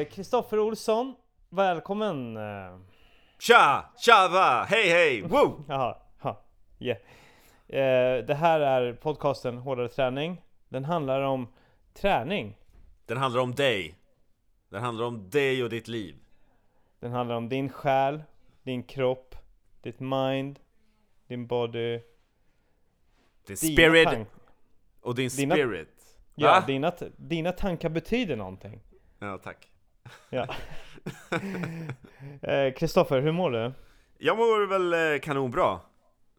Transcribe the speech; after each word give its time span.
Eh, 0.00 0.06
Kristoffer 0.06 0.58
Olsson, 0.58 1.14
välkommen! 1.48 2.36
Eh, 2.36 2.78
Tja! 3.38 3.84
Tja 3.98 4.28
va! 4.32 4.64
Hej 4.68 4.88
hej! 4.88 5.22
Woo! 5.22 5.64
Jaha, 5.68 5.96
ha, 6.18 6.42
yeah. 6.78 6.98
eh, 7.68 8.24
det 8.24 8.34
här 8.34 8.60
är 8.60 8.92
podcasten 8.92 9.58
Hårdare 9.58 9.88
Träning. 9.88 10.42
Den 10.68 10.84
handlar 10.84 11.20
om 11.20 11.48
träning. 11.94 12.56
Den 13.06 13.16
handlar 13.16 13.40
om 13.40 13.54
dig. 13.54 13.94
Den 14.68 14.82
handlar 14.82 15.04
om 15.04 15.30
dig 15.30 15.64
och 15.64 15.70
ditt 15.70 15.88
liv. 15.88 16.16
Den 17.00 17.12
handlar 17.12 17.36
om 17.36 17.48
din 17.48 17.68
själ, 17.68 18.22
din 18.62 18.82
kropp, 18.82 19.34
ditt 19.82 20.00
mind, 20.00 20.58
din 21.26 21.46
body, 21.46 22.00
Din 23.46 23.56
spirit 23.56 24.08
och 25.00 25.14
din 25.14 25.28
dina- 25.28 25.54
spirit. 25.54 26.16
Ja, 26.34 26.64
dina, 26.66 26.92
dina 27.16 27.52
tankar 27.52 27.88
betyder 27.88 28.36
någonting. 28.36 28.80
Ja, 29.18 29.38
tack. 29.38 29.69
Ja. 30.30 30.46
Eh, 32.42 32.72
Kristoffer, 32.74 33.20
hur 33.20 33.32
mår 33.32 33.50
du? 33.50 33.72
Jag 34.18 34.36
mår 34.36 34.66
väl 34.66 35.14
eh, 35.14 35.20
kanonbra. 35.20 35.80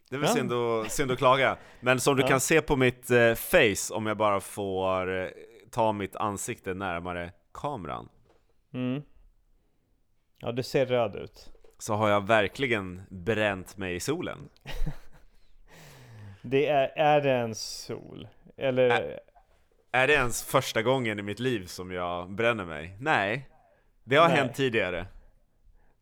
Det 0.09 0.15
är 0.15 0.19
väl 0.19 0.29
Ja. 0.29 0.35
synd, 0.35 0.53
att, 0.53 0.91
synd 0.91 1.11
att 1.11 1.17
klaga. 1.17 1.57
Men 1.79 1.99
som 1.99 2.15
du 2.15 2.21
Ja. 2.21 2.27
kan 2.27 2.39
se 2.39 2.61
på 2.61 2.75
mitt 2.75 3.11
eh, 3.11 3.33
face, 3.33 3.93
om 3.93 4.05
jag 4.05 4.17
bara 4.17 4.39
får 4.39 5.21
eh, 5.23 5.27
ta 5.71 5.91
mitt 5.91 6.15
ansikte 6.15 6.73
närmare 6.73 7.31
kameran, 7.53 8.09
Mm. 8.73 9.01
Ja, 10.39 10.51
du 10.51 10.63
ser 10.63 10.85
röd 10.85 11.15
ut. 11.15 11.49
så 11.77 11.93
har 11.93 12.09
jag 12.09 12.27
verkligen 12.27 13.01
bränt 13.09 13.77
mig 13.77 13.95
i 13.95 13.99
solen. 13.99 14.49
Det 16.41 16.67
är, 16.67 16.87
är 16.95 17.21
det 17.21 17.31
en 17.31 17.55
sol? 17.55 18.27
Eller? 18.57 18.89
Ä- 18.89 19.19
Är 19.91 20.07
det 20.07 20.13
ens 20.13 20.43
första 20.43 20.81
gången 20.81 21.19
i 21.19 21.21
mitt 21.21 21.39
liv 21.39 21.65
som 21.65 21.91
jag 21.91 22.31
bränner 22.31 22.65
mig? 22.65 22.95
Nej. 22.99 23.47
Det 24.03 24.15
har 24.15 24.27
Nej. 24.27 24.37
hänt 24.37 24.55
tidigare. 24.55 25.07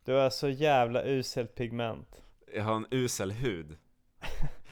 Du 0.05 0.13
har 0.13 0.29
så 0.29 0.49
jävla 0.49 1.03
uselt 1.03 1.55
pigment. 1.55 2.21
Jag 2.53 2.63
har 2.63 2.75
en 2.75 2.87
usel 2.91 3.31
hud. 3.31 3.77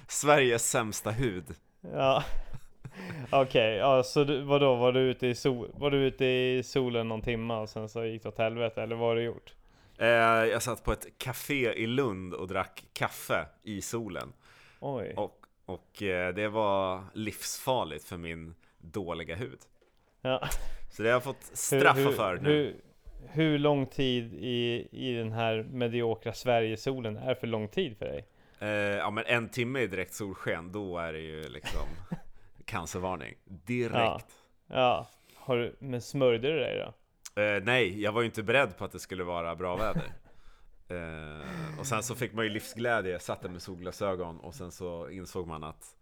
Sveriges 0.07 0.69
sämsta 0.69 1.11
hud. 1.11 1.45
Ja. 1.93 2.23
Okej, 3.31 3.75
ja, 3.75 4.03
så 4.03 4.23
du, 4.23 4.41
vadå, 4.41 4.75
var 4.75 4.91
du, 4.91 4.99
ute 4.99 5.27
i 5.27 5.35
sol, 5.35 5.71
var 5.73 5.91
du 5.91 5.97
ute 5.97 6.25
i 6.25 6.63
solen 6.63 7.07
någon 7.07 7.21
timme 7.21 7.53
och 7.53 7.69
sen 7.69 7.89
så 7.89 8.05
gick 8.05 8.23
det 8.23 8.29
åt 8.29 8.37
helvete, 8.37 8.83
eller 8.83 8.95
vad 8.95 9.07
har 9.07 9.15
du 9.15 9.23
gjort? 9.23 9.53
Eh, 9.97 10.07
jag 10.07 10.63
satt 10.63 10.83
på 10.83 10.91
ett 10.91 11.07
café 11.17 11.73
i 11.73 11.87
Lund 11.87 12.33
och 12.33 12.47
drack 12.47 12.85
kaffe 12.93 13.45
i 13.63 13.81
solen. 13.81 14.33
Oj. 14.79 15.13
Och, 15.17 15.45
och 15.65 16.03
eh, 16.03 16.33
det 16.33 16.47
var 16.47 17.03
livsfarligt 17.13 18.05
för 18.05 18.17
min 18.17 18.55
dåliga 18.77 19.35
hud. 19.35 19.59
Ja. 20.21 20.47
Så 20.89 21.03
det 21.03 21.09
har 21.09 21.13
jag 21.13 21.23
fått 21.23 21.43
straffa 21.53 21.99
hur, 21.99 22.11
för 22.11 22.37
nu. 22.37 22.49
Hur, 22.49 22.75
hur 23.31 23.59
lång 23.59 23.85
tid 23.85 24.33
i, 24.33 24.87
i 24.91 25.13
den 25.13 25.31
här 25.31 25.63
mediokra 25.63 26.33
Sverigesolen 26.33 27.17
är 27.17 27.35
för 27.35 27.47
lång 27.47 27.67
tid 27.67 27.97
för 27.97 28.05
dig? 28.05 28.25
Eh, 28.59 28.67
ja 28.97 29.09
men 29.11 29.23
en 29.27 29.49
timme 29.49 29.79
i 29.79 29.87
direkt 29.87 30.13
solsken, 30.13 30.71
då 30.71 30.97
är 30.97 31.13
det 31.13 31.19
ju 31.19 31.49
liksom 31.49 31.81
cancervarning. 32.65 33.33
Direkt. 33.45 33.93
Ja. 33.93 34.19
Ja. 34.67 35.07
Har 35.35 35.57
du, 35.57 35.75
men 35.79 36.01
smörjde 36.01 36.47
du 36.47 36.59
dig 36.59 36.77
då? 36.85 36.93
Eh, 37.41 37.63
nej, 37.63 38.01
jag 38.01 38.11
var 38.11 38.21
ju 38.21 38.25
inte 38.25 38.43
beredd 38.43 38.77
på 38.77 38.85
att 38.85 38.91
det 38.91 38.99
skulle 38.99 39.23
vara 39.23 39.55
bra 39.55 39.75
väder. 39.75 40.03
Eh, 40.89 41.79
och 41.79 41.85
sen 41.85 42.03
så 42.03 42.15
fick 42.15 42.33
man 42.33 42.43
ju 42.45 42.49
livsglädje, 42.51 43.19
satte 43.19 43.49
med 43.49 43.61
solglasögon 43.61 44.39
och 44.39 44.53
sen 44.55 44.71
så 44.71 45.09
insåg 45.09 45.47
man 45.47 45.63
att 45.63 45.95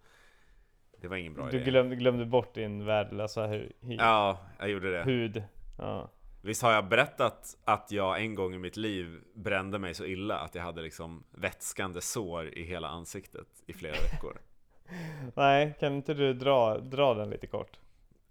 det 1.01 1.07
var 1.07 1.15
ingen 1.17 1.33
bra 1.33 1.45
Du 1.49 1.57
idé. 1.57 1.65
glömde, 1.71 1.95
glömde 1.95 2.25
bort 2.25 2.53
din 2.53 2.85
värdelösa 2.85 3.47
hu, 3.47 3.57
hu, 3.81 3.93
Ja, 3.93 4.37
jag 4.59 4.69
gjorde 4.69 4.91
det. 4.91 5.03
hud. 5.03 5.43
Ja. 5.77 6.11
Visst 6.45 6.61
har 6.61 6.71
jag 6.73 6.87
berättat 6.87 7.57
att 7.65 7.91
jag 7.91 8.21
en 8.21 8.35
gång 8.35 8.53
i 8.53 8.57
mitt 8.57 8.77
liv 8.77 9.21
brände 9.33 9.79
mig 9.79 9.93
så 9.93 10.05
illa 10.05 10.39
att 10.39 10.55
jag 10.55 10.63
hade 10.63 10.81
liksom 10.81 11.23
vätskande 11.31 12.01
sår 12.01 12.57
i 12.57 12.63
hela 12.63 12.87
ansiktet 12.87 13.47
i 13.65 13.73
flera 13.73 13.93
veckor? 13.93 14.37
Nej, 15.35 15.75
kan 15.79 15.93
inte 15.93 16.13
du 16.13 16.33
dra, 16.33 16.77
dra 16.77 17.13
den 17.13 17.29
lite 17.29 17.47
kort? 17.47 17.79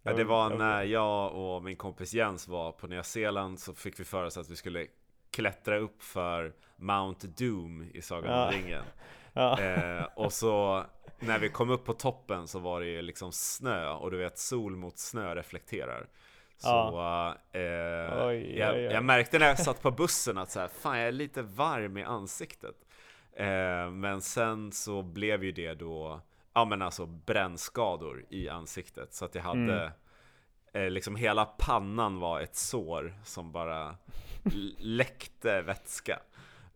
Ja, 0.03 0.13
det 0.13 0.25
var 0.25 0.51
när 0.51 0.83
jag 0.83 1.35
och 1.35 1.63
min 1.63 1.77
kompis 1.77 2.15
Jens 2.15 2.49
var 2.49 2.73
på 2.73 2.87
Nya 2.87 3.03
Zeeland 3.03 3.61
så 3.61 3.75
fick 3.75 4.01
vi 4.01 4.05
för 4.05 4.25
oss 4.25 4.37
att 4.37 4.51
vi 4.51 4.57
skulle 4.57 4.87
klättra 5.31 5.79
upp 5.79 6.03
för 6.03 6.53
Mount 6.77 7.27
Doom 7.27 7.91
i 7.95 8.03
Sagan 8.03 8.31
Ja. 8.33 8.47
om 8.47 8.53
ringen. 8.53 8.83
Ja. 9.37 9.61
Eh, 9.61 10.05
och 10.15 10.33
så 10.33 10.85
när 11.21 11.39
vi 11.39 11.49
kom 11.49 11.71
upp 11.71 11.85
på 11.85 11.93
toppen 11.93 12.49
så 12.49 12.59
var 12.59 12.81
det 12.81 13.03
liksom 13.03 13.33
snö 13.33 13.91
och 13.91 14.11
du 14.11 14.17
vet 14.17 14.39
sol 14.39 14.77
mot 14.77 14.99
snö 14.99 15.35
reflekterar. 15.35 16.07
Så 16.57 16.69
eh, 17.53 18.27
Oj, 18.27 18.59
jag, 18.59 18.75
oj, 18.75 18.87
oj. 18.87 18.93
jag 18.93 19.05
märkte 19.05 19.39
när 19.39 19.47
jag 19.47 19.59
satt 19.59 19.83
på 19.83 19.91
bussen 19.91 20.39
att 20.39 20.51
så 20.51 20.61
här, 20.61 20.69
fan 20.69 20.99
jag 20.99 21.09
är 21.09 21.13
lite 21.13 21.43
varm 21.43 21.97
i 21.97 22.05
ansiktet. 22.05 22.77
Eh, 23.33 23.91
men 23.91 24.21
sen 24.21 24.73
så 24.73 25.03
blev 25.03 25.45
ju 25.45 25.53
det 25.53 25.75
då, 25.75 26.21
ja 26.53 26.65
men 26.65 26.83
alltså 26.83 27.07
brännskador 27.07 28.25
i 28.31 28.49
ansiktet. 28.49 29.15
Så 29.15 29.25
att 29.25 29.35
jag 29.35 29.43
hade 29.43 29.61
Mm. 29.83 29.91
eh, 30.73 30.91
liksom 30.91 31.17
hela 31.17 31.45
pannan 31.45 32.21
var 32.21 32.41
ett 32.41 32.57
sår 32.57 33.15
som 33.25 33.53
bara 33.53 33.97
läckte 34.79 35.63
vätska. 35.63 36.21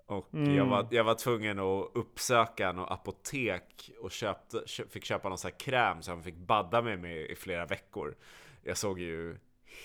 Och 0.07 0.29
jag, 0.31 0.47
Mm. 0.49 0.69
var, 0.69 0.87
jag 0.91 1.05
var 1.05 1.15
tvungen 1.15 1.59
att 1.59 1.91
uppsöka 1.95 2.73
något 2.73 2.91
apotek 2.91 3.91
och 4.01 4.11
köpte, 4.11 4.63
kö, 4.67 4.83
fick 4.91 5.05
köpa 5.05 5.29
någon 5.29 5.39
sån 5.39 5.51
här 5.51 5.59
kräm 5.59 6.03
som 6.03 6.15
jag 6.15 6.25
fick 6.25 6.37
badda 6.37 6.83
mig 6.83 6.97
med 6.97 7.17
i 7.31 7.35
flera 7.35 7.67
veckor. 7.67 8.15
Jag 8.63 8.77
såg 8.77 8.99
ju 9.01 9.39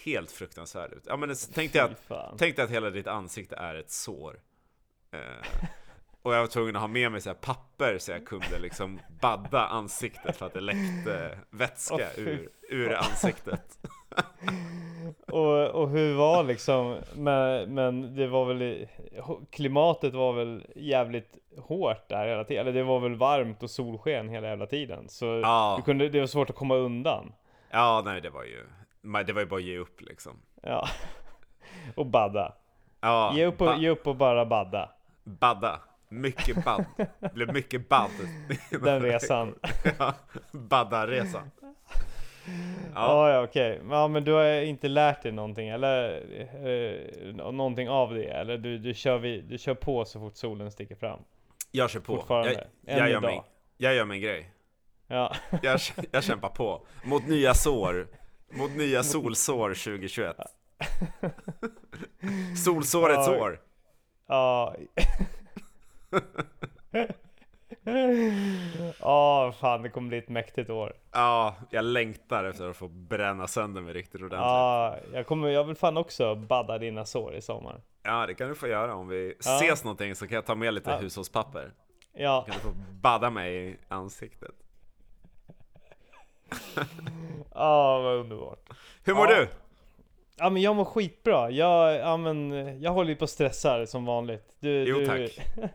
helt 0.06 0.32
fruktansvärd 0.32 0.94
ut. 0.94 1.04
Ja 1.08 1.18
men 1.18 1.36
tänk 1.54 1.74
dig 1.74 1.82
att, 1.82 2.12
tänk 2.38 2.56
dig 2.56 2.66
att 2.66 2.72
hela 2.72 2.90
ditt 2.90 3.08
ansikte 3.08 3.56
är 3.56 3.76
ett 3.76 3.92
sår. 3.92 4.40
Eh, 5.12 5.58
och 6.22 6.34
jag 6.36 6.40
var 6.40 6.48
tvungen 6.48 6.76
att 6.76 6.82
ha 6.82 6.88
med 6.88 7.12
mig 7.12 7.22
så 7.22 7.34
papper 7.34 7.98
så 7.98 8.12
jag 8.12 8.26
kunde 8.28 8.60
liksom 8.60 9.00
badda 9.22 9.60
ansiktet 9.68 10.38
för 10.38 10.46
att 10.46 10.54
det 10.54 10.62
läckte 10.62 11.40
vätska 11.50 12.08
fy 12.16 12.22
ur, 12.22 12.50
ur 12.70 12.94
ansiktet. 12.94 13.78
Och, 15.28 15.66
och 15.70 15.90
hur 15.90 16.14
var 16.16 16.44
liksom, 16.44 16.98
men, 17.16 17.74
men 17.74 18.16
det 18.16 18.28
var 18.28 18.46
väl, 18.46 18.62
i- 18.62 18.88
klimatet 19.52 20.14
var 20.14 20.34
väl 20.34 20.66
jävligt 20.76 21.38
hårt 21.58 22.10
där 22.10 22.28
hela 22.28 22.44
tiden, 22.44 22.62
eller 22.62 22.74
det 22.80 22.84
var 22.84 23.00
väl 23.00 23.16
varmt 23.16 23.64
och 23.64 23.70
solsken 23.70 24.30
hela 24.30 24.48
jävla 24.48 24.66
tiden. 24.68 25.10
Så 25.10 25.26
Ja. 25.26 25.82
kunde, 25.86 26.10
det 26.10 26.20
var 26.20 26.28
svårt 26.28 26.50
att 26.50 26.56
komma 26.56 26.76
undan. 26.76 27.34
Ja, 27.70 28.02
nej 28.06 28.22
det 28.22 28.30
var 28.30 28.44
ju, 28.44 28.66
men 29.04 29.26
det 29.26 29.34
var 29.34 29.42
ju 29.42 29.48
bara 29.48 29.56
att 29.60 29.64
ge 29.64 29.78
upp 29.78 30.02
liksom. 30.02 30.40
Ja. 30.62 30.88
Och 31.96 32.06
badda. 32.06 32.54
Ja, 33.02 33.34
Ge 33.36 33.46
upp 33.46 33.62
och, 33.62 33.68
ba- 33.68 33.78
ge 33.78 33.90
upp 33.90 34.08
och 34.08 34.16
bara 34.16 34.46
badda. 34.46 34.90
badda. 35.24 35.80
Mycket 36.10 36.66
badd. 36.66 36.86
Det 37.20 37.34
blev 37.34 37.54
mycket 37.54 37.90
badd. 37.90 38.12
Den 38.84 39.02
resan. 39.02 39.56
ja, 40.00 40.14
badda-resan. 40.52 41.52
Ja. 41.62 41.74
Ja, 42.96 43.30
ja 43.32 43.44
okej. 43.44 43.82
Ja 43.90 44.08
men 44.08 44.24
du 44.24 44.32
har 44.32 44.62
inte 44.62 44.88
lärt 44.88 45.24
dig 45.24 45.32
någonting 45.32 45.70
eller 45.70 46.24
eh, 46.68 47.34
någonting 47.36 47.90
av 47.90 48.14
det? 48.14 48.24
Eller 48.26 48.58
du, 48.58 48.78
du, 48.78 48.94
kör 48.94 49.18
vi, 49.18 49.42
du 49.42 49.58
kör 49.58 49.74
på 49.74 50.06
så 50.06 50.20
fort 50.20 50.36
solen 50.38 50.72
sticker 50.72 50.96
fram? 50.96 51.20
Jag 51.72 51.90
kör 51.90 52.00
på. 52.00 52.16
Fortfarande? 52.16 52.68
Jag, 52.82 53.00
jag, 53.00 53.10
gör 53.10 53.22
min, 53.22 53.42
jag 53.78 53.96
gör 53.96 54.06
min 54.06 54.22
grej. 54.22 54.50
Ja. 55.08 55.36
Jag, 55.62 55.80
jag 56.12 56.24
kämpar 56.24 56.50
på. 56.50 56.88
Mot 57.06 57.28
nya 57.28 57.54
sår. 57.54 58.08
Mot 58.58 58.72
nya 58.76 59.04
solsår 59.04 59.70
2021. 59.70 60.36
Solsårets 62.66 63.28
Ja. 63.28 63.40
år. 63.42 63.60
Ja. 64.28 64.76
Ja, 69.00 69.54
fan 69.60 69.82
det 69.82 69.90
kommer 69.90 70.08
bli 70.10 70.18
ett 70.18 70.30
mäktigt 70.30 70.70
år. 70.70 70.94
Ja, 71.12 71.56
jag 71.70 71.86
längtar 71.86 72.44
efter 72.44 72.70
att 72.70 72.76
få 72.78 72.88
bränna 72.88 73.48
sönder 73.48 73.82
mig 73.82 73.94
riktigt 73.94 74.16
ordentligt. 74.22 74.40
Ja, 74.40 74.98
jag 75.14 75.28
kommer, 75.28 75.48
jag 75.50 75.64
vill 75.64 75.76
fan 75.76 75.98
också 75.98 76.36
badda 76.36 76.78
dina 76.78 77.06
sår 77.06 77.36
i 77.36 77.42
sommar. 77.42 77.82
Ja, 78.04 78.26
det 78.28 78.34
kan 78.34 78.50
du 78.50 78.56
få 78.56 78.68
göra. 78.68 78.96
Om 78.96 79.08
vi 79.08 79.36
ses 79.40 79.84
någonting 79.84 80.16
så 80.16 80.28
kan 80.28 80.36
jag 80.36 80.46
ta 80.46 80.56
med 80.56 80.74
lite 80.74 80.90
Ja. 80.90 80.98
hushållspapper. 80.98 81.72
Ja, 82.14 82.44
Kan 82.48 82.56
du 82.56 82.62
få 82.62 82.74
badda 83.02 83.30
mig 83.30 83.70
i 83.70 83.76
ansiktet. 83.88 84.56
Ja 87.56 88.00
vad 88.02 88.16
underbart. 88.16 88.70
Hur 89.04 89.14
mår 89.14 89.32
Ja. 89.32 89.36
du? 89.40 89.48
Ja 90.38 90.50
men 90.50 90.62
jag 90.62 90.76
mår 90.76 90.86
skitbra. 90.86 91.50
Jag, 91.52 91.96
ja, 91.96 92.18
men, 92.18 92.52
jag 92.82 92.92
håller 92.92 93.10
ju 93.10 93.16
på 93.16 93.24
att 93.24 93.30
stressa 93.30 93.86
som 93.86 94.06
vanligt. 94.06 94.56
Du, 94.60 94.84
Jo, 94.84 95.00
du, 95.00 95.06
tack. 95.06 95.40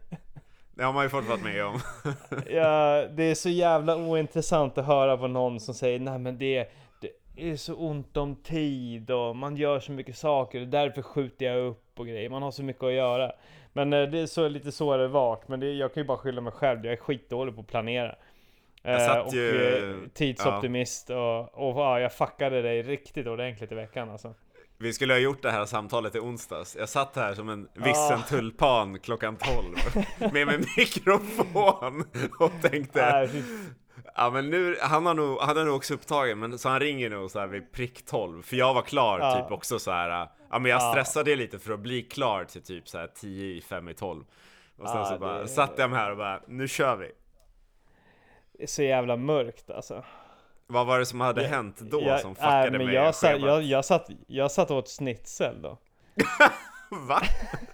Det 0.74 0.84
har 0.84 0.92
man 0.92 1.02
ju 1.04 1.08
fått 1.08 1.24
varit 1.28 1.44
med 1.44 1.64
om. 1.66 1.80
Ja, 2.50 3.04
det 3.10 3.22
är 3.22 3.34
så 3.34 3.48
jävla 3.48 3.96
ointressant 3.96 4.78
att 4.78 4.86
höra 4.86 5.16
på 5.16 5.26
någon 5.26 5.60
som 5.60 5.74
säger 5.74 5.98
nej 5.98 6.18
men 6.18 6.38
det, 6.38 6.68
det 7.00 7.10
är 7.50 7.56
så 7.56 7.74
ont 7.74 8.16
om 8.16 8.36
tid 8.36 9.10
och 9.10 9.36
man 9.36 9.56
gör 9.56 9.80
så 9.80 9.92
mycket 9.92 10.16
saker 10.16 10.60
och 10.60 10.68
därför 10.68 11.02
skjuter 11.02 11.46
jag 11.46 11.66
upp 11.66 11.98
och 12.00 12.06
grejer. 12.06 12.30
Man 12.30 12.42
har 12.42 12.50
så 12.50 12.62
mycket 12.62 12.82
att 12.82 12.92
göra. 12.92 13.32
Men 13.72 13.92
eh, 13.92 14.02
det 14.02 14.18
är 14.18 14.26
så, 14.26 14.48
lite 14.48 14.72
så 14.72 14.96
det 14.96 15.08
varit. 15.08 15.48
Men 15.48 15.60
det, 15.60 15.72
jag 15.72 15.94
kan 15.94 16.02
ju 16.02 16.06
bara 16.06 16.18
skylla 16.18 16.40
mig 16.40 16.52
själv. 16.52 16.84
Jag 16.84 16.92
är 16.92 16.96
skitdålig 16.96 17.54
på 17.54 17.60
att 17.60 17.66
planera. 17.66 18.14
Jag 18.90 19.16
Eh, 19.16 19.22
och 19.26 19.34
ju- 19.34 19.90
eh, 20.04 20.08
tidsoptimist 20.14 21.10
och, 21.10 21.40
och 21.40 21.80
ja, 21.80 22.00
jag 22.00 22.12
fuckade 22.12 22.62
dig 22.62 22.82
riktigt 22.82 23.26
ordentligt 23.26 23.72
i 23.72 23.74
veckan 23.74 24.10
alltså. 24.10 24.34
Vi 24.80 24.92
skulle 24.92 25.12
ha 25.14 25.18
gjort 25.18 25.42
det 25.42 25.50
här 25.50 25.64
samtalet 25.64 26.14
i 26.14 26.18
onsdags. 26.18 26.76
Jag 26.76 26.88
satt 26.88 27.16
här 27.16 27.34
som 27.34 27.48
en 27.48 27.68
vissen 27.74 28.22
tulpan 28.28 28.98
klockan 28.98 29.36
12 29.36 30.32
med 30.32 30.46
min 30.46 30.64
mikrofon 30.76 32.04
och 32.38 32.52
tänkte 32.62 33.28
Ja 34.14 34.30
men 34.30 34.50
nu, 34.50 34.76
han 34.80 35.06
har 35.06 35.14
nog, 35.14 35.38
han 35.40 35.56
är 35.56 35.64
nog 35.64 35.76
också 35.76 35.94
upptagen 35.94 36.38
men 36.38 36.58
så 36.58 36.68
han 36.68 36.80
ringer 36.80 37.10
nog 37.10 37.30
så 37.30 37.38
här 37.38 37.46
vid 37.46 37.72
prick 37.72 38.04
12 38.06 38.42
För 38.42 38.56
jag 38.56 38.74
var 38.74 38.82
klar 38.82 39.18
Ja. 39.20 39.34
typ 39.42 39.50
också 39.52 39.78
så 39.78 39.90
här. 39.90 40.08
Ja 40.50 40.58
men 40.58 40.64
jag 40.70 40.80
Ja. 40.82 40.90
stressade 40.92 41.36
lite 41.36 41.58
för 41.58 41.72
att 41.72 41.80
bli 41.80 42.02
klar 42.02 42.44
till 42.44 42.62
typ 42.62 42.88
så 42.88 42.98
här 42.98 43.06
10 43.06 43.56
i 43.56 43.60
5 43.60 43.88
i 43.88 43.94
12 43.94 44.24
Och 44.78 44.88
sen 44.88 44.98
Ja, 44.98 45.04
så 45.04 45.18
bara 45.18 45.38
det- 45.38 45.48
satt 45.48 45.72
jag 45.76 45.88
här 45.88 46.10
och 46.10 46.16
bara, 46.16 46.40
nu 46.48 46.68
kör 46.68 46.96
vi 46.96 47.10
så 48.66 48.82
jävla 48.82 49.16
mörkt 49.16 49.70
alltså. 49.70 50.04
Vad 50.66 50.86
var 50.86 50.98
det 50.98 51.06
som 51.06 51.20
hade 51.20 51.42
Jag- 51.42 51.48
hänt 51.48 51.78
då 51.80 52.02
jag, 52.02 52.20
som 52.20 52.34
fuckade 52.34 52.70
men 52.78 52.86
med 52.86 52.94
jag, 52.94 53.14
satt, 53.14 53.40
jag, 53.40 53.62
jag, 53.62 53.84
satt, 53.84 54.08
jag 54.26 54.50
satt 54.50 54.70
åt 54.70 54.88
schnitzel 54.88 55.62
då. 55.62 55.78
Va? 56.90 57.22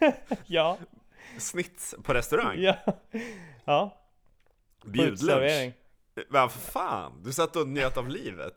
Ja, 0.46 0.78
Snitt 1.38 1.94
på 2.04 2.14
restaurang? 2.14 2.56
ja, 2.58 2.76
ja. 3.64 3.90
Bjudlunch? 4.84 5.72
Vad 6.28 6.52
fan? 6.52 7.12
Du 7.24 7.32
satt 7.32 7.56
och 7.56 7.68
njöt 7.68 7.96
av 7.96 8.08
livet? 8.08 8.54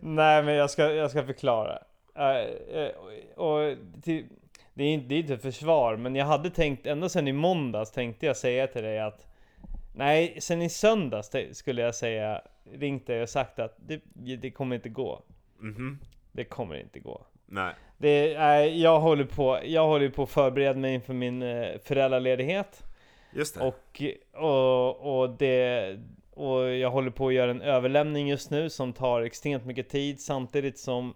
Nej 0.00 0.42
men 0.42 0.54
jag 0.54 0.70
ska, 0.70 0.92
jag 0.92 1.10
ska 1.10 1.24
förklara. 1.26 1.78
Eh, 2.14 2.80
eh, 2.80 2.90
och 3.36 3.76
till, 4.02 4.26
det 4.74 4.84
är 4.84 4.88
inte, 4.88 5.06
det 5.08 5.14
är 5.14 5.18
inte 5.18 5.38
försvar, 5.38 5.96
men 5.96 6.14
jag 6.16 6.26
hade 6.26 6.50
tänkt, 6.50 6.86
ända 6.86 7.08
sedan 7.08 7.28
i 7.28 7.32
måndags 7.32 7.90
tänkte 7.92 8.26
jag 8.26 8.36
säga 8.36 8.66
till 8.66 8.82
dig 8.82 9.00
att 9.00 9.26
Nej, 9.98 10.36
sen 10.40 10.62
i 10.62 10.68
söndags 10.68 11.30
skulle 11.52 11.82
jag 11.82 11.94
säga, 11.94 12.42
ringt 12.72 13.06
dig 13.06 13.22
och 13.22 13.28
sagt 13.28 13.58
att 13.58 13.76
det, 13.76 14.00
det 14.36 14.50
kommer 14.50 14.76
inte 14.76 14.88
gå. 14.88 15.22
Mhm, 15.58 15.98
Det 16.32 16.44
kommer 16.44 16.74
inte 16.74 16.98
gå. 17.00 17.26
nej 17.46 17.74
Det 17.98 18.34
är, 18.34 18.64
jag 18.64 19.00
håller 19.00 19.24
på, 19.24 19.58
jag 19.64 19.86
håller 19.86 20.08
på 20.08 20.22
att 20.22 20.30
förbereda 20.30 20.78
mig 20.78 20.94
inför 20.94 21.14
min 21.14 21.42
eh, 21.42 21.78
föräldraledighet. 21.78 22.82
Just 23.32 23.54
det 23.54 23.60
Och, 23.60 24.02
och, 24.32 25.20
och, 25.20 25.30
det, 25.30 25.98
och 26.30 26.70
jag 26.70 26.90
håller 26.90 27.10
på 27.10 27.28
att 27.28 27.34
göra 27.34 27.50
en 27.50 27.62
överlämning 27.62 28.28
just 28.28 28.50
nu 28.50 28.70
som 28.70 28.92
tar 28.92 29.22
extremt 29.22 29.64
mycket 29.64 29.88
tid 29.88 30.20
samtidigt 30.20 30.78
som 30.78 31.14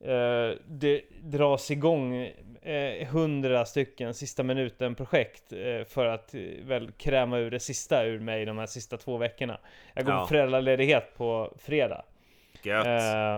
eh, 0.00 0.50
det 0.68 1.02
dras 1.22 1.70
igång 1.70 2.30
hundra 3.06 3.64
stycken 3.64 4.14
sista 4.14 4.42
minuten 4.42 4.94
projekt 4.94 5.52
eh, 5.52 5.84
för 5.88 6.06
att 6.06 6.34
eh, 6.34 6.40
väl 6.62 6.92
kräma 6.92 7.38
ur 7.38 7.50
det 7.50 7.60
sista 7.60 8.04
ur 8.04 8.20
mig 8.20 8.44
de 8.44 8.58
här 8.58 8.66
sista 8.66 8.96
två 8.96 9.16
veckorna. 9.16 9.58
Jag 9.94 10.04
går 10.04 10.14
Ja. 10.14 10.20
på 10.20 10.26
föräldraledighet 10.26 11.16
på 11.16 11.54
fredag. 11.58 12.04
Gött 12.62 12.86
Eh, 12.86 13.34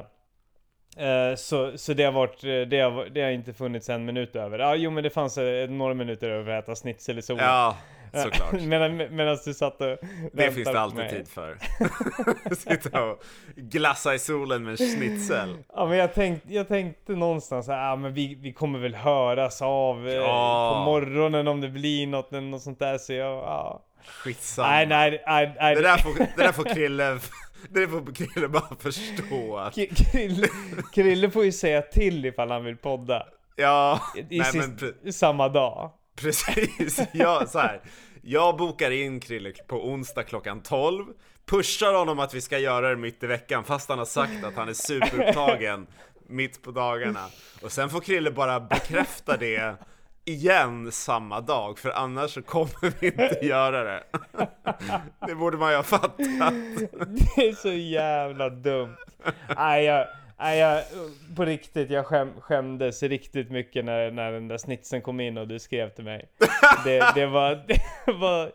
eh, 1.09 1.35
så, 1.35 1.79
så 1.79 1.93
det 1.95 2.05
har 2.05 2.13
varit, 2.13 2.45
eh, 2.45 2.61
det 2.61 2.81
har, 2.81 3.07
det 3.07 3.23
har 3.23 3.31
inte 3.31 3.53
funnits 3.53 3.89
en 3.89 4.05
minut 4.05 4.37
över. 4.37 4.59
Ja, 4.59 4.75
jo 4.75 4.91
men 4.91 5.03
det 5.05 5.11
fanns 5.11 5.39
eh, 5.39 5.71
några 5.71 5.95
minuter 5.95 6.31
över 6.31 6.53
att 6.53 6.65
äta 6.65 6.75
schnitzel 6.75 7.19
i 7.19 7.23
solen. 7.23 7.45
Ja, 7.45 7.77
såklart 8.15 8.53
Medan, 8.63 8.97
medan 8.97 9.39
du 9.45 9.55
satt 9.55 9.81
och 9.81 9.87
Det 9.87 9.99
väntade 10.33 10.53
finns 10.53 10.69
det 10.69 10.81
alltid 10.81 10.99
mig. 10.99 11.11
tid 11.11 11.29
för. 11.29 11.59
Sitta 12.55 13.05
och 13.05 13.23
glassa 13.57 14.15
i 14.15 14.19
solen 14.19 14.63
med 14.65 14.71
en 14.71 14.77
schnitzel. 14.97 15.57
Ja 15.75 15.87
men 15.87 15.99
jag 15.99 16.15
tänkte, 16.15 16.55
jag 16.55 16.69
tänkte 16.69 17.13
någonstans 17.13 17.69
ja 17.69 17.97
men 17.97 18.15
vi, 18.15 18.35
vi 18.35 18.53
kommer 18.53 18.79
väl 18.79 18.95
höras 18.95 19.63
av 19.63 20.09
eh, 20.09 20.15
Ja. 20.15 20.73
på 20.75 20.91
morgonen 20.91 21.49
om 21.49 21.61
det 21.61 21.69
blir 21.69 22.07
något 22.07 22.33
eller 22.33 22.41
något 22.49 22.63
sånt 22.63 22.79
där 22.79 22.99
så 22.99 23.13
jag, 23.13 23.37
ja. 23.37 23.85
Skitsamma. 24.07 24.69
Nej 24.69 24.87
nej 24.87 25.23
nej, 25.27 25.55
nej. 25.61 25.75
Det 25.75 25.83
där 25.83 25.97
får, 25.97 26.15
det 26.19 26.33
där 26.37 26.53
får 26.53 26.65
Krille, 26.65 27.19
det 27.69 27.89
får 27.89 28.15
Krille 28.15 28.49
bara 28.49 28.77
förstå 28.79 29.57
att, 29.57 29.75
Krille, 29.75 30.49
Krille 30.95 31.31
får 31.31 31.45
ju 31.45 31.53
säga 31.53 31.83
till 31.83 32.25
ifall 32.25 32.51
han 32.51 32.65
vill 32.65 32.77
podda. 32.77 33.27
ja, 33.57 34.01
I 34.31 34.39
nej 34.39 34.45
sist, 34.53 34.83
men 35.03 35.13
samma 35.13 35.49
dag. 35.49 35.91
precis, 36.21 37.01
jag, 37.13 37.49
så 37.49 37.59
här, 37.59 37.81
jag 38.23 38.57
bokar 38.57 38.91
in 38.91 39.21
Krille 39.21 39.53
på 39.67 39.89
onsdag 39.89 40.23
klockan 40.23 40.63
12, 40.63 41.05
pushar 41.47 41.95
honom 41.95 42.19
att 42.19 42.35
vi 42.35 42.41
ska 42.41 42.59
göra 42.59 42.91
det 42.91 42.97
mitt 42.97 43.23
i 43.23 43.27
veckan 43.27 43.65
fast 43.65 43.89
han 43.89 43.99
har 43.99 44.07
sagt 44.07 44.45
att 44.45 44.55
han 44.55 44.69
är 44.69 44.73
superupptagen 44.73 45.87
mitt 46.27 46.63
på 46.63 46.71
dagarna. 46.71 47.27
Och 47.63 47.73
sen 47.73 47.91
får 47.91 48.01
Krille 48.01 48.31
bara 48.31 48.61
bekräfta 48.61 49.37
det 49.37 49.77
igen 50.25 50.93
samma 50.93 51.41
dag, 51.41 51.79
för 51.79 51.91
annars 51.91 52.35
så 52.35 52.43
kommer 52.43 53.01
vi 53.01 53.07
inte 53.07 53.39
göra 53.43 53.85
det. 53.85 54.05
Det 55.27 55.35
borde 55.35 55.57
man 55.57 55.71
ju 55.71 55.77
ha 55.77 55.83
fattat. 55.83 56.17
Det 56.17 57.49
är 57.49 57.55
så 57.55 57.73
jävla 57.73 58.51
dumt. 58.51 58.97
Nej, 59.57 59.85
jag, 59.85 60.07
nej, 60.39 60.59
jag, 60.59 60.85
på 61.37 61.45
riktigt, 61.45 61.91
jag 61.91 62.07
skäm, 62.07 62.41
skämdes 62.41 63.03
riktigt 63.03 63.51
mycket 63.51 63.85
när, 63.85 64.11
när 64.11 64.33
den 64.33 64.49
där 64.49 64.59
snitsen 64.59 65.03
kom 65.03 65.21
in 65.21 65.39
och 65.39 65.49
du 65.49 65.59
skrev 65.59 65.91
till 65.91 66.05
mig. 66.05 66.29
Det, 66.85 67.13
det 67.15 67.27
var, 67.27 67.55
det 68.07 68.13
var, 68.13 68.53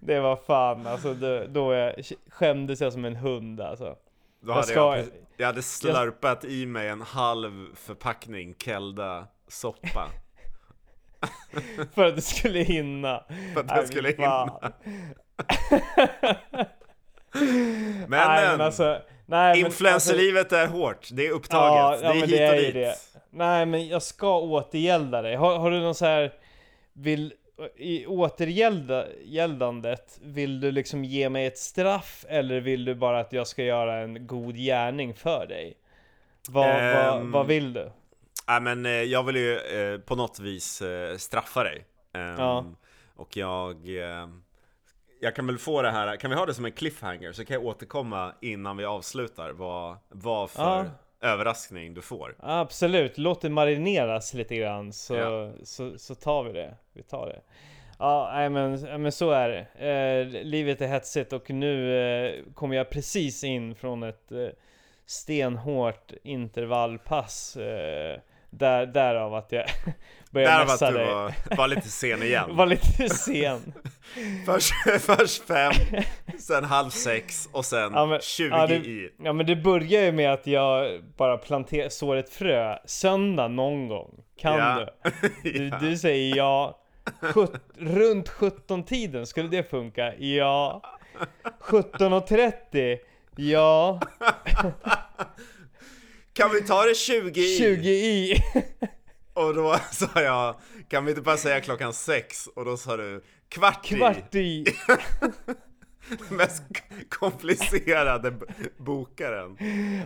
det 0.00 0.20
var 0.20 0.36
fan 0.36 0.86
alltså, 0.86 1.14
då, 1.14 1.44
då 1.48 1.72
jag, 1.72 1.94
skämdes 2.30 2.80
jag 2.80 2.92
som 2.92 3.04
en 3.04 3.16
hund 3.16 3.60
alltså. 3.60 3.96
Då 4.40 4.52
hade 4.52 4.66
ska- 4.66 4.96
jag, 4.96 5.06
jag 5.36 5.46
hade 5.46 5.62
slurpat 5.62 6.44
i 6.44 6.66
mig 6.66 6.88
en 6.88 7.00
halv 7.02 7.66
förpackning 7.74 8.54
Kelda 8.58 9.26
soppa. 9.48 10.08
För 11.94 12.04
att 12.04 12.14
du 12.16 12.20
skulle 12.22 12.58
hinna. 12.58 13.24
För 13.54 13.60
att 13.60 13.66
Nej, 13.66 13.76
jag 13.76 13.88
skulle 13.88 14.12
fan. 14.12 14.48
hinna. 14.48 14.72
Men, 18.08 18.28
nej, 18.28 18.48
men 18.48 18.60
alltså, 18.60 18.98
nej, 19.26 19.56
men, 19.56 19.64
alltså, 19.64 19.66
influencerlivet 19.66 20.52
är 20.52 20.66
hårt, 20.66 21.08
det 21.12 21.26
är 21.26 21.30
upptaget, 21.30 22.00
Ja, 22.02 22.08
ja, 22.08 22.12
det 22.12 22.18
är 22.18 22.20
men 22.20 22.28
hit 22.28 22.38
det 22.38 22.50
och 22.50 22.56
dit. 22.56 22.74
det. 22.74 22.94
Nej 23.30 23.66
men 23.66 23.88
jag 23.88 24.02
ska 24.02 24.38
återgälda 24.38 25.22
dig. 25.22 25.34
Har, 25.36 25.58
har 25.58 25.70
du 25.70 25.80
någon 25.80 25.94
så 25.94 26.04
här 26.04 26.32
vill 26.92 27.32
i 27.76 28.06
återgäldandet, 28.06 30.18
vill 30.22 30.60
du 30.60 30.70
liksom 30.70 31.04
ge 31.04 31.28
mig 31.28 31.46
ett 31.46 31.58
straff 31.58 32.24
eller 32.28 32.60
vill 32.60 32.84
du 32.84 32.94
bara 32.94 33.20
att 33.20 33.32
jag 33.32 33.46
ska 33.46 33.62
göra 33.64 33.98
en 33.98 34.26
god 34.26 34.56
gärning 34.56 35.14
för 35.14 35.46
dig? 35.46 35.74
Vad, 36.48 36.66
vad, 36.68 37.20
Ehm, 37.20 37.32
vad 37.32 37.46
vill 37.46 37.72
du? 37.72 37.90
Nej 38.48 38.60
men 38.60 38.86
eh, 38.86 38.92
jag 38.92 39.22
vill 39.22 39.36
ju 39.36 39.58
eh, 39.58 39.98
på 40.00 40.14
något 40.14 40.38
vis 40.40 40.82
eh, 40.82 41.16
straffa 41.16 41.64
dig. 41.64 41.84
Ehm, 42.14 42.34
Ja. 42.38 42.64
Och 43.16 43.36
jag... 43.36 44.00
Eh, 44.02 44.28
jag 45.20 45.34
kan 45.36 45.46
väl 45.46 45.58
få 45.58 45.82
det 45.82 45.90
här, 45.90 46.16
kan 46.16 46.30
vi 46.30 46.36
ha 46.36 46.46
det 46.46 46.54
som 46.54 46.64
en 46.64 46.72
cliffhanger 46.72 47.32
så 47.32 47.44
kan 47.44 47.54
jag 47.54 47.64
återkomma 47.64 48.32
innan 48.40 48.76
vi 48.76 48.84
avslutar 48.84 49.50
vad, 49.50 49.96
vad 50.08 50.50
för 50.50 50.62
Ja. 51.20 51.28
överraskning 51.28 51.94
du 51.94 52.02
får. 52.02 52.36
Absolut, 52.38 53.18
låt 53.18 53.40
det 53.40 53.48
marineras 53.50 54.34
lite 54.34 54.56
grann 54.56 54.92
så, 54.92 55.14
Ja. 55.14 55.52
så, 55.62 55.98
så 55.98 56.14
tar 56.14 56.44
vi 56.44 56.52
det. 56.52 56.74
Vi 56.92 57.02
tar 57.02 57.26
det. 57.26 57.40
Ja, 57.98 58.30
nej, 58.34 58.50
men, 58.50 59.02
men 59.02 59.12
så 59.12 59.30
är 59.30 59.48
det. 59.48 59.86
Eh, 59.88 60.44
livet 60.44 60.80
är 60.80 60.86
hetsigt 60.86 61.32
och 61.32 61.50
nu 61.50 61.98
eh, 62.00 62.44
kommer 62.54 62.76
jag 62.76 62.90
precis 62.90 63.44
in 63.44 63.74
från 63.74 64.02
ett 64.02 64.32
eh, 64.32 64.46
stenhårt 65.06 66.12
intervallpass. 66.22 67.56
Eh, 67.56 68.20
där, 68.50 68.86
därav 68.86 69.34
att 69.34 69.52
jag 69.52 69.64
börjar 70.36 70.48
Därav 70.50 70.60
att 70.62 70.68
messa 70.68 70.90
du 70.90 70.96
dig. 70.98 71.06
var, 71.06 71.32
var 71.56 71.68
lite 71.68 71.88
sen 71.88 72.22
igen. 72.22 72.44
Var 72.56 72.66
lite 72.66 73.08
sen. 73.08 73.72
Först, 74.46 74.72
först 75.00 75.42
fem, 75.46 75.72
sen 76.38 76.64
halv 76.64 76.90
sex 76.90 77.48
och 77.52 77.64
sen 77.64 77.92
Ja, 77.94 78.06
men- 78.06 78.20
20 78.20 78.48
ja, 78.48 78.66
det- 78.66 78.74
i. 78.76 79.10
Ja 79.22 79.32
men 79.32 79.46
det 79.46 79.56
börjar 79.56 80.02
ju 80.02 80.12
med 80.12 80.32
att 80.32 80.46
jag 80.46 81.00
bara 81.16 81.36
planterar, 81.38 81.88
sår 81.88 82.16
ett 82.16 82.30
frö. 82.30 82.78
Söndag 82.84 83.48
någon 83.48 83.88
gång. 83.88 84.10
Kan 84.40 84.58
Ja. 84.58 84.86
du? 85.04 85.10
Du, 85.52 85.68
Ja. 85.68 85.78
du 85.80 85.96
säger 85.96 86.36
ja. 86.36 86.78
Sjut, 87.20 87.50
runt 87.78 88.28
17-tiden, 88.28 89.26
skulle 89.26 89.48
det 89.48 89.70
funka? 89.70 90.14
Ja. 90.18 90.82
17.30? 91.60 92.98
Ja. 93.36 94.00
Kan 96.32 96.50
vi 96.52 96.60
ta 96.62 96.82
det 96.82 96.94
20 96.94 97.40
i? 97.40 97.58
20 97.58 97.88
i. 97.90 98.42
Och 99.36 99.54
då 99.54 99.76
sa 99.92 100.22
jag, 100.22 100.54
kan 100.88 101.04
vi 101.04 101.10
inte 101.10 101.22
bara 101.22 101.36
säga 101.36 101.60
klockan 101.60 101.92
sex? 101.92 102.46
Och 102.46 102.64
då 102.64 102.76
sa 102.76 102.96
du 102.96 103.24
kvart, 103.48 103.84
Kvart 103.84 104.34
i. 104.34 104.38
i. 104.38 104.64
Mest 106.34 106.62
komplicerade 107.08 108.34
bokaren. 108.76 109.58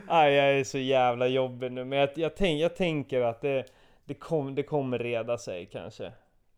Aj, 0.09 0.33
jag 0.33 0.59
är 0.59 0.65
så 0.65 0.79
jävla 0.79 1.27
jobbig 1.27 1.73
nu. 1.73 1.85
Men 1.85 1.99
jag, 1.99 2.09
jag, 2.15 2.37
tänk, 2.37 2.61
jag 2.61 2.77
tänker 2.77 3.21
att 3.21 3.41
det, 3.41 3.65
det, 4.05 4.15
kom, 4.15 4.55
det 4.55 4.63
kommer 4.63 4.99
reda 4.99 5.39
sig 5.39 5.67
kanske. 5.73 6.13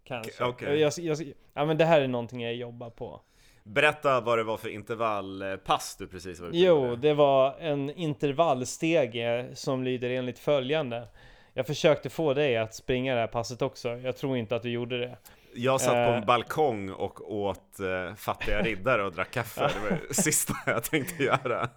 Kanske. 0.05 0.45
Okej. 0.45 0.81
Jag, 0.81 0.93
jag, 0.97 1.19
ja 1.55 1.65
men 1.65 1.79
det 1.79 1.85
här 1.85 2.01
är 2.01 2.09
någonting 2.09 2.43
jag 2.43 2.55
jobbar 2.55 2.91
på. 2.91 3.21
Berätta 3.65 4.21
vad 4.21 4.39
det 4.39 4.45
var 4.45 4.57
för 4.57 4.69
intervallpass 4.69 5.97
du 5.99 6.07
precis 6.07 6.41
var 6.41 6.49
ute 6.49 6.59
Jo, 6.59 6.97
det 6.97 7.15
var 7.15 7.55
en 7.61 7.91
intervallstege 7.91 9.47
som 9.55 9.85
lyder 9.85 10.11
enligt 10.11 10.39
följande. 10.39 11.07
Jag 11.55 11.67
försökte 11.67 12.11
få 12.11 12.35
dig 12.35 12.57
att 12.57 12.75
springa 12.75 13.15
det 13.15 13.21
här 13.21 13.27
passet 13.27 13.63
också. 13.63 13.89
Jag 13.89 14.17
tror 14.17 14.37
inte 14.37 14.57
att 14.57 14.63
du 14.63 14.71
gjorde 14.71 14.99
det. 14.99 15.19
Jag 15.55 15.81
satt 15.81 15.93
på 15.93 15.99
Eh. 15.99 16.17
en 16.17 16.27
balkong 16.27 16.91
och 16.91 17.35
åt 17.35 17.81
uh, 17.81 18.15
fattiga 18.15 18.63
riddare 18.63 19.05
och 19.05 19.13
drack 19.13 19.31
kaffe. 19.31 19.61
Det 19.61 19.91
var 19.91 19.99
det 20.09 20.15
sista 20.15 20.55
jag 20.67 20.85
tänkte 20.85 21.23
göra. 21.23 21.69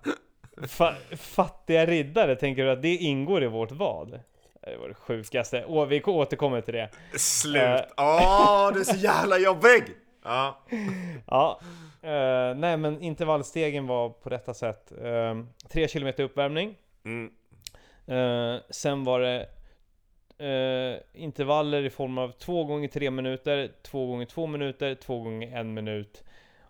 Fa 0.67 0.94
fattiga 1.17 1.86
riddare, 1.86 2.36
tänker 2.36 2.65
du 2.65 2.72
att 2.72 2.82
det 2.82 2.96
ingår 2.96 3.44
i 3.44 3.48
vårt 3.48 3.72
vad? 3.72 4.20
Det 4.62 4.77
var 4.77 4.88
det 4.88 4.94
sjukaste. 4.94 5.65
Och 5.65 5.91
vi 5.91 6.03
återkommer 6.03 6.62
till 6.62 6.74
det. 6.74 6.89
Slut! 7.17 7.63
Eh. 7.63 7.82
Åh, 7.98 8.67
oh, 8.67 8.74
du 8.74 8.79
är 8.79 8.84
så 8.84 8.98
jävla 8.98 9.38
jobbig! 9.38 9.84
Ja. 10.24 10.60
ja. 11.27 11.60
Uh, 12.03 12.55
nej 12.55 12.77
men 12.77 13.01
intervallstegen 13.01 13.88
var 13.88 14.10
på 14.10 14.29
detta 14.29 14.53
sätt. 14.53 14.94
Uh, 15.03 15.44
3 15.70 15.88
km 15.88 16.13
uppvärmning. 16.17 16.75
Mm. 17.05 17.32
Uh, 18.10 18.62
sen 18.70 19.03
var 19.03 19.20
det 19.20 19.48
uh, 20.41 20.97
intervaller 21.13 21.83
i 21.83 21.89
form 21.89 22.17
av 22.17 22.31
2 22.31 22.63
gånger 22.63 22.87
3 22.87 23.11
minuter, 23.11 23.71
2 23.83 24.07
gånger 24.07 24.25
2 24.25 24.47
minuter, 24.47 24.95
2 24.95 25.19
gånger 25.19 25.59
1 25.59 25.65
minut. 25.65 26.23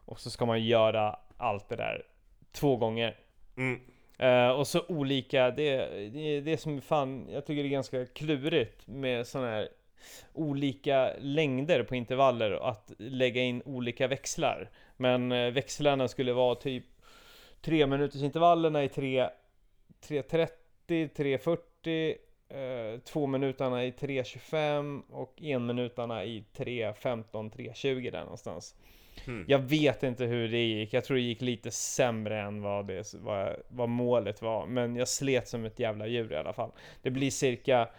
Och 0.05 0.19
så 0.19 0.29
ska 0.29 0.45
man 0.45 0.63
göra 0.63 1.19
allt 1.38 1.69
det 1.69 1.75
där 1.75 2.05
två 2.51 2.75
gånger. 2.77 3.15
Mm. 3.57 3.81
Uh, 4.24 4.60
och 4.60 4.67
så 4.67 4.81
olika, 4.88 5.51
det, 5.51 5.77
det, 6.10 6.41
det 6.41 6.57
som 6.57 6.81
fan, 6.81 7.27
jag 7.29 7.45
tycker 7.45 7.63
det 7.63 7.69
är 7.69 7.72
ganska 7.72 8.05
klurigt 8.05 8.88
med 8.88 9.27
sådana 9.27 9.50
här 9.50 9.69
olika 10.34 11.12
längder 11.19 11.84
på 11.84 11.95
intervaller 11.95 12.51
och 12.51 12.69
att 12.69 12.91
lägga 12.98 13.41
in 13.41 13.62
olika 13.65 14.07
växlar. 14.07 14.69
Men 14.98 15.31
uh, 15.31 15.51
växlarna 15.51 16.07
skulle 16.07 16.34
vara 16.34 16.55
typ 16.55 16.86
3 17.62 17.88
minuters 17.88 18.22
intervallerna 18.22 18.84
i 18.84 18.89
3 18.89 19.29
3.30, 20.07 20.50
3.40 20.88 22.15
uh, 22.54 23.00
2 23.00 23.28
minuterna 23.28 23.86
i 23.86 23.92
3.25 23.92 25.02
och 25.10 25.34
1 25.42 25.62
minuterna 25.62 26.25
i 26.25 26.44
3.15, 26.58 27.24
3.20 27.32 28.12
där 28.12 28.22
någonstans. 28.22 28.75
Mm. 29.28 29.46
Jag 29.48 29.60
vet 29.60 30.04
inte 30.04 30.25
hur 30.25 30.48
det 30.48 30.64
gick, 30.64 30.94
jag 30.94 31.04
tror 31.04 31.18
det 31.18 31.24
gick 31.24 31.42
lite 31.42 31.72
sämre 31.72 32.42
än 32.42 32.62
vad, 32.62 32.88
det, 32.88 33.14
vad, 33.14 33.56
vad 33.68 33.90
målet 33.90 34.42
var. 34.42 34.68
Men 34.68 34.96
jag 34.96 35.08
slet 35.08 35.48
som 35.48 35.66
ett 35.66 35.80
jävla 35.80 36.08
djur 36.08 36.32
i 36.32 36.36
alla 36.36 36.54
fall. 36.54 36.72
Det 37.02 37.10
blir 37.10 37.32
cirka, 37.32 37.90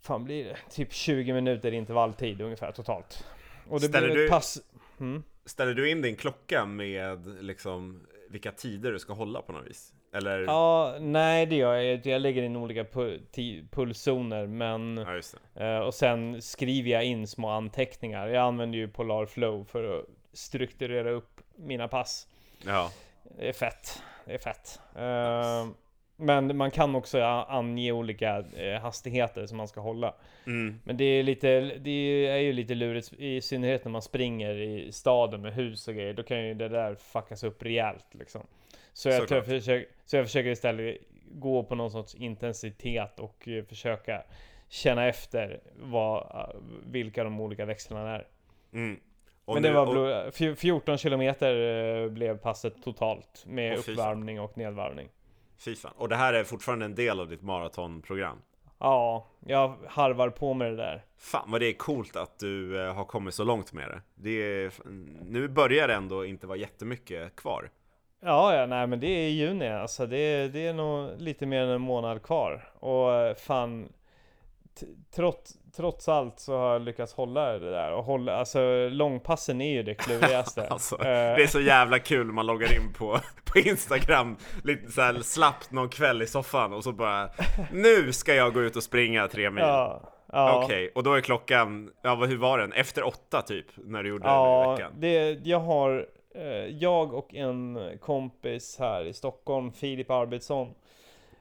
fan 0.00 0.24
blir 0.24 0.44
det? 0.44 0.56
Typ 0.70 0.92
20 0.92 1.32
minuter 1.32 1.72
intervalltid 1.72 2.40
ungefär 2.40 2.72
totalt. 2.72 3.26
Och 3.68 3.80
det 3.80 3.86
ställer 3.86 4.10
blir 4.10 4.24
ett 4.24 4.30
pass... 4.30 4.62
Mm. 5.00 5.22
Ställer 5.44 5.74
du 5.74 5.90
in 5.90 6.02
din 6.02 6.16
klocka 6.16 6.64
med 6.64 7.44
liksom 7.44 8.06
vilka 8.28 8.52
tider 8.52 8.92
du 8.92 8.98
ska 8.98 9.12
hålla 9.12 9.42
på 9.42 9.52
något 9.52 9.66
vis? 9.66 9.94
Eller? 10.18 10.40
Ja, 10.40 10.96
nej 11.00 11.46
det 11.46 11.56
gör 11.56 11.74
jag 11.74 12.06
Jag 12.06 12.22
lägger 12.22 12.42
in 12.42 12.56
olika 12.56 12.84
pulszoner 13.70 14.46
men 14.46 15.06
ja, 15.54 15.64
eh, 15.64 15.78
Och 15.78 15.94
sen 15.94 16.42
skriver 16.42 16.90
jag 16.90 17.04
in 17.04 17.26
små 17.26 17.48
anteckningar. 17.48 18.28
Jag 18.28 18.44
använder 18.44 18.78
ju 18.78 18.88
Polar 18.88 19.26
Flow 19.26 19.64
för 19.64 19.98
att 19.98 20.04
strukturera 20.32 21.10
upp 21.10 21.40
mina 21.56 21.88
pass. 21.88 22.26
Ja. 22.66 22.90
Det 23.38 23.48
är 23.48 23.52
fett. 23.52 24.02
Det 24.24 24.34
är 24.34 24.38
fett. 24.38 24.80
Uh, 24.96 25.72
Men 26.16 26.56
man 26.56 26.70
kan 26.70 26.94
också 26.94 27.22
ange 27.22 27.92
olika 27.92 28.38
uh, 28.38 28.80
hastigheter 28.82 29.46
som 29.46 29.56
man 29.56 29.68
ska 29.68 29.80
hålla. 29.80 30.14
Mm. 30.46 30.80
Men 30.84 30.96
det 30.96 31.04
är 31.04 31.22
lite 31.22 31.60
Det 31.60 32.26
är 32.28 32.36
ju 32.36 32.52
lite 32.52 32.74
lurigt 32.74 33.12
I 33.12 33.40
synnerhet 33.40 33.84
när 33.84 33.92
man 33.92 34.02
springer 34.02 34.54
i 34.54 34.92
staden 34.92 35.42
med 35.42 35.54
hus 35.54 35.88
och 35.88 35.94
grejer. 35.94 36.14
Då 36.14 36.22
kan 36.22 36.46
ju 36.46 36.54
det 36.54 36.68
där 36.68 36.94
fuckas 36.94 37.44
upp 37.44 37.62
rejält 37.62 38.06
liksom 38.10 38.46
så 38.98 39.08
jag, 39.08 39.30
jag 39.30 39.44
försöker, 39.44 39.88
så 40.04 40.16
jag 40.16 40.26
försöker 40.26 40.50
istället 40.50 40.98
gå 41.30 41.62
på 41.62 41.74
någon 41.74 41.90
sorts 41.90 42.14
intensitet 42.14 43.20
och 43.20 43.48
eh, 43.48 43.64
försöka 43.64 44.22
känna 44.68 45.06
efter 45.06 45.60
vad, 45.76 46.22
eh, 46.22 46.60
vilka 46.86 47.24
de 47.24 47.40
olika 47.40 47.64
växlarna 47.64 48.14
är. 48.14 48.26
Mm. 48.72 49.00
Men 49.46 49.62
det 49.62 49.72
var 49.72 49.96
och... 50.26 50.34
14 50.58 50.98
kilometer 50.98 51.54
eh, 52.02 52.08
blev 52.08 52.38
passet 52.38 52.82
totalt 52.82 53.44
med 53.46 53.72
och 53.72 53.78
uppvärmning 53.78 54.40
och 54.40 54.58
nedvarvning. 54.58 55.08
Fy 55.58 55.76
fan. 55.76 55.92
Och 55.96 56.08
det 56.08 56.16
här 56.16 56.34
är 56.34 56.44
fortfarande 56.44 56.84
en 56.84 56.94
del 56.94 57.20
av 57.20 57.28
ditt 57.28 57.42
maratonprogram? 57.42 58.38
Ja, 58.78 59.26
jag 59.46 59.76
harvar 59.88 60.30
på 60.30 60.54
med 60.54 60.70
det 60.70 60.76
där. 60.76 61.04
Fan 61.18 61.50
vad 61.50 61.60
det 61.60 61.66
är 61.66 61.72
coolt 61.72 62.16
att 62.16 62.38
du 62.38 62.76
har 62.76 63.04
kommit 63.04 63.34
så 63.34 63.44
långt 63.44 63.72
med 63.72 63.88
det. 63.88 64.02
det 64.14 64.30
är, 64.30 64.72
nu 65.24 65.48
börjar 65.48 65.88
det 65.88 65.94
ändå 65.94 66.24
inte 66.24 66.46
vara 66.46 66.58
jättemycket 66.58 67.36
kvar. 67.36 67.70
Ja, 68.20 68.54
ja, 68.54 68.66
nej 68.66 68.86
men 68.86 69.00
det 69.00 69.06
är 69.06 69.28
juni 69.28 69.68
alltså. 69.68 70.06
Det 70.06 70.16
är, 70.16 70.48
det 70.48 70.66
är 70.66 70.72
nog 70.72 71.20
lite 71.20 71.46
mer 71.46 71.62
än 71.62 71.68
en 71.68 71.80
månad 71.80 72.22
kvar. 72.22 72.68
Och 72.80 73.14
eh, 73.14 73.34
fan, 73.34 73.88
trots, 75.14 75.54
trots 75.76 76.08
allt 76.08 76.40
så 76.40 76.58
har 76.58 76.72
jag 76.72 76.82
lyckats 76.82 77.14
hålla 77.14 77.58
det 77.58 77.70
där. 77.70 77.92
Och 77.92 78.04
hålla, 78.04 78.36
alltså 78.36 78.88
långpassen 78.88 79.60
är 79.60 79.72
ju 79.72 79.82
det 79.82 79.94
klurigaste. 79.94 80.66
alltså, 80.70 80.96
uh, 80.96 81.02
det 81.04 81.42
är 81.42 81.46
så 81.46 81.60
jävla 81.60 81.98
kul 81.98 82.26
man 82.26 82.46
loggar 82.46 82.76
in 82.76 82.92
på, 82.92 83.20
på 83.44 83.58
Instagram, 83.58 84.36
lite 84.64 84.92
såhär 84.92 85.14
slappt 85.14 85.72
någon 85.72 85.88
kväll 85.88 86.22
i 86.22 86.26
soffan 86.26 86.72
och 86.72 86.84
så 86.84 86.92
bara 86.92 87.30
Nu 87.72 88.12
ska 88.12 88.34
jag 88.34 88.54
gå 88.54 88.62
ut 88.62 88.76
och 88.76 88.82
springa 88.82 89.28
tre 89.28 89.50
mil. 89.50 89.64
Ja. 89.64 90.02
Ja. 90.32 90.62
Okej, 90.64 90.64
okay, 90.64 90.90
och 90.94 91.02
då 91.02 91.14
är 91.14 91.20
klockan, 91.20 91.90
ja 92.02 92.14
hur 92.14 92.36
var 92.36 92.58
den? 92.58 92.72
Efter 92.72 93.06
åtta 93.06 93.42
typ? 93.42 93.66
När 93.76 94.02
du 94.02 94.08
gjorde 94.08 94.26
ja, 94.26 94.64
det 94.66 94.72
i 94.72 94.74
veckan? 94.74 94.92
Det, 95.00 95.48
jag 95.48 95.60
har 95.60 96.06
Eh, 96.17 96.17
jag 96.78 97.14
och 97.14 97.34
en 97.34 97.78
kompis 98.00 98.76
här 98.78 99.04
i 99.04 99.12
Stockholm, 99.12 99.72
Filip 99.72 100.10
Arvidsson, 100.10 100.74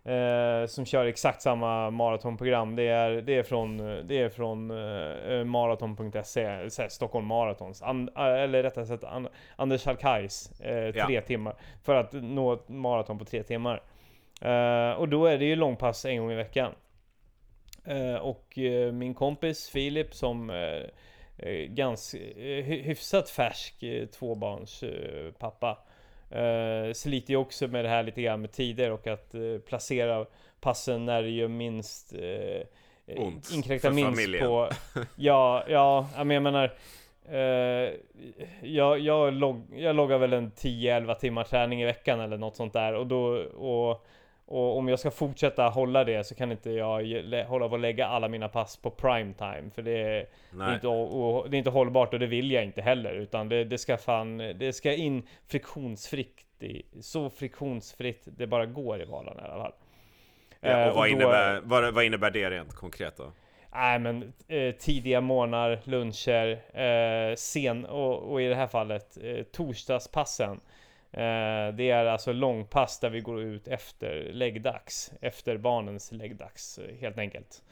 eh, 0.04 0.68
som 0.68 0.86
kör 0.86 1.06
exakt 1.06 1.42
samma 1.42 1.90
maratonprogram. 1.90 2.76
Det 2.76 2.84
är, 2.84 3.10
det 3.10 3.36
är 3.36 3.44
från, 3.44 3.78
det 3.78 4.22
är 4.22 4.30
från 4.30 4.72
eh, 4.72 5.44
maraton.se, 5.44 6.70
Stockholm 6.90 7.26
Maratons, 7.26 7.82
And, 7.82 8.10
eller 8.16 8.64
rättare 8.64 8.86
sagt 8.86 9.04
And, 9.04 9.28
Anders 9.56 9.86
Halkais, 9.86 10.62
eh, 10.62 10.92
tre 11.06 11.16
ja. 11.16 11.22
timmar, 11.22 11.56
för 11.84 11.96
att 11.96 12.14
nå 12.14 12.54
ett 12.54 12.70
maraton 12.70 13.20
på 13.20 13.26
tre 13.26 13.44
timmar. 13.44 13.82
Eh, 14.42 14.92
och 14.92 15.10
då 15.10 15.26
är 15.26 15.38
det 15.38 15.46
ju 15.46 15.56
långpass 15.56 16.06
en 16.06 16.18
gång 16.18 16.32
i 16.32 16.36
veckan. 16.36 16.72
Eh, 17.86 18.16
och 18.16 18.58
min 18.94 19.14
kompis 19.14 19.70
Filip 19.70 20.14
som 20.14 20.50
Eh, 20.50 20.90
ganska 21.68 22.18
eh, 22.18 22.64
hyfsat 22.64 23.30
färsk 23.30 23.84
eh, 23.84 24.06
tvåbarnspappa. 24.06 25.78
Eh, 26.30 26.94
sliter 26.94 27.32
ju 27.32 27.38
också 27.38 27.68
med 27.68 27.86
det 27.86 27.90
här 27.90 28.04
lite 28.04 28.22
grann 28.22 28.42
med 28.42 28.52
tider 28.52 28.92
och 28.92 29.08
att 29.08 29.34
eh, 29.34 29.58
placera 29.68 30.26
passen 30.60 31.06
när 31.06 31.24
det 31.24 31.30
gör 31.30 31.48
minst 31.48 32.14
eh, 32.14 32.62
Ont 33.18 33.52
inkräktar 33.54 33.92
minst 33.92 34.10
familjen. 34.10 34.46
på... 34.46 34.70
Ja, 35.16 35.64
ja, 35.68 36.10
men 36.16 36.30
jag 36.30 36.44
menar 36.44 36.74
eh, 37.30 37.94
jag, 38.62 39.00
jag, 39.00 39.34
log, 39.34 39.66
jag 39.76 39.96
loggar 39.96 40.18
väl 40.18 40.34
en 40.34 40.52
10-11 40.52 41.16
timmar 41.16 41.44
träning 41.44 41.82
i 41.82 41.86
veckan 41.86 42.20
eller 42.20 42.38
något 42.38 42.56
sånt 42.56 42.74
där 42.74 42.94
och 42.94 43.08
då 43.08 43.20
och 43.44 44.08
och 44.48 44.78
om 44.78 44.88
jag 44.88 45.00
ska 45.00 45.12
fortsätta 45.12 45.70
hålla 45.70 46.04
det 46.04 46.24
så 46.24 46.36
kan 46.36 46.52
inte 46.52 46.72
jag 46.72 47.04
hålla 47.48 47.70
på 47.70 47.76
att 47.76 47.82
lägga 47.82 48.08
alla 48.08 48.28
mina 48.28 48.50
pass 48.50 48.78
på 48.78 48.90
prime 48.90 49.34
time 49.34 49.70
För 49.76 49.82
det 49.82 50.02
är, 50.02 50.28
det 50.52 50.64
är, 50.64 50.74
inte, 50.74 50.88
och, 50.88 51.50
det 51.50 51.56
är 51.56 51.60
inte 51.60 51.70
hållbart 51.70 52.14
och 52.14 52.20
det 52.20 52.28
vill 52.28 52.52
jag 52.52 52.64
inte 52.64 52.82
heller 52.82 53.14
Utan 53.14 53.50
det, 53.50 53.64
det 53.64 53.78
ska 53.78 53.98
fan, 53.98 54.38
det 54.38 54.74
ska 54.74 54.94
in 54.94 55.28
friktionsfritt 55.48 56.64
i, 56.64 56.84
Så 57.02 57.30
friktionsfritt 57.30 58.24
det 58.26 58.48
bara 58.48 58.66
går 58.66 59.02
i 59.02 59.06
vardagen 59.06 59.40
i 59.40 59.48
alla 59.48 59.64
fall. 59.64 59.74
Ja, 60.60 60.70
och, 60.70 60.82
eh, 60.82 60.94
vad, 60.94 60.98
och 60.98 61.08
innebär, 61.08 61.62
vad, 61.64 61.94
vad 61.94 62.04
innebär 62.04 62.32
det 62.32 62.50
rent 62.50 62.74
konkret 62.74 63.18
då? 63.18 63.32
Nej 63.74 64.00
men 64.00 64.34
eh, 64.48 64.76
tidiga 64.76 65.22
morgnar, 65.22 65.80
luncher, 65.84 66.62
eh, 66.82 67.36
sen 67.36 67.86
och, 67.86 68.32
och, 68.32 68.42
i 68.42 68.48
det 68.48 68.56
här 68.56 68.68
fallet 68.68 69.18
eh, 69.24 69.44
torsdagspassen 69.44 70.60
det 71.12 71.90
är 71.90 72.06
alltså 72.06 72.32
långpass 72.34 73.00
där 73.00 73.10
vi 73.10 73.20
går 73.20 73.42
ut 73.42 73.68
efter 73.68 74.30
läggdags, 74.34 75.12
efter 75.22 75.58
barnens 75.58 76.12
läggdags 76.12 76.78
eh, 76.78 76.96
helt 77.02 77.18
enkelt. 77.18 77.64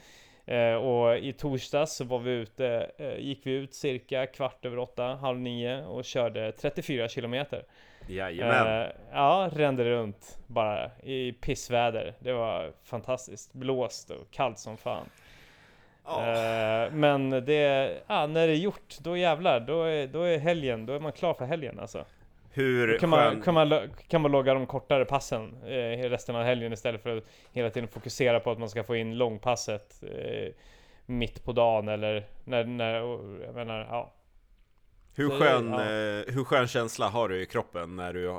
Eh, 0.45 0.73
och 0.73 1.17
i 1.17 1.33
torsdags 1.33 1.95
så 1.95 2.03
var 2.03 2.19
vi 2.19 2.31
ute, 2.31 2.91
gick 3.17 3.45
vi 3.45 3.51
ut 3.51 3.73
cirka 3.73 4.25
kvart 4.25 4.65
över 4.65 4.79
åtta, 4.79 5.03
halv 5.03 5.39
nio 5.39 5.85
och 5.85 6.05
körde 6.05 6.51
34 6.51 7.07
kilometer. 7.07 7.63
Jajamän! 8.07 8.91
ja, 9.11 9.49
rände 9.53 9.83
runt 9.83 10.37
bara 10.47 10.91
i 11.03 11.31
pissväder. 11.31 12.13
Det 12.19 12.33
var 12.33 12.71
fantastiskt. 12.83 13.53
Blåst 13.53 14.09
och 14.09 14.31
kallt 14.31 14.59
som 14.59 14.77
fan. 14.77 15.09
Oh. 16.07 16.91
men 16.91 17.29
det, 17.29 17.93
ja, 18.07 18.27
när 18.27 18.47
det 18.47 18.53
är 18.53 18.57
gjort, 18.57 18.97
då 18.99 19.17
jävlar, 19.17 19.59
då 19.59 19.83
är, 19.83 20.07
då 20.07 20.23
är 20.23 20.37
helgen, 20.37 20.85
då 20.85 20.93
är 20.93 20.99
man 20.99 21.11
klar 21.11 21.33
för 21.33 21.45
helgen 21.45 21.79
alltså. 21.79 22.05
Hur 22.55 22.97
kan, 22.97 23.09
man, 23.09 23.41
kan, 23.41 23.53
man, 23.53 23.89
kan 24.07 24.21
man 24.21 24.31
logga 24.31 24.53
de 24.53 24.65
kortare 24.65 25.05
passen 25.05 25.55
eh, 25.63 26.09
resten 26.09 26.35
av 26.35 26.43
helgen 26.43 26.73
istället 26.73 27.03
för 27.03 27.17
att 27.17 27.23
hela 27.51 27.69
tiden 27.69 27.89
fokusera 27.89 28.39
på 28.39 28.51
att 28.51 28.59
man 28.59 28.69
ska 28.69 28.83
få 28.83 28.95
in 28.95 29.17
långpasset 29.17 30.03
eh, 30.03 30.53
mitt 31.05 31.43
på 31.43 31.51
dagen 31.51 31.87
eller 31.87 32.25
när, 32.43 32.63
när 32.63 32.93
jag 33.45 33.55
menar, 33.55 33.87
ja. 33.89 34.13
Hur 35.15 35.29
skön, 35.29 35.71
ja. 35.71 35.81
eh, 35.81 36.33
hur 36.33 36.43
skön 36.43 36.67
känsla 36.67 37.09
har 37.09 37.29
du 37.29 37.41
i 37.41 37.45
kroppen 37.45 37.95
när 37.95 38.13
du 38.13 38.29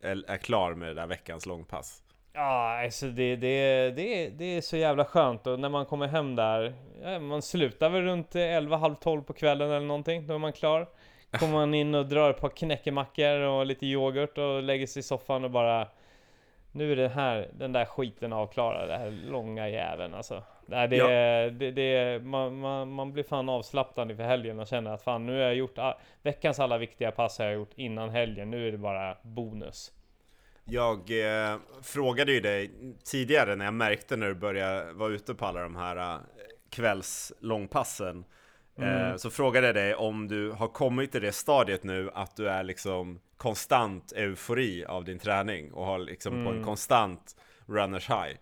är, 0.00 0.30
är 0.30 0.36
klar 0.36 0.74
med 0.74 0.88
det 0.88 0.94
där 0.94 1.06
veckans 1.06 1.46
långpass? 1.46 2.02
Ja, 2.32 2.84
alltså 2.84 3.06
det, 3.06 3.36
det, 3.36 3.90
det, 3.90 4.28
det 4.28 4.56
är 4.56 4.60
så 4.60 4.76
jävla 4.76 5.04
skönt 5.04 5.46
och 5.46 5.60
när 5.60 5.68
man 5.68 5.86
kommer 5.86 6.06
hem 6.06 6.36
där, 6.36 6.74
ja, 7.02 7.18
man 7.18 7.42
slutar 7.42 7.90
väl 7.90 8.02
runt 8.02 8.34
11, 8.34 8.76
halv 8.76 8.94
12 8.94 9.22
på 9.22 9.32
kvällen 9.32 9.70
eller 9.70 9.86
någonting, 9.86 10.26
då 10.26 10.34
är 10.34 10.38
man 10.38 10.52
klar. 10.52 10.86
Kommer 11.38 11.52
man 11.52 11.74
in 11.74 11.94
och 11.94 12.06
drar 12.06 12.30
ett 12.30 12.40
par 12.40 12.48
knäckemackor 12.48 13.40
och 13.40 13.66
lite 13.66 13.86
yoghurt 13.86 14.38
och 14.38 14.62
lägger 14.62 14.86
sig 14.86 15.00
i 15.00 15.02
soffan 15.02 15.44
och 15.44 15.50
bara 15.50 15.88
nu 16.72 16.92
är 16.92 16.96
den 16.96 17.10
här, 17.10 17.50
den 17.52 17.72
där 17.72 17.84
skiten 17.84 18.32
avklarad, 18.32 18.88
den 18.88 19.00
här 19.00 19.10
långa 19.10 19.68
jäveln 19.68 20.14
alltså. 20.14 20.42
Nej, 20.66 20.88
det, 20.88 20.96
Ja. 20.96 21.50
det, 21.50 21.70
det, 21.70 22.22
man, 22.22 22.58
man, 22.58 22.92
man 22.92 23.12
blir 23.12 23.24
fan 23.24 23.48
avslappnad 23.48 24.10
inför 24.10 24.24
helgen 24.24 24.60
och 24.60 24.66
känner 24.66 24.90
att 24.90 25.02
fan 25.02 25.26
nu 25.26 25.32
har 25.32 25.40
jag 25.40 25.54
gjort, 25.54 25.78
all, 25.78 25.94
veckans 26.22 26.60
alla 26.60 26.78
viktiga 26.78 27.10
pass 27.10 27.38
har 27.38 27.44
jag 27.46 27.54
gjort 27.54 27.72
innan 27.74 28.10
helgen, 28.10 28.50
nu 28.50 28.68
är 28.68 28.72
det 28.72 28.78
bara 28.78 29.16
bonus. 29.22 29.92
Jag 30.64 30.98
eh, 30.98 31.56
frågade 31.82 32.32
ju 32.32 32.40
dig 32.40 32.70
tidigare 33.04 33.56
när 33.56 33.64
jag 33.64 33.74
märkte 33.74 34.16
när 34.16 34.26
du 34.28 34.34
började 34.34 34.92
vara 34.92 35.12
ute 35.12 35.34
på 35.34 35.46
alla 35.46 35.60
de 35.60 35.76
här 35.76 35.96
eh, 35.96 36.20
kvällslångpassen. 36.70 38.24
Eh, 38.78 39.16
så 39.16 39.30
frågade 39.30 39.66
jag 39.66 39.74
dig 39.76 39.94
om 39.94 40.28
du 40.28 40.50
har 40.50 40.68
kommit 40.68 41.12
till 41.12 41.22
det 41.22 41.32
stadiet 41.32 41.84
nu 41.84 42.10
att 42.14 42.36
du 42.36 42.48
är 42.48 42.62
liksom 42.64 43.20
konstant 43.36 44.12
eufori 44.12 44.84
av 44.84 45.04
din 45.04 45.18
träning 45.18 45.72
och 45.72 45.86
har 45.86 45.98
liksom 45.98 46.44
på 46.44 46.50
en 46.50 46.64
konstant 46.64 47.36
runners 47.66 48.08
high. 48.10 48.36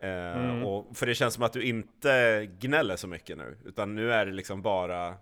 Eh, 0.00 0.62
och, 0.62 0.96
för 0.96 1.06
det 1.06 1.14
känns 1.14 1.34
som 1.34 1.42
att 1.42 1.52
du 1.52 1.62
inte 1.62 2.46
gnäller 2.60 2.96
så 2.96 3.08
mycket 3.08 3.38
nu, 3.38 3.56
utan 3.64 3.94
nu 3.94 4.12
är 4.12 4.26
det 4.26 4.32
liksom 4.32 4.62
bara 4.62 5.14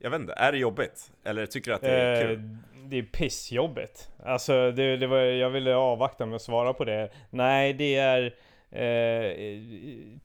jag 0.00 0.10
vet 0.10 0.20
inte, 0.20 0.32
är 0.32 0.52
det 0.52 0.58
jobbigt? 0.58 1.12
Eller 1.24 1.46
tycker 1.46 1.70
du 1.70 1.74
att 1.74 1.80
det 1.80 1.90
är 1.90 2.22
Eh, 2.22 2.28
kul? 2.28 2.56
det 2.84 2.98
är 2.98 3.02
pissjobbigt. 3.02 4.10
Alltså, 4.24 4.70
det, 4.70 4.96
det 4.96 5.06
var, 5.06 5.18
jag 5.18 5.50
ville 5.50 5.74
avvakta 5.74 6.26
med 6.26 6.36
att 6.36 6.42
svara 6.42 6.74
på 6.74 6.84
det. 6.84 7.10
Nej, 7.30 7.72
det 7.72 7.94
är 7.94 8.34
eh, 8.70 9.32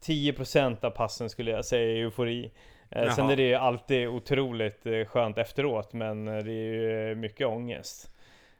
10% 0.01 0.85
av 0.85 0.89
passen 0.89 1.29
skulle 1.29 1.51
jag 1.51 1.65
säga 1.65 2.03
eufori. 2.03 2.51
Eh, 2.91 3.13
sen 3.15 3.23
Jaha. 3.25 3.31
är 3.31 3.35
det 3.35 3.43
ju 3.47 3.53
alltid 3.55 4.07
otroligt 4.07 4.85
eh, 4.85 5.05
skönt 5.05 5.37
efteråt, 5.37 5.93
men 5.93 6.27
eh, 6.27 6.43
det 6.43 6.51
är 6.51 7.07
ju 7.09 7.15
mycket 7.15 7.47
ångest. 7.47 8.11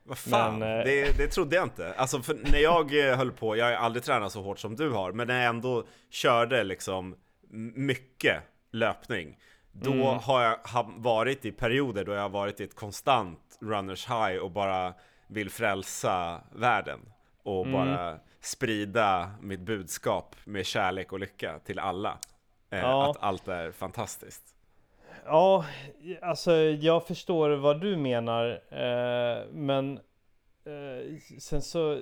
Vad 0.03 0.17
fan, 0.17 0.59
Men, 0.59 0.85
det, 0.85 1.17
det 1.17 1.27
trodde 1.27 1.55
jag 1.55 1.65
inte. 1.65 1.93
Alltså 1.97 2.21
när 2.51 2.59
jag 2.59 2.91
höll 2.91 3.31
på, 3.31 3.57
jag 3.57 3.65
har 3.65 3.73
aldrig 3.73 4.03
tränat 4.03 4.31
så 4.31 4.41
hårt 4.41 4.59
som 4.59 4.75
du 4.75 4.89
har, 4.89 5.11
men 5.11 5.27
när 5.27 5.35
jag 5.41 5.49
ändå 5.49 5.83
körde 6.09 6.63
liksom 6.63 7.15
mycket 7.75 8.43
löpning, 8.71 9.37
då 9.71 9.91
Mm. 9.93 10.19
har 10.23 10.41
jag 10.43 10.57
varit 10.97 11.45
i 11.45 11.51
perioder 11.51 12.05
då 12.05 12.13
jag 12.13 12.21
har 12.21 12.29
varit 12.29 12.59
i 12.59 12.63
ett 12.63 12.75
konstant 12.75 13.39
runners 13.61 14.07
high 14.07 14.37
och 14.37 14.51
bara 14.51 14.93
vill 15.27 15.49
frälsa 15.49 16.41
världen 16.55 16.99
och 17.43 17.65
Mm. 17.65 17.71
bara 17.73 18.17
sprida 18.41 19.31
mitt 19.41 19.59
budskap 19.59 20.35
med 20.45 20.65
kärlek 20.65 21.11
och 21.13 21.19
lycka 21.19 21.59
till 21.59 21.79
alla. 21.79 22.17
Eh, 22.69 22.79
Ja. 22.79 23.09
Att 23.09 23.17
allt 23.19 23.47
är 23.47 23.71
fantastiskt. 23.71 24.53
Ja, 25.25 25.65
alltså 26.21 26.53
jag 26.55 27.07
förstår 27.07 27.49
vad 27.49 27.81
du 27.81 27.97
menar, 27.97 28.61
eh, 28.69 29.45
men 29.51 29.97
eh, 30.65 31.17
sen 31.39 31.61
så 31.61 31.99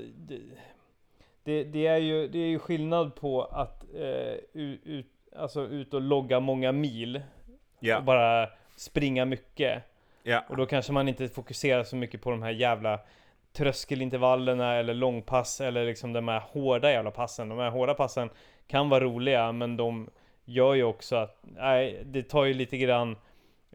det, 1.44 1.64
det, 1.64 1.88
är 1.88 1.98
ju, 1.98 2.28
det 2.28 2.40
är 2.40 2.48
ju 2.48 2.60
skillnad 2.60 3.16
på 3.16 3.44
att 3.44 3.84
eh, 3.94 4.36
ut, 4.54 5.06
alltså 5.36 5.62
ut 5.68 5.94
och 5.94 6.02
logga 6.02 6.40
många 6.40 6.72
mil 6.72 7.22
Ja, 7.80 7.98
och 7.98 8.04
bara 8.04 8.50
springa 8.76 9.26
mycket. 9.26 9.84
ja, 10.24 10.44
Och 10.50 10.58
då 10.58 10.66
kanske 10.66 10.92
man 10.94 11.08
inte 11.08 11.28
fokuserar 11.28 11.84
så 11.84 11.96
mycket 11.96 12.22
på 12.22 12.32
de 12.32 12.44
här 12.44 12.52
jävla 12.52 13.00
tröskelintervallerna 13.54 14.74
eller 14.76 14.94
långpass 14.94 15.62
eller 15.62 15.86
liksom 15.86 16.14
de 16.14 16.28
här 16.28 16.40
hårda 16.40 16.92
jävla 16.92 17.12
passen. 17.12 17.50
De 17.50 17.60
här 17.60 17.70
hårda 17.70 17.94
passen 17.94 18.30
kan 18.68 18.90
vara 18.90 19.04
roliga 19.04 19.52
men 19.52 19.78
de 19.78 20.10
gör 20.46 20.74
ju 20.74 20.84
också 20.84 21.16
att, 21.16 21.40
nej, 21.44 22.02
det 22.06 22.24
tar 22.24 22.46
ju 22.46 22.54
lite 22.54 22.78
grann 22.78 23.16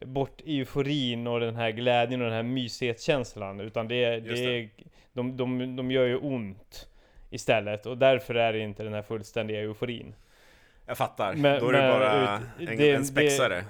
bort 0.05 0.41
euforin 0.47 1.27
och 1.27 1.41
den 1.41 1.57
här 1.57 1.71
glädjen 1.71 2.21
och 2.21 2.27
den 2.27 2.37
här 2.37 2.43
mysighetskänslan. 2.43 3.61
Utan 3.61 3.89
det, 3.89 4.15
Just 4.17 4.29
det 4.43 4.59
är, 4.59 4.69
de, 5.13 5.37
de, 5.37 5.77
de 5.77 5.91
gör 5.91 6.07
ju 6.07 6.17
ont 6.17 6.89
istället 7.31 7.87
och 7.87 7.99
därför 7.99 8.35
är 8.35 8.53
det 8.53 8.59
inte 8.59 8.83
den 8.83 8.93
här 8.95 9.03
fullständiga 9.03 9.61
euforin. 9.61 10.15
jag 10.87 10.99
fattar. 10.99 11.35
Men- 11.35 11.61
Då 11.61 11.69
är 11.69 11.73
det 11.73 11.79
men 11.79 11.91
bara 12.01 12.23
ut- 12.59 12.69
en, 12.69 12.77
det- 12.79 12.91
en 12.93 13.05
spexare. 13.05 13.65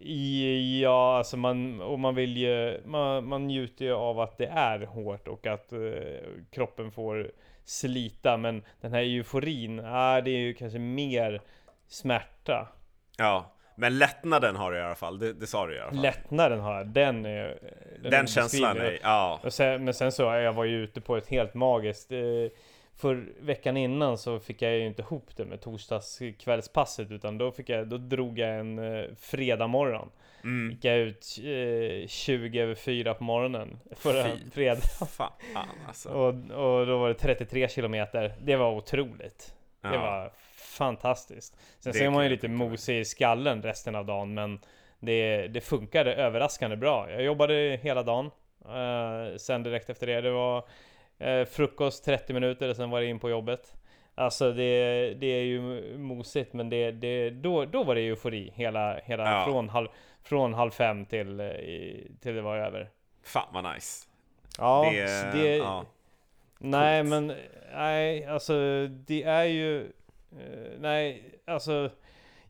I, 0.00 0.80
ja, 0.82 1.16
alltså 1.18 1.36
man, 1.36 1.80
och 1.80 1.98
man 2.00 2.14
vill 2.14 2.36
ju, 2.36 2.80
man, 2.86 3.24
man 3.24 3.46
njuter 3.46 3.84
ju 3.84 3.92
av 3.92 4.20
att 4.20 4.38
det 4.38 4.46
är 4.46 4.80
hårt 4.80 5.28
och 5.28 5.46
att 5.46 5.72
eh, 5.72 5.78
kroppen 6.50 6.90
får 6.92 7.30
slita, 7.64 8.36
men 8.36 8.62
den 8.80 8.92
här 8.92 9.02
euforin, 9.02 9.80
ah, 9.84 10.20
det 10.20 10.30
är 10.30 10.38
ju 10.38 10.54
kanske 10.54 10.78
mer 10.78 11.40
smärta. 11.88 12.68
Ja, 13.16 13.52
men 13.74 13.98
lättnaden 13.98 14.56
har 14.56 14.72
du 14.72 14.78
i 14.78 14.80
alla 14.82 14.94
fall, 14.94 15.18
det, 15.18 15.32
det 15.32 15.46
sa 15.46 15.66
du 15.66 15.76
i 15.76 15.80
alla 15.80 15.90
fall. 15.90 16.00
Lättnaden 16.02 16.60
har 16.60 16.74
jag, 16.78 16.86
den 16.86 17.26
är 17.26 17.58
Den, 18.02 18.12
är 18.22 18.26
känslan 18.26 18.76
är, 18.76 18.98
ja. 19.02 19.40
Och 19.44 19.52
sen, 19.52 19.84
men 19.84 19.94
sen 19.94 20.12
så, 20.12 20.22
jag 20.22 20.52
var 20.52 20.64
ju 20.64 20.76
ute 20.84 21.00
på 21.00 21.16
ett 21.16 21.26
helt 21.28 21.54
magiskt 21.54 22.12
eh, 22.12 22.18
För 22.96 23.24
veckan 23.40 23.76
innan 23.76 24.18
så 24.18 24.40
fick 24.40 24.62
jag 24.62 24.72
ju 24.72 24.86
inte 24.86 25.02
ihop 25.02 25.36
det 25.36 25.44
med 25.44 25.60
torsdagskvällspasset 25.60 27.10
utan 27.10 27.38
då 27.38 27.52
fick 27.52 27.68
jag, 27.68 27.88
då 27.88 27.96
drog 27.96 28.38
jag 28.38 28.58
en 28.58 28.78
eh, 28.78 29.04
fredag 29.20 29.66
morgon 29.66 30.10
Mm. 30.44 30.70
Gick 30.70 30.84
jag 30.84 30.98
ut 30.98 31.26
eh, 31.38 32.08
20 32.08 32.60
över 32.60 32.74
4 32.74 33.14
på 33.14 33.24
morgonen 33.24 33.78
förra 33.96 34.24
Fy. 34.24 34.50
fredag 34.50 34.80
Fan 35.08 35.32
alltså. 35.88 36.08
och, 36.08 36.28
och 36.28 36.86
då 36.86 36.98
var 36.98 37.08
det 37.08 37.14
33 37.14 37.68
kilometer 37.68 38.34
Det 38.40 38.56
var 38.56 38.70
otroligt 38.72 39.54
Det 39.80 39.88
Ja. 39.94 40.00
var 40.00 40.32
fantastiskt. 40.78 41.56
Sen 41.78 41.92
Det 41.92 41.98
ser 41.98 42.10
man 42.10 42.24
ju 42.24 42.30
lite 42.30 42.48
mosig 42.48 42.98
i 42.98 43.04
skallen 43.04 43.62
resten 43.62 43.94
av 43.94 44.06
dagen 44.06 44.34
men 44.34 44.60
det, 45.00 45.48
det 45.48 45.60
funkade 45.60 46.14
överraskande 46.14 46.76
bra. 46.76 47.10
Jag 47.10 47.22
jobbade 47.22 47.78
hela 47.82 48.02
dagen 48.02 48.30
eh, 48.64 49.36
Sen 49.36 49.62
direkt 49.62 49.90
efter 49.90 50.06
det, 50.06 50.20
det 50.20 50.30
var 50.30 50.64
eh, 51.18 51.44
frukost 51.44 52.04
30 52.04 52.32
minuter 52.32 52.68
och 52.68 52.76
sen 52.76 52.90
var 52.90 53.00
det 53.00 53.06
in 53.06 53.18
på 53.18 53.30
jobbet. 53.30 53.74
Alltså 54.14 54.52
det, 54.52 55.14
det 55.14 55.26
är 55.26 55.42
ju 55.44 55.82
mosigt 55.98 56.52
men 56.52 56.70
det, 56.70 56.90
det, 56.92 57.30
då, 57.30 57.64
då 57.64 57.84
var 57.84 57.94
det 57.94 58.00
eufori 58.00 58.52
hela, 58.54 58.98
hela 59.04 59.30
Ja. 59.30 59.44
från, 59.44 59.68
halv, 59.68 59.88
från 60.22 60.54
halv 60.54 60.70
fem 60.70 61.06
till, 61.06 61.40
eh, 61.40 61.46
till 62.20 62.34
det 62.34 62.42
var 62.42 62.56
över. 62.56 62.90
Fan 63.22 63.48
vad 63.52 63.74
nice. 63.74 64.06
Ja, 64.58 64.90
det, 64.92 65.32
det, 65.32 65.56
ja. 65.56 65.84
Nej 66.58 67.02
men, 67.02 67.32
nej 67.74 68.24
alltså 68.24 68.86
det 68.86 69.22
är 69.22 69.44
ju 69.44 69.92
eh, 70.32 70.78
Nej, 70.78 71.34
alltså 71.44 71.90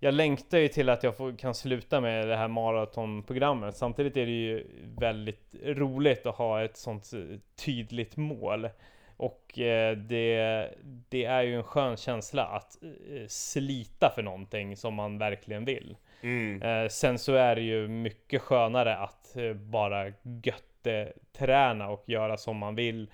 Jag 0.00 0.14
längtar 0.14 0.58
ju 0.58 0.68
till 0.68 0.88
att 0.88 1.02
jag 1.02 1.16
får, 1.16 1.38
kan 1.38 1.54
sluta 1.54 2.00
med 2.00 2.28
det 2.28 2.36
här 2.36 2.48
maratonprogrammet 2.48 3.76
Samtidigt 3.76 4.16
är 4.16 4.26
det 4.26 4.32
ju 4.32 4.66
väldigt 4.98 5.54
roligt 5.64 6.26
att 6.26 6.36
ha 6.36 6.64
ett 6.64 6.76
sånt 6.76 7.12
eh, 7.12 7.38
tydligt 7.64 8.16
mål 8.16 8.68
Och 9.16 9.58
eh, 9.58 9.96
det, 9.96 10.68
det 11.08 11.24
är 11.24 11.42
ju 11.42 11.56
en 11.56 11.62
skön 11.62 11.96
känsla 11.96 12.44
att 12.44 12.78
eh, 12.82 13.26
slita 13.26 14.12
för 14.14 14.22
någonting 14.22 14.76
som 14.76 14.94
man 14.94 15.18
verkligen 15.18 15.64
vill 15.64 15.96
Mm. 16.20 16.62
Eh, 16.62 16.88
sen 16.88 17.18
så 17.18 17.34
är 17.34 17.54
det 17.54 17.62
ju 17.62 17.88
mycket 17.88 18.42
skönare 18.42 18.96
att 18.96 19.36
bara 19.54 20.12
götteträna 20.42 21.88
och 21.88 22.04
göra 22.06 22.36
som 22.36 22.56
man 22.56 22.74
vill. 22.74 23.10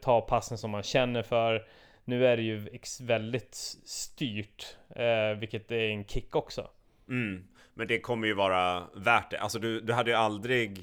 Ta 0.00 0.20
passen 0.20 0.58
som 0.58 0.70
man 0.70 0.82
känner 0.82 1.22
för. 1.22 1.66
Nu 2.08 2.26
är 2.26 2.36
det 2.36 2.42
ju 2.42 2.68
väldigt 3.00 3.54
styrt, 3.84 4.76
eh, 4.96 5.38
vilket 5.38 5.70
är 5.70 5.88
en 5.90 6.04
kick 6.04 6.36
också. 6.36 6.70
Mm. 7.08 7.44
Men 7.74 7.86
det 7.86 8.00
kommer 8.00 8.26
ju 8.26 8.34
vara 8.34 8.86
värt 8.94 9.30
det. 9.30 9.38
Alltså 9.40 9.58
du, 9.58 9.80
du 9.80 9.92
hade 9.92 10.10
ju 10.10 10.16
aldrig 10.16 10.78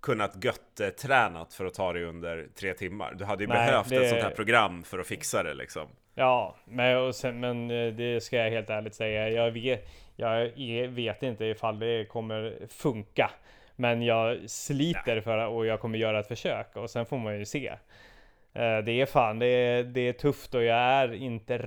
kunnat 0.00 0.44
gött 0.44 0.96
tränat 0.98 1.54
för 1.54 1.64
att 1.64 1.74
ta 1.74 1.92
dig 1.92 2.04
under 2.04 2.48
tre 2.54 2.74
timmar. 2.74 3.14
Du 3.14 3.24
hade 3.24 3.44
ju 3.44 3.48
Nej, 3.48 3.56
behövt 3.66 3.88
det- 3.88 3.96
ett 3.96 4.08
sånt 4.10 4.22
här 4.22 4.30
program 4.30 4.82
för 4.82 4.98
att 4.98 5.06
fixa 5.06 5.42
det 5.42 5.54
liksom. 5.54 5.88
Ja, 6.14 6.56
men, 6.64 7.12
sen, 7.12 7.40
men 7.40 7.70
eh, 7.70 7.92
det 7.94 8.20
ska 8.22 8.36
jag 8.36 8.50
helt 8.50 8.70
ärligt 8.70 8.94
säga. 8.94 9.28
Jag 9.30 9.50
vet, 9.50 9.88
jag 10.16 10.42
är- 10.42 10.86
vet 10.88 11.22
inte 11.22 11.44
ifall 11.44 11.78
det 11.78 12.04
kommer 12.08 12.58
funka. 12.68 13.30
Men 13.76 14.02
jag 14.02 14.50
sliter 14.50 15.20
för 15.20 15.36
det 15.36 15.46
och 15.46 15.66
jag 15.66 15.80
kommer 15.80 15.98
göra 15.98 16.20
ett 16.20 16.28
försök 16.28 16.76
och 16.76 16.90
sen 16.90 17.06
får 17.06 17.18
man 17.18 17.38
ju 17.38 17.44
se. 17.44 17.72
Eh, 18.54 18.78
Det 18.78 18.92
är 19.00 19.06
fan, 19.06 19.38
det 19.38 19.46
är, 19.46 19.84
det 19.84 20.00
är 20.08 20.12
tufft 20.12 20.54
och 20.54 20.62
jag 20.62 20.76
är 20.76 21.12
inte 21.14 21.58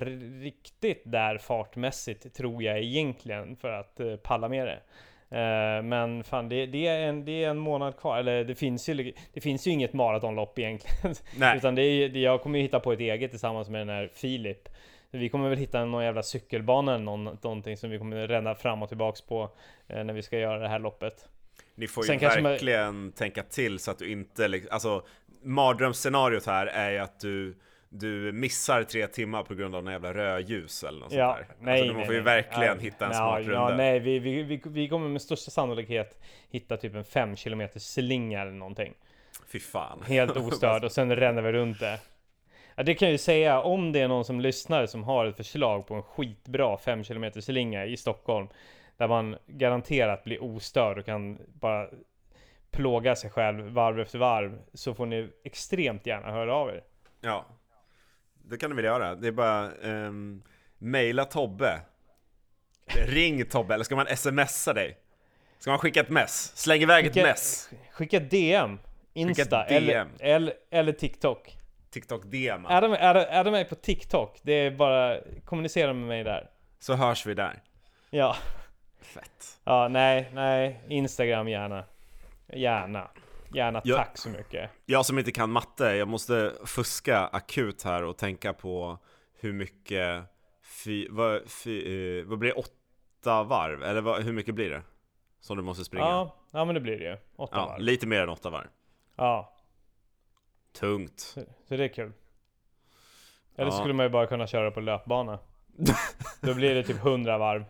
riktigt 0.42 1.02
där 1.04 1.38
fartmässigt 1.38 2.34
tror 2.34 2.62
jag 2.62 2.78
egentligen 2.78 3.56
för 3.56 3.72
att 3.72 4.00
eh, 4.00 4.16
palla 4.16 4.48
med 4.48 4.66
det. 4.66 4.80
Eh, 5.38 5.82
Men 5.82 6.24
fan 6.24 6.48
det, 6.48 6.66
det, 6.66 6.86
är 6.86 7.00
en, 7.08 7.24
det 7.24 7.44
är 7.44 7.50
en 7.50 7.58
månad 7.58 7.96
kvar, 7.96 8.18
eller 8.18 8.44
det 8.44 8.54
finns 8.54 8.88
ju, 8.88 9.12
det 9.32 9.40
finns 9.40 9.66
ju 9.66 9.70
inget 9.70 9.92
maratonlopp 9.92 10.58
egentligen. 10.58 11.14
Nej. 11.38 11.56
Utan 11.56 11.74
det 11.74 11.82
är, 11.82 12.08
det, 12.08 12.20
jag 12.20 12.40
kommer 12.42 12.58
ju 12.58 12.62
hitta 12.62 12.80
på 12.80 12.92
ett 12.92 13.00
eget 13.00 13.30
tillsammans 13.30 13.68
med 13.68 13.80
den 13.80 13.88
här 13.88 14.10
Filip. 14.14 14.68
Vi 15.10 15.28
kommer 15.28 15.48
väl 15.48 15.58
hitta 15.58 15.84
någon 15.84 16.04
jävla 16.04 16.22
cykelbana 16.22 16.94
eller 16.94 17.04
någon, 17.04 17.24
någonting 17.42 17.76
som 17.76 17.90
vi 17.90 17.98
kommer 17.98 18.28
ränna 18.28 18.54
fram 18.54 18.82
och 18.82 18.88
tillbaks 18.88 19.20
på 19.20 19.50
när 19.86 20.12
vi 20.12 20.22
ska 20.22 20.38
göra 20.38 20.58
det 20.58 20.68
här 20.68 20.78
loppet. 20.78 21.28
Ni 21.74 21.86
får 21.86 22.04
ju 22.04 22.06
Sen 22.08 22.18
kanske 22.18 22.40
man- 22.40 22.50
verkligen 22.52 23.12
tänka 23.12 23.42
till 23.42 23.78
så 23.78 23.90
att 23.90 23.98
du 23.98 24.12
inte, 24.12 24.60
alltså 24.70 25.02
mardrömsscenariot 25.44 26.46
här 26.46 26.66
är 26.66 26.90
ju 26.90 26.98
att 26.98 27.20
du 27.20 27.56
du 27.88 28.32
missar 28.32 28.82
tre 28.82 29.06
timmar 29.06 29.42
på 29.42 29.54
grund 29.54 29.74
av 29.74 29.84
någon 29.84 29.92
jävla 29.92 30.14
rödljus 30.14 30.84
eller 30.84 31.00
något 31.00 31.12
Ja, 31.12 31.34
sånt 31.36 31.48
där. 31.48 31.56
nej, 31.64 31.72
alltså, 31.80 31.86
man 31.92 31.96
nej, 31.96 32.06
får 32.06 32.14
ju 32.14 32.22
nej. 32.22 32.42
verkligen 32.42 32.76
Ja, 32.76 32.82
hitta 32.82 33.04
en 33.06 33.10
ja, 33.10 33.16
smart 33.18 33.42
ja, 33.44 33.50
runda. 33.50 33.76
nej, 33.76 33.98
vi, 34.00 34.18
vi, 34.18 34.42
vi, 34.42 34.60
vi 34.66 34.88
kommer 34.88 35.08
med 35.08 35.22
största 35.22 35.50
sannolikhet 35.50 36.22
hitta 36.50 36.76
typ 36.76 36.94
en 36.94 37.04
5 37.04 37.36
km 37.36 37.68
slinga 37.76 38.40
eller 38.40 38.52
någonting. 38.52 38.94
Fy 39.52 39.60
fan. 39.60 40.02
Helt 40.06 40.36
ostörd 40.36 40.84
och 40.84 40.92
sen 40.92 41.16
ränner 41.16 41.42
vi 41.42 41.52
runt 41.52 41.80
det. 41.80 41.98
Ja, 42.74 42.82
det 42.82 42.94
kan 42.94 43.08
jag 43.08 43.12
ju 43.12 43.18
säga 43.18 43.60
om 43.60 43.92
det 43.92 44.00
är 44.00 44.08
någon 44.08 44.24
som 44.24 44.40
lyssnar 44.40 44.86
som 44.86 45.04
har 45.04 45.26
ett 45.26 45.36
förslag 45.36 45.86
på 45.86 45.94
en 45.94 46.02
skitbra 46.02 46.76
5 46.78 47.04
km 47.04 47.32
slinga 47.32 47.86
i 47.86 47.96
Stockholm. 47.96 48.48
Där 48.96 49.08
man 49.08 49.36
garanterat 49.46 50.24
blir 50.24 50.42
ostörd 50.42 50.98
och 50.98 51.04
kan 51.06 51.38
bara 51.60 51.88
plåga 52.74 53.16
sig 53.16 53.30
själv 53.30 53.64
varv 53.64 54.00
efter 54.00 54.18
varv. 54.18 54.58
Så 54.74 54.94
får 54.94 55.06
ni 55.06 55.30
extremt 55.44 56.06
gärna 56.06 56.30
höra 56.30 56.54
av 56.54 56.68
er. 56.68 56.82
Ja, 57.20 57.46
det 58.44 58.56
kan 58.56 58.70
du 58.70 58.76
väl 58.76 58.84
göra. 58.84 59.14
Det 59.14 59.28
är 59.28 59.32
bara 59.32 59.70
um, 59.72 60.42
mejla 60.78 61.24
Tobbe. 61.24 61.80
Ring 62.86 63.44
Tobbe, 63.46 63.74
eller 63.74 63.84
ska 63.84 63.96
man 63.96 64.06
smsa 64.16 64.72
dig? 64.72 64.98
Ska 65.58 65.70
man 65.70 65.78
skicka 65.78 66.00
ett 66.00 66.08
mess? 66.08 66.52
Släng 66.56 66.82
iväg 66.82 67.04
Skicka- 67.04 67.20
ett 67.20 67.26
mess. 67.26 67.70
Skicka 67.90 68.20
DM, 68.20 68.78
Insta 69.12 69.64
ett 69.64 69.68
DM. 69.68 70.08
Eller, 70.20 70.34
eller, 70.34 70.54
eller 70.70 70.92
TikTok. 70.92 71.58
TikTok 71.90 72.22
DM. 72.24 72.66
Är 72.66 72.80
de, 72.82 72.92
är, 72.92 73.14
de, 73.14 73.20
är 73.20 73.44
de 73.44 73.50
med 73.50 73.68
på 73.68 73.74
TikTok? 73.74 74.38
Det 74.42 74.52
är 74.52 74.70
bara 74.70 75.18
kommunicera 75.44 75.92
med 75.92 76.08
mig 76.08 76.24
där. 76.24 76.50
Så 76.78 76.94
hörs 76.94 77.26
vi 77.26 77.34
där. 77.34 77.62
Ja, 78.10 78.36
Fett. 79.00 79.60
ja 79.64 79.88
nej, 79.88 80.30
nej, 80.32 80.80
Instagram 80.88 81.48
gärna. 81.48 81.84
Gärna. 82.54 83.10
Gärna, 83.54 83.80
Ja. 83.84 83.96
tack 83.96 84.18
så 84.18 84.28
mycket. 84.28 84.70
Jag 84.86 85.06
som 85.06 85.18
inte 85.18 85.32
kan 85.32 85.50
matte, 85.50 85.84
jag 85.84 86.08
måste 86.08 86.52
fuska 86.66 87.18
akut 87.26 87.82
här 87.82 88.04
och 88.04 88.18
tänka 88.18 88.52
på 88.52 88.98
hur 89.40 89.52
mycket 89.52 90.24
fy, 90.84 91.08
vad, 91.10 91.50
fy, 91.50 92.18
eh, 92.20 92.24
vad 92.26 92.38
blir 92.38 92.50
det? 92.54 92.56
Åtta 92.60 93.42
varv? 93.42 93.82
Eller 93.82 94.00
vad, 94.00 94.22
hur 94.22 94.32
mycket 94.32 94.54
blir 94.54 94.70
det? 94.70 94.82
Som 95.40 95.56
du 95.56 95.62
måste 95.62 95.84
springa? 95.84 96.04
Ja, 96.04 96.36
ja 96.52 96.64
men 96.64 96.74
det 96.74 96.80
blir 96.80 96.98
det 96.98 97.04
ju. 97.04 97.16
Åtta 97.36 97.56
Ja, 97.56 97.66
varv. 97.66 97.80
lite 97.80 98.06
mer 98.06 98.22
än 98.22 98.28
åtta 98.28 98.50
varv. 98.50 98.66
Ja, 99.16 99.56
Tungt. 100.72 101.20
så, 101.20 101.40
så 101.68 101.76
det 101.76 101.84
är 101.84 101.88
kul. 101.88 102.12
Eller 103.56 103.70
Ja. 103.70 103.76
skulle 103.78 103.94
man 103.94 104.06
ju 104.06 104.10
bara 104.10 104.26
kunna 104.26 104.46
köra 104.46 104.70
på 104.70 104.80
löpbana. 104.80 105.38
Då 106.40 106.54
blir 106.54 106.74
det 106.74 106.82
typ 106.82 106.96
100 106.96 107.38
varv. 107.38 107.64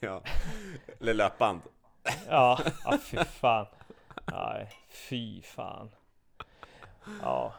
Ja. 0.00 0.22
Eller 1.00 1.14
löpband. 1.14 1.60
Ja, 2.28 2.58
ja 2.84 2.98
fy 3.04 3.16
fan. 3.16 3.66
Nej, 4.30 4.68
fy 4.88 5.42
fan. 5.42 5.90
Ja, 7.22 7.52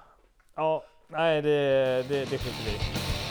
ja, 0.55 0.81
nej 1.07 1.41
det, 1.41 2.09
det, 2.09 2.29
det 2.31 2.39
skiter 2.39 2.63
vi 2.63 2.71
i. 2.71 3.22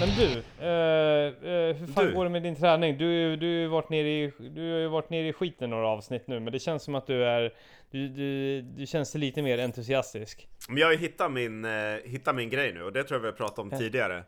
Men 0.00 0.08
du, 0.08 0.24
eh, 0.60 1.50
eh, 1.52 1.76
hur 1.76 1.86
fan 1.86 2.06
Du. 2.06 2.14
går 2.14 2.24
det 2.24 2.30
med 2.30 2.42
din 2.42 2.56
träning? 2.56 2.98
Du, 2.98 3.36
du, 3.36 3.46
har 3.46 3.52
ju 3.60 3.66
varit 3.68 3.88
nere 3.90 4.08
i, 4.08 4.32
du 4.38 4.72
har 4.72 4.78
ju 4.78 4.88
varit 4.88 5.10
nere 5.10 5.28
i 5.28 5.32
skiten 5.32 5.70
några 5.70 5.88
avsnitt 5.88 6.26
nu, 6.26 6.40
men 6.40 6.52
det 6.52 6.58
känns 6.58 6.82
som 6.82 6.94
att 6.94 7.06
du 7.06 7.24
är, 7.24 7.52
du, 7.90 8.08
du, 8.08 8.62
du 8.62 8.86
känns 8.86 9.14
lite 9.14 9.42
mer 9.42 9.58
entusiastisk. 9.58 10.48
Men 10.68 10.78
jag 10.78 10.86
har 10.86 10.92
ju 10.92 10.98
hittat 10.98 11.32
min, 11.32 11.64
eh, 11.64 11.70
hittat 12.04 12.34
min 12.34 12.50
grej 12.50 12.72
nu 12.74 12.82
och 12.82 12.92
det 12.92 13.04
tror 13.04 13.16
jag 13.16 13.22
vi 13.22 13.26
har 13.28 13.32
pratat 13.32 13.58
om 13.58 13.70
tidigare. 13.70 14.24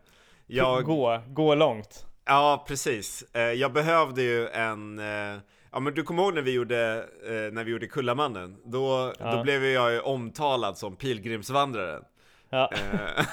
Jag, 0.47 0.83
Gå, 0.85 1.21
gå 1.27 1.55
långt. 1.55 2.05
Ja, 2.25 2.65
precis. 2.67 3.25
Eh, 3.35 3.41
Jag 3.41 3.73
behövde 3.73 4.21
ju 4.21 4.47
en... 4.47 4.99
eh, 4.99 5.39
Ja 5.71 5.79
men 5.79 5.93
du 5.93 6.03
kommer 6.03 6.23
ihåg 6.23 6.33
när 6.33 6.41
vi 6.41 6.51
gjorde, 6.53 7.05
eh, 7.25 7.53
när 7.53 7.63
vi 7.63 7.71
gjorde 7.71 7.87
Kullamannen? 7.87 8.57
Då, 8.65 9.13
Ja. 9.19 9.35
då 9.35 9.43
blev 9.43 9.65
jag 9.65 9.91
ju 9.93 9.99
omtalad 9.99 10.77
som 10.77 10.95
pilgrimsvandraren. 10.95 12.03
Ja. 12.49 12.71
eh, 12.73 13.25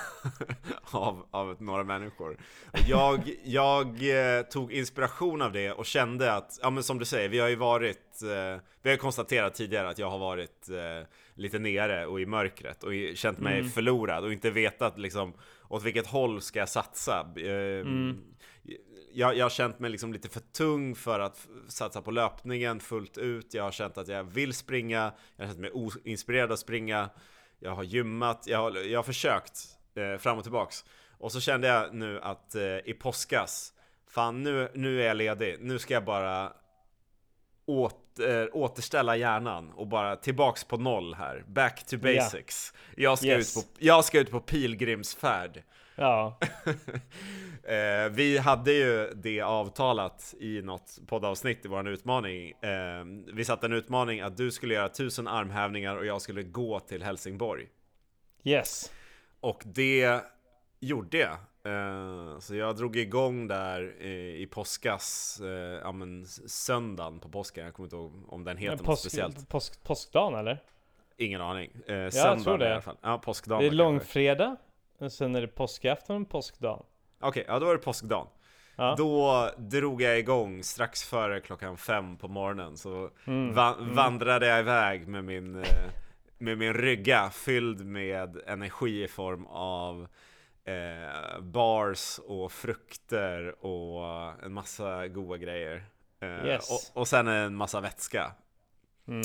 av, 0.91 1.27
av 1.31 1.57
några 1.63 1.85
människor. 1.85 2.37
Och 2.73 2.79
Jag, 2.89 3.31
jag 3.45 3.87
eh, 4.37 4.43
tog 4.43 4.73
inspiration 4.73 5.43
av 5.43 5.53
det 5.53 5.73
och 5.73 5.87
kände 5.87 6.33
att, 6.33 6.59
ja 6.63 6.71
men 6.71 6.83
som 6.83 6.99
du 6.99 7.05
säger, 7.05 7.29
vi 7.29 7.39
har 7.39 7.49
ju 7.49 7.57
varit, 7.57 8.23
eh, 8.23 8.61
vi 8.83 8.91
har 8.91 8.97
konstaterat 8.97 9.55
tidigare 9.55 9.89
att 9.89 9.99
jag 9.99 10.11
har 10.11 10.19
varit 10.19 10.69
lite 11.35 11.59
nere 11.59 12.07
och 12.07 12.21
i 12.21 12.27
mörkret 12.27 12.85
och 12.85 12.93
känt 13.15 13.39
mig 13.39 13.59
Mm. 13.59 13.71
förlorad 13.71 14.25
och 14.25 14.33
inte 14.33 14.51
vetat 14.51 14.99
liksom 14.99 15.33
åt 15.69 15.83
vilket 15.85 16.07
håll 16.07 16.41
ska 16.41 16.59
jag 16.59 16.69
satsa. 16.69 17.27
Eh, 17.37 17.81
Mm. 17.81 18.17
jag, 19.13 19.37
jag 19.37 19.45
har 19.45 19.51
känt 19.51 19.79
mig 19.79 19.91
liksom 19.91 20.13
lite 20.13 20.29
för 20.29 20.41
tung 20.41 20.95
för 20.95 21.21
att 21.21 21.47
satsa 21.69 22.03
på 22.03 22.11
löpningen 22.11 22.81
fullt 22.81 23.19
ut. 23.19 23.55
Jag 23.55 23.63
har 23.65 23.71
känt 23.73 23.99
att 23.99 24.09
jag 24.09 24.25
vill 24.25 24.55
springa, 24.55 25.13
jag 25.37 25.45
har 25.45 25.49
känt 25.53 25.61
mig 25.61 25.71
oinspirerad 25.73 26.53
att 26.53 26.59
springa. 26.59 27.11
Jag 27.59 27.75
har 27.75 27.83
gymmat, 27.83 28.43
jag 28.47 28.59
har, 28.59 28.73
jag 28.73 28.99
har 28.99 29.05
försökt 29.05 29.59
eh, 29.95 30.19
fram 30.19 30.39
och 30.39 30.45
tillbaks. 30.45 30.85
Och 31.19 31.33
så 31.33 31.41
kände 31.41 31.69
jag 31.69 31.95
nu 31.95 32.21
att 32.21 32.55
eh, 32.55 32.63
i 32.63 32.97
påskas, 33.01 33.73
fan 34.09 34.43
nu, 34.43 34.71
nu 34.75 35.03
är 35.03 35.07
jag 35.07 35.17
ledig, 35.17 35.57
nu 35.61 35.79
ska 35.79 35.95
jag 35.95 36.05
bara 36.05 36.53
åter, 37.67 38.57
återställa 38.57 39.17
hjärnan 39.17 39.73
och 39.73 39.87
bara 39.87 40.17
tillbaks 40.17 40.65
på 40.65 40.77
noll 40.77 41.15
här. 41.15 41.45
Back 41.47 41.87
to 41.87 41.97
basics. 41.99 42.73
Jag, 42.97 43.19
ska 43.19 43.27
Yes. 43.27 43.57
ut 43.57 43.63
på, 43.65 43.71
jag 43.79 44.05
ska 44.05 44.21
ut 44.21 44.31
på 44.31 44.41
pilgrimsfärd. 44.41 45.63
Ja, 45.95 46.39
Eh, 47.69 48.09
vi 48.11 48.39
hade 48.39 48.73
ju 48.73 49.13
det 49.15 49.41
avtalat 49.41 50.35
i 50.41 50.63
något 50.63 50.99
poddavsnitt 51.07 51.65
i 51.65 51.69
vår 51.69 51.89
utmaning. 51.89 52.51
Eh, 52.51 53.05
vi 53.35 53.45
satte 53.45 53.67
en 53.67 53.73
utmaning 53.73 54.21
att 54.21 54.37
du 54.37 54.51
skulle 54.51 54.75
göra 54.75 54.89
tusen 54.89 55.29
armhävningar 55.29 55.97
och 55.97 56.07
jag 56.07 56.23
skulle 56.23 56.43
gå 56.43 56.81
till 56.81 57.03
Helsingborg. 57.03 57.67
yes. 58.45 58.93
Och 59.41 59.63
det 59.65 60.21
gjorde 60.81 61.19
jag. 61.19 61.37
Eh, 61.67 62.39
så 62.39 62.55
jag 62.55 62.77
drog 62.77 62.97
igång 62.97 63.49
där 63.49 63.95
eh, 64.01 64.09
i 64.11 64.49
påskas, 64.51 65.41
eh, 65.41 65.49
ja 65.83 65.93
men 65.93 66.27
söndagen 66.47 67.21
på 67.21 67.29
påsken. 67.29 67.65
Jag 67.65 67.75
kommer 67.75 67.87
inte 67.87 67.97
ihåg 67.97 68.13
om 68.29 68.45
den 68.45 68.57
heter 68.57 68.71
Men 68.71 68.77
något 68.77 68.87
påsk, 68.87 69.01
speciellt. 69.03 69.49
påsk, 69.49 69.85
påskdagen 69.85 70.39
eller? 70.39 70.63
Ingen 71.17 71.41
aning. 71.41 71.71
Eh, 71.87 72.09
söndagen 72.11 72.63
i 72.63 72.65
alla 72.73 72.81
fall. 72.81 72.97
Ja, 73.03 73.19
påskdagen. 73.19 73.61
Det 73.61 73.67
är 73.67 73.71
långfredag, 73.71 74.57
och 74.99 75.13
sen 75.13 75.35
är 75.35 75.41
det 75.41 75.49
påskafton 75.49 76.23
och 76.23 76.29
påskdagen. 76.29 76.83
Okej, 77.21 77.45
ja 77.49 77.59
då 77.59 77.67
var 77.67 77.73
det 77.73 77.83
påskdagen. 77.83 78.27
Ja. 78.77 78.95
Då 78.99 79.51
drog 79.59 80.03
jag 80.03 80.19
igång 80.19 80.63
strax 80.63 81.05
före 81.05 81.41
klockan 81.41 81.77
fem 81.77 82.17
på 82.17 82.29
morgonen 82.29 82.77
Så 82.77 83.11
Mm, 83.27 83.55
va- 83.55 83.77
vandrade 83.81 84.47
jag 84.47 84.61
iväg 84.61 85.09
med 85.09 85.25
min, 85.25 85.65
med 86.39 86.59
min 86.59 86.75
rygga 86.75 87.31
fylld 87.31 87.87
med 87.87 88.37
energi 88.47 89.03
i 89.05 89.09
form 89.09 89.47
av 89.47 90.09
eh, 90.67 91.41
bars 91.41 92.21
och 92.27 92.53
frukter 92.53 93.65
och 93.67 94.05
en 94.45 94.53
massa 94.53 95.09
goda 95.09 95.37
grejer 95.37 95.85
eh, 96.21 96.47
Yes. 96.47 96.93
och, 96.95 97.01
och 97.01 97.09
sen 97.09 97.29
en 97.29 97.57
massa 97.57 97.81
vätska 97.81 98.33
Mm. 99.09 99.23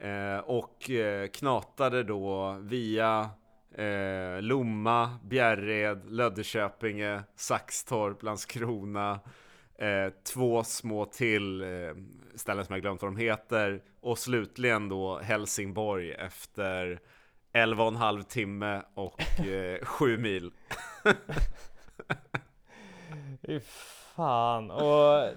Eh, 0.00 0.38
och 0.40 0.90
eh, 0.90 1.28
knatade 1.28 2.02
då 2.02 2.56
via 2.60 3.30
eh, 3.74 4.42
Lomma, 4.42 5.18
Bjärred, 5.24 6.10
Löddeköpinge, 6.10 7.22
Saxtorp, 7.36 8.22
Landskrona 8.22 9.20
eh, 9.78 10.08
Två 10.24 10.64
små 10.64 11.04
till 11.04 11.62
eh, 11.62 11.68
ställen 12.34 12.64
som 12.64 12.72
jag 12.74 12.82
glömt 12.82 13.02
vad 13.02 13.12
de 13.12 13.16
heter 13.16 13.82
Och 14.00 14.18
slutligen 14.18 14.88
då 14.88 15.18
Helsingborg 15.18 16.12
efter 16.12 17.00
11 17.52 17.82
och 17.82 17.88
en 17.88 17.96
halv 17.96 18.22
timme 18.22 18.82
och 18.94 19.40
eh, 19.40 19.78
sju 19.84 20.18
mil 20.18 20.50
Fy 23.46 23.60
fan. 24.16 24.70
Och, 24.70 25.28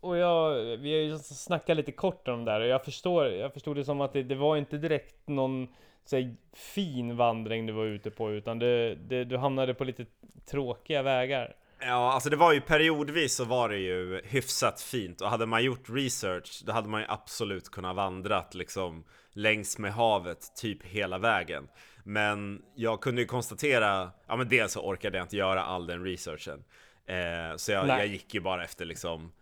och 0.00 0.16
jag, 0.16 0.54
vi 0.76 0.92
har 0.92 1.00
ju 1.00 1.18
snackat 1.18 1.76
lite 1.76 1.92
kort 1.92 2.28
om 2.28 2.44
det 2.44 2.52
där 2.52 2.60
och 2.60 2.66
jag 2.66 2.84
förstår, 2.84 3.26
jag 3.26 3.52
förstod 3.52 3.76
det 3.76 3.84
som 3.84 4.00
att 4.00 4.12
det, 4.12 4.22
det 4.22 4.34
var 4.34 4.56
inte 4.56 4.78
direkt 4.78 5.28
någon 5.28 5.68
så 6.04 6.34
fin 6.52 7.16
vandring 7.16 7.66
du 7.66 7.72
var 7.72 7.84
ute 7.84 8.10
på 8.10 8.32
utan 8.32 8.58
det, 8.58 8.94
det, 8.94 9.24
du 9.24 9.36
hamnade 9.36 9.74
på 9.74 9.84
lite 9.84 10.06
tråkiga 10.46 11.02
vägar. 11.02 11.56
Ja, 11.80 12.12
alltså 12.12 12.30
det 12.30 12.36
var 12.36 12.52
ju 12.52 12.60
periodvis 12.60 13.34
så 13.34 13.44
var 13.44 13.68
det 13.68 13.76
ju 13.78 14.20
hyfsat 14.24 14.80
fint 14.80 15.20
och 15.20 15.30
hade 15.30 15.46
man 15.46 15.64
gjort 15.64 15.88
research 15.90 16.62
då 16.66 16.72
hade 16.72 16.88
man 16.88 17.00
ju 17.00 17.06
absolut 17.08 17.70
kunnat 17.70 17.96
vandrat 17.96 18.54
liksom 18.54 19.04
längs 19.32 19.78
med 19.78 19.92
havet 19.92 20.56
typ 20.56 20.82
hela 20.82 21.18
vägen. 21.18 21.68
Men 22.04 22.62
jag 22.74 23.00
kunde 23.00 23.20
ju 23.20 23.26
konstatera, 23.26 24.10
ja 24.26 24.36
men 24.36 24.48
dels 24.48 24.72
så 24.72 24.80
orkade 24.80 25.18
jag 25.18 25.24
inte 25.24 25.36
göra 25.36 25.62
all 25.64 25.86
den 25.86 26.04
researchen. 26.04 26.64
Eh, 27.06 27.56
så 27.56 27.72
jag, 27.72 27.88
jag 27.88 28.06
gick 28.06 28.34
ju 28.34 28.40
bara 28.40 28.64
efter 28.64 28.84
liksom 28.84 29.32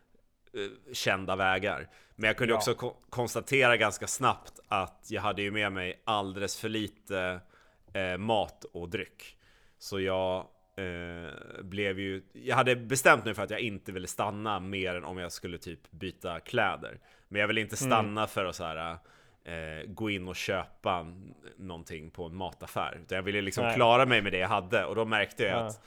eh, 0.55 0.93
kända 0.95 1.37
vägar. 1.37 1.89
Men 2.17 2.27
jag 2.29 2.37
kunde 2.37 2.53
Ja. 2.55 2.59
också 2.59 2.75
ko- 2.75 2.97
konstatera 3.11 3.77
ganska 3.77 4.07
snabbt 4.07 4.61
att 4.69 5.07
jag 5.11 5.23
hade 5.23 5.43
ju 5.43 5.51
med 5.51 5.73
mig 5.73 6.03
alldeles 6.05 6.61
för 6.61 6.69
lite 6.69 7.41
eh, 7.93 8.17
mat 8.19 8.65
och 8.73 8.89
dryck. 8.89 9.37
Så 9.79 10.01
jag 10.01 10.47
eh, 10.77 11.63
blev 11.63 12.01
ju, 12.01 12.23
jag 12.33 12.57
hade 12.57 12.77
bestämt 12.77 13.25
mig 13.25 13.35
för 13.35 13.43
att 13.43 13.51
jag 13.51 13.61
inte 13.61 13.93
ville 13.93 14.07
stanna 14.07 14.61
mer 14.61 14.95
än 14.95 15.05
om 15.05 15.19
jag 15.19 15.33
skulle 15.33 15.59
typ 15.59 15.91
byta 15.91 16.41
kläder. 16.41 16.99
Men 17.29 17.41
jag 17.41 17.49
ville 17.49 17.61
inte 17.61 17.77
stanna 17.77 18.27
för 18.27 18.45
att 18.45 18.57
så 18.57 18.65
här, 18.65 18.97
eh, 19.45 19.87
gå 19.87 20.11
in 20.11 20.29
och 20.29 20.37
köpa 20.37 21.07
någonting 21.57 22.11
på 22.11 22.25
en 22.27 22.37
mataffär. 22.37 22.99
Utan 23.03 23.17
jag 23.17 23.23
ville 23.23 23.41
liksom 23.41 23.65
Nej. 23.65 23.75
klara 23.75 24.07
mig 24.07 24.23
med 24.23 24.33
det 24.33 24.39
jag 24.39 24.49
hade 24.49 24.85
och 24.85 24.95
då 24.95 25.05
märkte 25.05 25.43
jag 25.45 25.53
Ja. 25.53 25.67
att 25.67 25.81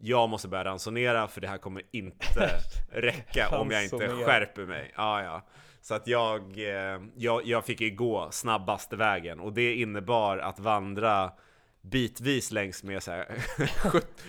jag 0.00 0.28
måste 0.28 0.48
börja 0.48 0.64
ransonera 0.64 1.28
för 1.28 1.40
det 1.40 1.48
här 1.48 1.58
kommer 1.58 1.82
inte 1.90 2.50
räcka 2.92 3.58
om 3.58 3.70
jag 3.70 3.84
inte 3.84 4.08
skärper 4.08 4.66
mig. 4.66 4.92
Ja, 4.96 5.22
ja. 5.22 5.42
Så 5.80 5.94
att 5.94 6.06
jag, 6.06 6.58
eh, 6.58 7.00
jag, 7.16 7.46
jag 7.46 7.64
fick 7.64 7.80
ju 7.80 7.90
gå 7.90 8.28
snabbaste 8.30 8.96
vägen 8.96 9.40
och 9.40 9.52
det 9.52 9.74
innebar 9.74 10.38
att 10.38 10.58
vandra 10.58 11.32
bitvis 11.82 12.50
längs 12.50 12.82
med 12.82 13.02
så 13.02 13.10
här 13.10 13.26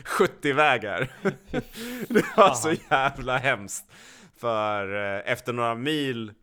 70 0.05 0.53
vägar. 0.53 1.11
Det 2.09 2.37
var 2.37 2.53
så 2.53 2.73
jävla 2.89 3.37
hemskt. 3.37 3.85
För 4.37 4.95
eh, 4.95 5.31
efter 5.31 5.53
några 5.53 5.75
mil, 5.75 6.33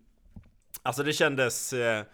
alltså 0.82 1.02
det 1.02 1.12
kändes, 1.12 1.72
eh, 1.72 2.04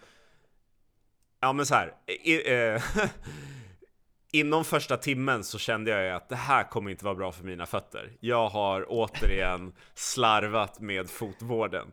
ja 1.41 1.53
men 1.53 1.65
så 1.65 1.75
här, 1.75 1.93
i, 2.07 2.53
eh, 2.53 2.83
inom 4.31 4.65
första 4.65 4.97
timmen 4.97 5.43
så 5.43 5.59
kände 5.59 5.91
jag 5.91 6.03
ju 6.03 6.09
att 6.09 6.29
det 6.29 6.35
här 6.35 6.63
kommer 6.63 6.91
inte 6.91 7.05
vara 7.05 7.15
bra 7.15 7.31
för 7.31 7.43
mina 7.43 7.65
fötter. 7.65 8.11
Jag 8.19 8.49
har 8.49 8.85
återigen 8.89 9.73
slarvat 9.93 10.79
med 10.79 11.09
fotvården. 11.09 11.91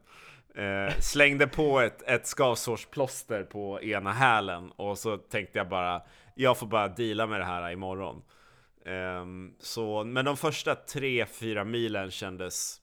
Eh, 0.54 0.94
slängde 0.98 1.46
på 1.46 1.80
ett, 1.80 2.02
ett 2.02 2.26
skavsårsplåster 2.26 3.42
på 3.42 3.82
ena 3.82 4.12
hälen 4.12 4.70
och 4.70 4.98
så 4.98 5.16
tänkte 5.16 5.58
jag 5.58 5.68
bara, 5.68 6.02
jag 6.34 6.58
får 6.58 6.66
bara 6.66 6.88
deala 6.88 7.26
med 7.26 7.40
det 7.40 7.44
här 7.44 7.70
imorgon. 7.70 8.22
Ehm, 8.86 9.54
så, 9.58 10.04
men 10.04 10.24
de 10.24 10.36
första 10.36 10.74
3-4 10.74 11.64
milen 11.64 12.10
kändes 12.10 12.80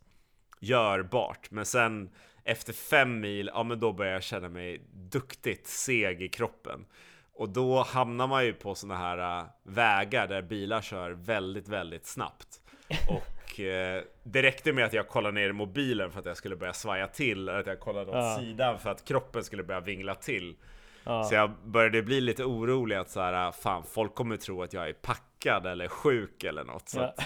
görbart, 0.60 1.52
men 1.52 1.66
sen 1.66 2.10
efter 2.44 2.74
fem 2.74 3.20
mil, 3.20 3.50
ja 3.54 3.64
men 3.64 3.80
då 3.80 3.94
började 3.94 4.16
jag 4.16 4.24
känna 4.24 4.50
mig 4.50 4.82
duktigt 4.94 5.68
seg 5.68 6.22
i 6.22 6.30
kroppen. 6.30 6.86
Och 7.34 7.50
då 7.50 7.82
hamnar 7.84 8.28
man 8.28 8.46
ju 8.46 8.54
på 8.54 8.76
såna 8.76 8.96
här 8.98 9.40
äh, 9.40 9.46
vägar 9.64 10.28
där 10.28 10.42
bilar 10.42 10.82
kör 10.82 11.12
väldigt, 11.12 11.68
väldigt 11.68 12.06
snabbt. 12.06 12.62
Och 13.10 13.60
eh, 13.60 14.04
det 14.24 14.42
räckte 14.44 14.74
med 14.74 14.86
att 14.86 14.94
jag 14.94 15.08
kollade 15.08 15.36
ner 15.40 15.50
i 15.50 15.54
mobilen 15.54 16.12
för 16.12 16.20
att 16.20 16.26
jag 16.26 16.38
skulle 16.38 16.56
börja 16.56 16.74
svaja 16.74 17.08
till, 17.08 17.50
eller 17.50 17.60
att 17.60 17.68
jag 17.68 17.80
kollade 17.80 18.12
åt 18.12 18.16
Ja. 18.16 18.38
sidan 18.40 18.80
för 18.80 18.90
att 18.90 19.06
kroppen 19.06 19.44
skulle 19.44 19.64
börja 19.64 19.80
vingla 19.82 20.16
till. 20.16 20.56
Ja. 21.04 21.24
Så 21.24 21.36
jag 21.36 21.52
började 21.66 22.02
bli 22.04 22.22
lite 22.22 22.44
orolig 22.44 22.96
att 22.96 23.10
så 23.10 23.22
här, 23.22 23.52
fan 23.52 23.84
folk 23.84 24.16
kommer 24.16 24.38
tro 24.38 24.64
att 24.64 24.74
jag 24.74 24.90
är 24.90 24.94
packad 24.94 25.66
eller 25.66 25.88
sjuk 25.88 26.44
eller 26.44 26.64
något. 26.64 26.90
Så 26.90 27.00
Ja. 27.00 27.04
att, 27.06 27.20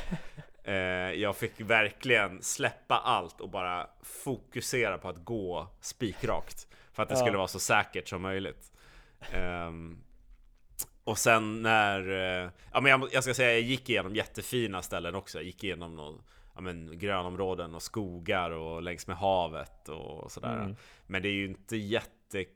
eh, 0.63 0.73
jag 1.21 1.35
fick 1.35 1.61
verkligen 1.61 2.41
släppa 2.41 2.97
allt 2.97 3.41
och 3.41 3.49
bara 3.49 3.87
fokusera 4.03 4.97
på 4.97 5.09
att 5.09 5.25
gå 5.25 5.67
spikrakt. 5.81 6.67
För 6.93 7.03
att 7.03 7.09
det 7.09 7.15
Ja. 7.15 7.19
skulle 7.21 7.37
vara 7.37 7.47
så 7.47 7.59
säkert 7.59 8.07
som 8.07 8.21
möjligt. 8.21 8.71
Ehm, 9.31 9.97
och 11.03 11.17
sen 11.17 11.61
när, 11.61 12.09
eh, 12.09 12.49
ja 12.73 12.81
men 12.81 12.89
jag, 12.91 13.09
jag 13.11 13.23
ska 13.23 13.33
säga 13.33 13.51
jag 13.51 13.61
gick 13.61 13.89
igenom 13.89 14.15
jättefina 14.15 14.81
ställen 14.81 15.15
också. 15.15 15.37
Jag 15.37 15.45
gick 15.45 15.63
igenom 15.63 15.95
någon, 15.95 16.21
ja 16.55 16.61
men 16.61 16.99
grönområden 16.99 17.75
och 17.75 17.81
skogar 17.81 18.51
och 18.51 18.81
längs 18.81 19.07
med 19.07 19.17
havet 19.17 19.89
och 19.89 20.31
sådär. 20.31 20.55
Mm. 20.55 20.75
Men 21.07 21.21
det 21.21 21.27
är 21.27 21.33
ju 21.33 21.45
inte 21.45 21.77
jättekul 21.77 22.51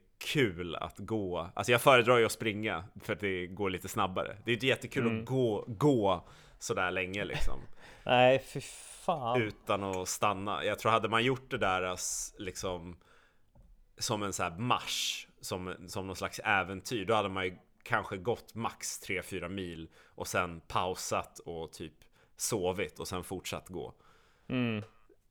att 0.76 0.98
gå. 0.98 1.50
Alltså 1.54 1.72
jag 1.72 1.80
föredrar 1.80 2.18
ju 2.18 2.24
att 2.26 2.32
springa 2.32 2.84
för 3.02 3.12
att 3.12 3.20
det 3.20 3.46
går 3.46 3.70
lite 3.70 3.88
snabbare. 3.88 4.36
Det 4.44 4.50
är 4.50 4.54
inte 4.54 4.66
jättekul 4.66 5.06
Mm. 5.06 5.20
att 5.20 5.26
gå, 5.26 5.64
gå 5.68 6.28
sådär 6.58 6.90
länge 6.90 7.24
liksom. 7.24 7.60
Nej, 8.04 8.38
fy 8.38 8.60
fan. 8.60 9.42
Utan 9.42 9.84
att 9.84 10.08
stanna. 10.08 10.64
Jag 10.64 10.78
tror 10.78 10.92
hade 10.92 11.08
man 11.08 11.24
gjort 11.24 11.50
det 11.50 11.58
där 11.58 11.96
liksom 12.38 12.96
som 13.98 14.22
en 14.22 14.32
sån 14.32 14.52
här 14.52 14.58
marsch, 14.58 15.26
som, 15.40 15.74
som 15.86 16.06
någon 16.06 16.16
slags 16.16 16.38
äventyr, 16.38 17.04
då 17.04 17.14
hade 17.14 17.28
man 17.28 17.44
ju 17.44 17.58
kanske 17.82 18.16
gått 18.16 18.54
max 18.54 19.02
3-4 19.08 19.48
mil 19.48 19.88
och 20.14 20.26
sen 20.26 20.60
pausat 20.60 21.38
och 21.38 21.72
typ 21.72 21.94
sovit 22.36 22.98
och 22.98 23.08
sen 23.08 23.24
fortsatt 23.24 23.68
gå. 23.68 23.94
Mm. 24.48 24.82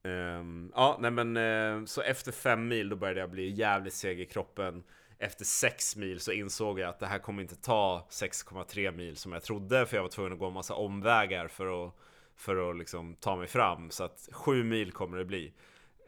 Um, 0.03 0.71
ja, 0.75 0.97
nej 0.99 1.11
men 1.11 1.37
uh, 1.37 1.85
så 1.85 2.01
efter 2.01 2.31
fem 2.31 2.67
mil 2.67 2.89
då 2.89 2.95
började 2.95 3.19
jag 3.19 3.29
bli 3.29 3.49
jävligt 3.49 3.93
seg 3.93 4.19
i 4.19 4.25
kroppen. 4.25 4.83
Efter 5.17 5.45
sex 5.45 5.95
mil 5.95 6.19
så 6.19 6.31
insåg 6.31 6.79
jag 6.79 6.89
att 6.89 6.99
det 6.99 7.07
här 7.07 7.19
kommer 7.19 7.41
inte 7.41 7.55
ta 7.55 8.07
6,3 8.09 8.91
mil 8.91 9.17
som 9.17 9.31
jag 9.31 9.43
trodde 9.43 9.85
för 9.85 9.97
jag 9.97 10.03
var 10.03 10.09
tvungen 10.09 10.33
att 10.33 10.39
gå 10.39 10.47
en 10.47 10.53
massa 10.53 10.75
omvägar 10.75 11.47
för 11.47 11.87
att, 11.87 11.93
för 12.35 12.69
att 12.69 12.77
liksom 12.77 13.15
ta 13.15 13.35
mig 13.35 13.47
fram. 13.47 13.91
Så 13.91 14.03
att 14.03 14.29
sju 14.31 14.63
mil 14.63 14.91
kommer 14.91 15.17
det 15.17 15.25
bli. 15.25 15.53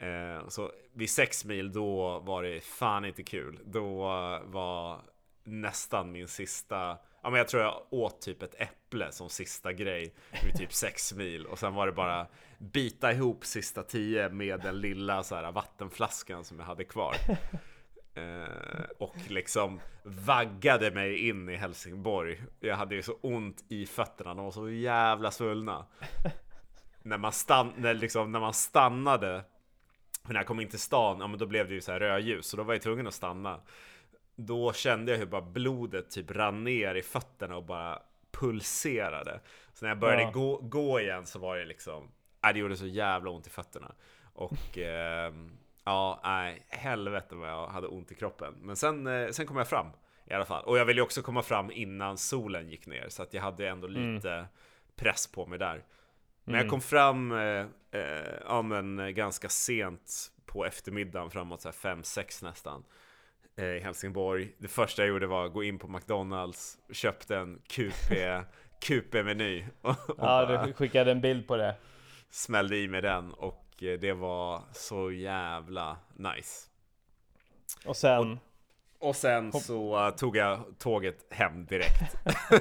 Uh, 0.04 0.48
så 0.48 0.72
vid 0.94 1.10
sex 1.10 1.46
mil 1.46 1.72
då 1.72 2.20
var 2.20 2.44
det 2.44 2.64
fan 2.64 3.06
inte 3.06 3.24
kul. 3.24 3.60
Då 3.66 4.00
var 4.44 5.02
nästan 5.44 6.12
min 6.12 6.28
sista 6.28 6.98
Ja 7.22 7.30
men 7.30 7.38
jag 7.38 7.48
tror 7.48 7.64
jag 7.64 7.84
åt 7.90 8.22
typ 8.22 8.42
ett 8.42 8.56
äpple 8.58 9.12
som 9.12 9.30
sista 9.30 9.74
grej 9.74 10.14
vid 10.46 10.58
typ 10.58 10.74
sex 10.74 11.14
mil 11.14 11.46
och 11.46 11.60
sen 11.60 11.74
var 11.74 11.86
det 11.86 11.92
bara 11.92 12.28
bita 12.58 13.12
ihop 13.12 13.46
sista 13.46 13.84
tio 13.84 14.30
med 14.30 14.60
den 14.60 14.80
lilla 14.80 15.24
så 15.24 15.36
här 15.36 15.52
vattenflaskan 15.52 16.44
som 16.44 16.60
jag 16.60 16.66
hade 16.66 16.84
kvar. 16.84 17.16
Eh, 18.14 18.84
och 19.00 19.16
liksom 19.28 19.80
vaggade 20.04 20.92
mig 20.92 21.28
in 21.30 21.50
i 21.50 21.56
Helsingborg. 21.56 22.44
Jag 22.60 22.76
hade 22.76 22.96
ju 22.96 23.02
så 23.02 23.14
ont 23.22 23.66
i 23.70 23.86
fötterna, 23.86 24.34
de 24.34 24.46
var 24.46 24.52
så 24.52 24.70
jävla 24.70 25.32
svullna. 25.32 25.86
när, 27.02 27.18
man 27.18 27.32
stann, 27.32 27.74
när, 27.78 27.94
liksom, 27.94 28.32
när 28.32 28.40
man 28.40 28.54
stannade, 28.54 29.44
när 30.28 30.36
jag 30.36 30.46
kom 30.46 30.60
in 30.60 30.70
till 30.70 30.80
stan, 30.80 31.20
ja 31.20 31.28
men 31.28 31.40
då 31.40 31.46
blev 31.46 31.68
det 31.68 31.74
ju 31.74 31.82
så 31.82 31.92
här 31.92 32.00
rödljus, 32.00 32.46
så 32.48 32.58
då 32.58 32.64
var 32.64 32.74
jag 32.74 32.82
tvungen 32.82 33.08
att 33.08 33.14
stanna. 33.14 33.60
Då 34.46 34.74
kände 34.74 35.12
jag 35.12 35.20
hur 35.20 35.26
bara 35.26 35.42
blodet 35.42 36.10
typ 36.12 36.32
rann 36.32 36.64
ner 36.64 36.96
i 36.96 37.02
fötterna 37.02 37.56
och 37.58 37.64
bara 37.64 38.00
pulserade. 38.32 39.40
Så 39.74 39.86
när 39.86 39.90
jag 39.90 40.00
började 40.00 40.22
Ja. 40.22 40.32
gå, 40.32 40.58
gå 40.58 41.00
igen 41.00 41.26
så 41.26 41.40
var 41.40 41.58
det 41.58 41.66
liksom, 41.66 42.12
nej, 42.44 42.54
det 42.54 42.60
gjorde 42.60 42.78
så 42.78 42.86
jävla 42.88 43.30
ont 43.32 43.48
i 43.48 43.50
fötterna. 43.50 43.92
Och 44.34 44.78
ehm, 44.78 45.52
ja, 45.84 46.20
nej, 46.24 46.66
helvete 46.70 47.36
vad 47.36 47.50
jag 47.50 47.68
hade 47.68 47.88
ont 47.88 48.12
i 48.12 48.16
kroppen. 48.16 48.54
Men 48.62 48.76
sen, 48.76 49.08
eh, 49.08 49.30
sen 49.30 49.46
kom 49.48 49.58
jag 49.58 49.68
fram 49.68 49.88
i 50.26 50.34
alla 50.34 50.46
fall. 50.46 50.64
Och 50.64 50.78
jag 50.78 50.86
ville 50.86 51.00
ju 51.00 51.04
också 51.04 51.22
komma 51.22 51.42
fram 51.42 51.72
innan 51.72 52.18
solen 52.18 52.70
gick 52.70 52.88
ner, 52.88 53.10
så 53.10 53.24
att 53.24 53.34
jag 53.34 53.42
hade 53.42 53.68
ändå 53.68 53.88
Mm. 53.88 54.16
lite 54.16 54.46
press 54.96 55.28
på 55.32 55.46
mig 55.46 55.60
där. 55.60 55.84
Men 56.44 56.56
Mm. 56.56 56.64
jag 56.66 56.70
kom 56.72 56.82
fram, 56.82 57.32
eh, 57.32 57.66
eh, 57.92 58.34
ja 58.46 58.62
men 58.62 59.00
eh, 59.00 59.08
ganska 59.08 59.50
sent 59.50 60.32
på 60.46 60.66
eftermiddagen, 60.66 61.32
framåt 61.32 61.62
så 61.62 61.68
här 61.68 61.74
5-6 61.74 62.44
nästan. 62.46 62.84
Eh, 63.62 63.68
I 63.68 63.80
Helsingborg. 63.80 64.56
Det 64.58 64.68
första 64.68 65.02
jag 65.02 65.10
gjorde 65.10 65.28
var 65.28 65.46
att 65.46 65.54
gå 65.54 65.64
in 65.64 65.80
på 65.80 65.88
McDonalds, 65.88 66.78
köpte 66.92 67.38
en 67.38 67.62
QP, 67.68 68.12
QP-meny 68.82 69.66
och, 69.82 69.90
och 70.10 70.16
Ja, 70.18 70.64
du 70.66 70.74
skickade 70.74 71.12
en 71.12 71.22
bild 71.22 71.48
på 71.48 71.58
det. 71.58 71.76
smällde 72.30 72.78
i 72.78 72.88
mig 72.88 73.02
den 73.02 73.34
och 73.34 73.84
eh, 73.84 74.00
det 74.00 74.14
var 74.14 74.64
så 74.72 75.12
jävla 75.12 75.98
nice. 76.16 76.68
Och 77.86 77.98
sen... 77.98 78.40
Och 79.00 79.16
sen 79.16 79.52
så 79.52 80.12
tog 80.18 80.38
jag 80.38 80.66
tåget 80.80 81.34
hem 81.34 81.66
direkt. 81.66 82.16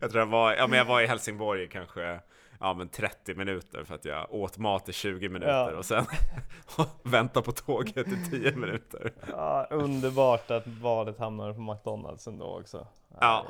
jag 0.00 0.10
tror 0.10 0.18
jag 0.18 0.26
var, 0.26 0.54
ja 0.54 0.66
men 0.66 0.78
jag 0.78 0.84
var 0.84 1.00
i 1.00 1.06
Helsingborg 1.06 1.68
kanske 1.68 2.20
ja, 2.62 2.74
men 2.74 2.88
30 2.88 3.34
minuter 3.34 3.84
för 3.84 3.94
att 3.94 4.04
jag 4.04 4.34
åt 4.34 4.58
mat 4.58 4.88
i 4.88 4.92
20 4.92 5.28
minuter 5.28 5.52
Ja. 5.70 5.76
och 5.76 5.84
sen 5.84 6.04
vänta 7.02 7.42
på 7.42 7.52
tåget 7.52 8.08
i 8.08 8.24
10 8.30 8.52
minuter. 8.56 9.12
Ja, 9.30 9.66
underbart 9.70 10.50
att 10.50 10.66
valet 10.66 11.18
hamnade 11.18 11.54
på 11.54 11.60
McDonalds 11.60 12.26
ändå 12.26 12.58
också. 12.60 12.86
Ja. 13.20 13.46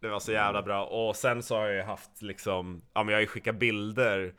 Det 0.00 0.08
var 0.08 0.20
så 0.20 0.32
jävla 0.32 0.62
bra. 0.62 0.84
Och 0.84 1.16
sen 1.16 1.42
så 1.42 1.56
har 1.56 1.66
jag 1.66 1.74
ju 1.74 1.82
haft 1.82 2.22
liksom, 2.22 2.82
ja 2.94 3.02
men 3.02 3.12
jag 3.12 3.16
har 3.16 3.20
ju 3.20 3.26
skickat 3.26 3.56
bilder 3.56 4.34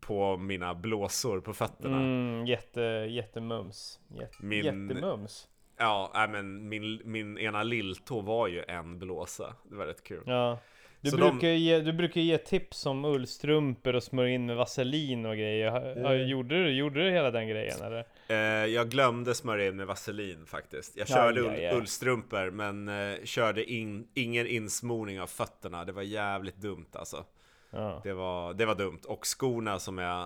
på 0.00 0.36
mina 0.36 0.74
blåsor 0.74 1.40
på 1.40 1.52
fötterna. 1.54 1.96
Mm, 1.96 2.46
jätte, 2.46 2.80
jättemums. 3.08 3.98
Jätte, 4.08 4.36
Min- 4.40 4.64
Jättemums. 4.64 5.48
Ja, 5.78 6.10
nej, 6.14 6.28
men 6.28 6.68
min, 6.68 7.00
min 7.04 7.38
ena 7.38 7.62
lilltå 7.62 8.20
var 8.20 8.46
ju 8.48 8.62
en 8.68 8.98
blåsa. 8.98 9.54
Det 9.70 9.74
var 9.76 9.86
rätt 9.86 10.04
kul. 10.04 10.22
Ja. 10.26 10.58
Du 11.02 11.10
Så 11.10 11.16
brukar, 11.16 11.38
de- 11.48 11.56
ge, 11.56 11.80
du 11.80 11.92
brukar 11.92 12.20
ge 12.20 12.38
tips 12.38 12.86
om 12.86 13.04
ullstrumpor 13.04 13.94
och 13.96 14.02
smörja 14.02 14.34
in 14.34 14.46
med 14.46 14.56
vaselin 14.56 15.26
och 15.26 15.36
grejer. 15.36 15.92
Mm. 15.98 16.28
Gjorde, 16.28 16.64
du, 16.64 16.70
gjorde 16.70 17.04
du 17.04 17.10
hela 17.10 17.30
den 17.30 17.48
grejen 17.48 17.82
eller? 17.82 18.04
Eh, 18.28 18.36
jag 18.66 18.90
glömde 18.90 19.34
smörja 19.34 19.68
in 19.68 19.76
med 19.76 19.86
vaselin 19.86 20.46
faktiskt. 20.46 20.96
Jag 20.96 21.08
Ja, 21.08 21.14
körde 21.14 21.40
ja, 21.40 21.46
ull, 21.46 21.60
ja. 21.62 21.72
ullstrumpor 21.76 22.50
men 22.50 22.88
eh, 22.88 23.18
körde 23.24 23.72
in, 23.72 24.08
ingen 24.14 24.46
insmorning 24.46 25.20
av 25.20 25.26
fötterna. 25.26 25.84
Det 25.84 25.92
var 25.92 26.02
jävligt 26.02 26.56
dumt 26.56 26.88
alltså. 26.92 27.24
Ja. 27.70 28.00
Det 28.04 28.12
var, 28.12 28.54
det 28.54 28.66
var 28.66 28.74
dumt. 28.74 29.00
Och 29.08 29.26
skorna 29.26 29.78
som 29.78 29.98
jag, 29.98 30.20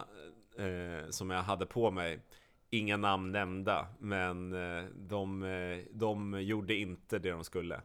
eh, 0.59 1.09
som 1.11 1.31
jag 1.31 1.43
hade 1.43 1.67
på 1.67 1.91
mig, 1.91 2.19
inga 2.71 2.97
namn 2.97 3.33
nämnda, 3.33 3.87
men 3.99 4.53
eh, 4.53 4.85
de, 4.95 5.43
eh, 5.43 5.79
de 5.93 6.43
gjorde 6.43 6.75
inte 6.75 7.19
det 7.19 7.31
de 7.31 7.45
skulle. 7.45 7.81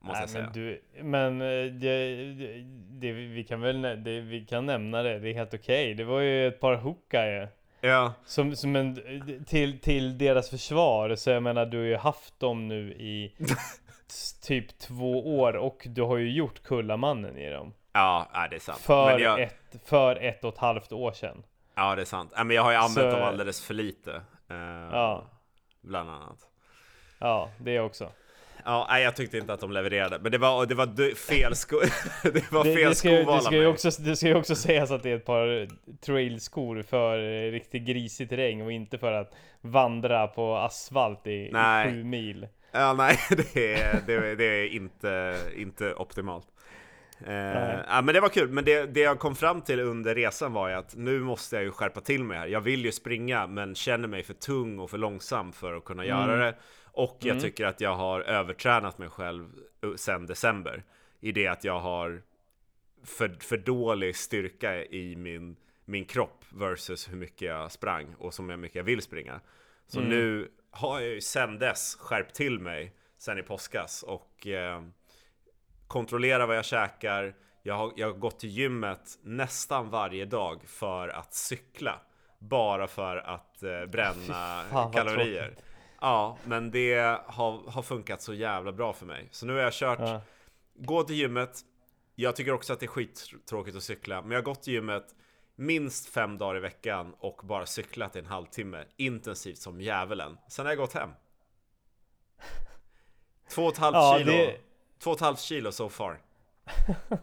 Måste 0.00 0.20
jag 0.20 0.20
Nej, 0.20 0.28
säga. 0.28 0.44
men, 0.44 0.52
du, 0.52 0.82
men 1.02 1.40
eh, 1.40 1.72
det, 1.72 2.14
det, 2.34 2.62
det, 2.88 3.12
vi 3.12 3.44
kan 3.44 3.60
väl 3.60 3.82
det, 3.82 4.20
vi 4.20 4.46
kan 4.46 4.66
nämna 4.66 5.02
det, 5.02 5.18
det 5.18 5.28
är 5.30 5.34
helt 5.34 5.54
okej. 5.54 5.94
Det 5.94 6.04
var 6.04 6.20
ju 6.20 6.48
ett 6.48 6.60
par 6.60 6.74
hookah 6.74 7.48
Ja, 7.80 8.12
som, 8.26 8.56
som 8.56 8.76
en, 8.76 8.96
till, 9.46 9.80
till 9.80 10.18
deras 10.18 10.50
försvar, 10.50 11.14
så 11.14 11.30
jag 11.30 11.42
menar 11.42 11.66
du 11.66 11.76
har 11.78 11.84
ju 11.84 11.96
haft 11.96 12.40
dem 12.40 12.68
nu 12.68 12.92
i 12.92 13.34
typ 14.46 14.78
två 14.78 15.38
år 15.40 15.56
och 15.56 15.86
du 15.88 16.02
har 16.02 16.16
ju 16.16 16.30
gjort 16.32 16.62
Kullamannen 16.62 17.36
i 17.38 17.50
dem. 17.50 17.72
Ja, 17.92 18.46
det 18.50 18.56
är 18.56 18.60
sant. 18.60 18.78
För, 18.78 19.18
jag, 19.18 19.42
ett, 19.42 19.56
för 19.84 20.16
ett 20.16 20.44
och 20.44 20.52
ett 20.52 20.58
halvt 20.58 20.92
år 20.92 21.12
sedan. 21.12 21.42
ja, 21.74 21.94
det 21.94 22.02
är 22.02 22.06
sant. 22.06 22.32
Men 22.36 22.50
jag 22.50 22.62
har 22.62 22.70
ju 22.70 22.76
använt 22.76 22.94
Så- 22.94 23.10
dem 23.18 23.22
alldeles 23.22 23.64
för 23.66 23.74
lite. 23.74 24.14
eh, 24.50 24.56
Ja. 24.92 25.24
Bland 25.80 26.10
annat. 26.10 26.38
Ja, 27.18 27.50
det 27.58 27.80
också. 27.80 28.10
Ja, 28.66 28.86
nej, 28.90 29.02
jag 29.04 29.16
tyckte 29.16 29.38
inte 29.38 29.52
att 29.52 29.60
de 29.60 29.72
levererade. 29.72 30.18
Men 30.22 30.32
det 30.32 30.38
var, 30.38 30.66
det 30.66 30.74
var 30.74 31.14
fel 31.14 31.54
sko... 31.56 31.80
det 32.22 32.52
var 32.52 32.64
Det, 32.64 32.74
fel 32.74 32.88
det, 32.88 32.94
ska, 32.94 33.10
ju- 33.10 33.16
skoval 33.16 33.26
det, 33.34 33.38
av 33.38 33.40
ska 33.40 33.54
ju 33.54 33.60
mig. 33.60 33.66
också, 33.68 33.90
det 34.02 34.16
ska 34.16 34.26
ju 34.26 34.34
också 34.34 34.54
sägas 34.54 34.90
att 34.90 35.02
det 35.02 35.10
är 35.10 35.16
ett 35.16 35.24
par 35.24 35.68
trailskor 36.06 36.82
för 36.82 37.18
eh, 37.18 37.50
riktigt 37.52 37.82
grisig 37.82 38.28
terräng 38.28 38.62
och 38.62 38.72
inte 38.72 38.98
för 38.98 39.12
att 39.12 39.32
vandra 39.60 40.26
på 40.26 40.56
asfalt 40.56 41.26
i, 41.26 41.30
i 41.30 41.50
Nej. 41.52 41.90
sju 41.92 42.04
mil. 42.04 42.48
Ja, 42.72 42.92
nej, 42.92 43.18
det 43.54 43.74
är, 43.82 44.00
det 44.06 44.34
det 44.34 44.44
är 44.44 44.68
inte, 44.68 45.36
inte 45.56 45.94
optimalt. 45.94 46.46
Eh, 47.26 47.34
ja, 47.88 48.02
men 48.02 48.14
det 48.14 48.20
var 48.20 48.28
kul, 48.28 48.48
men 48.48 48.64
det, 48.64 48.86
det 48.86 49.00
jag 49.00 49.18
kom 49.18 49.36
fram 49.36 49.60
till 49.62 49.80
under 49.80 50.14
resan 50.14 50.52
var 50.52 50.68
ju 50.68 50.74
att 50.74 50.94
nu 50.96 51.20
måste 51.20 51.56
jag 51.56 51.62
ju 51.64 51.70
skärpa 51.70 52.00
till 52.00 52.24
mig 52.24 52.38
här. 52.38 52.46
Jag 52.46 52.60
vill 52.60 52.84
ju 52.84 52.92
springa, 52.92 53.46
men 53.46 53.74
känner 53.74 54.08
mig 54.08 54.22
för 54.22 54.34
tung 54.34 54.78
och 54.78 54.90
för 54.90 54.98
långsam 54.98 55.52
för 55.52 55.76
att 55.76 55.84
kunna 55.84 56.04
göra 56.06 56.32
Mm. 56.34 56.38
det. 56.38 56.54
Och 56.96 57.16
jag 57.20 57.30
Mm. 57.30 57.42
tycker 57.42 57.66
att 57.66 57.80
jag 57.80 57.94
har 57.94 58.20
övertränat 58.20 58.98
mig 58.98 59.08
själv 59.08 59.44
uh, 59.84 59.94
sen 59.96 60.26
december. 60.26 60.84
I 61.20 61.32
det 61.32 61.46
att 61.46 61.64
jag 61.64 61.80
har 61.80 62.22
för, 63.04 63.36
för 63.40 63.56
dålig 63.56 64.16
styrka 64.16 64.84
i 64.84 65.16
min, 65.16 65.56
min 65.84 66.04
kropp 66.04 66.44
versus 66.50 67.12
hur 67.12 67.16
mycket 67.16 67.42
jag 67.42 67.72
sprang 67.72 68.14
och 68.18 68.34
så 68.34 68.42
mycket 68.42 68.74
jag 68.76 68.84
vill 68.84 69.02
springa. 69.02 69.40
Så 69.86 69.98
Mm. 69.98 70.10
nu 70.10 70.50
har 70.70 71.00
jag 71.00 71.08
ju 71.10 71.20
sen 71.20 71.58
dess 71.58 71.96
skärpt 72.00 72.34
till 72.34 72.58
mig 72.58 72.92
sen 73.18 73.38
i 73.38 73.42
påskas 73.42 74.02
och 74.02 74.46
eh, 74.46 74.82
kontrollera 75.86 76.46
vad 76.46 76.56
jag 76.56 76.64
käkar. 76.64 77.34
Jag 77.62 77.74
har, 77.74 77.92
jag 77.96 78.06
har 78.06 78.14
gått 78.14 78.40
till 78.40 78.50
gymmet 78.50 79.18
nästan 79.22 79.90
varje 79.90 80.24
dag 80.24 80.62
för 80.66 81.08
att 81.08 81.34
cykla. 81.34 82.00
Bara 82.38 82.86
för 82.86 83.16
att 83.16 83.62
eh, 83.62 83.86
bränna 83.86 84.64
fan, 84.70 84.92
kalorier. 84.92 85.46
tråkigt. 85.46 85.62
Ja, 86.00 86.38
men 86.44 86.70
det 86.70 86.94
har, 87.26 87.70
har 87.70 87.82
funkat 87.82 88.22
så 88.22 88.34
jävla 88.34 88.72
bra 88.72 88.92
för 88.92 89.06
mig. 89.06 89.28
Så 89.30 89.46
nu 89.46 89.52
har 89.52 89.60
jag 89.60 89.72
kört 89.72 89.98
Ja. 90.00 90.20
Gå 90.74 91.02
till 91.02 91.16
gymmet. 91.16 91.60
Jag 92.14 92.36
tycker 92.36 92.52
också 92.52 92.72
att 92.72 92.80
det 92.80 92.86
är 92.86 92.88
skittråkigt 92.88 93.76
att 93.76 93.82
cykla, 93.82 94.22
men 94.22 94.30
jag 94.30 94.38
har 94.38 94.44
gått 94.44 94.62
till 94.62 94.72
gymmet 94.72 95.14
minst 95.56 96.08
fem 96.08 96.38
dagar 96.38 96.56
i 96.56 96.60
veckan 96.60 97.14
och 97.18 97.40
bara 97.44 97.66
cyklat 97.66 98.16
i 98.16 98.18
en 98.18 98.26
halvtimme 98.26 98.84
intensivt 98.96 99.58
som 99.58 99.80
djävulen. 99.80 100.38
Sen 100.48 100.66
har 100.66 100.72
jag 100.72 100.78
gått 100.78 100.92
hem. 100.92 101.10
Två 103.50 103.62
och 103.62 103.72
ett 103.72 103.78
halvt 103.78 103.94
Ja, 103.96 104.16
kilo. 104.18 104.32
det- 104.32 104.56
Två 104.98 105.10
och 105.10 105.16
ett 105.16 105.20
halvt 105.20 105.40
kilo 105.40 105.72
so 105.72 105.88
far. 105.88 106.20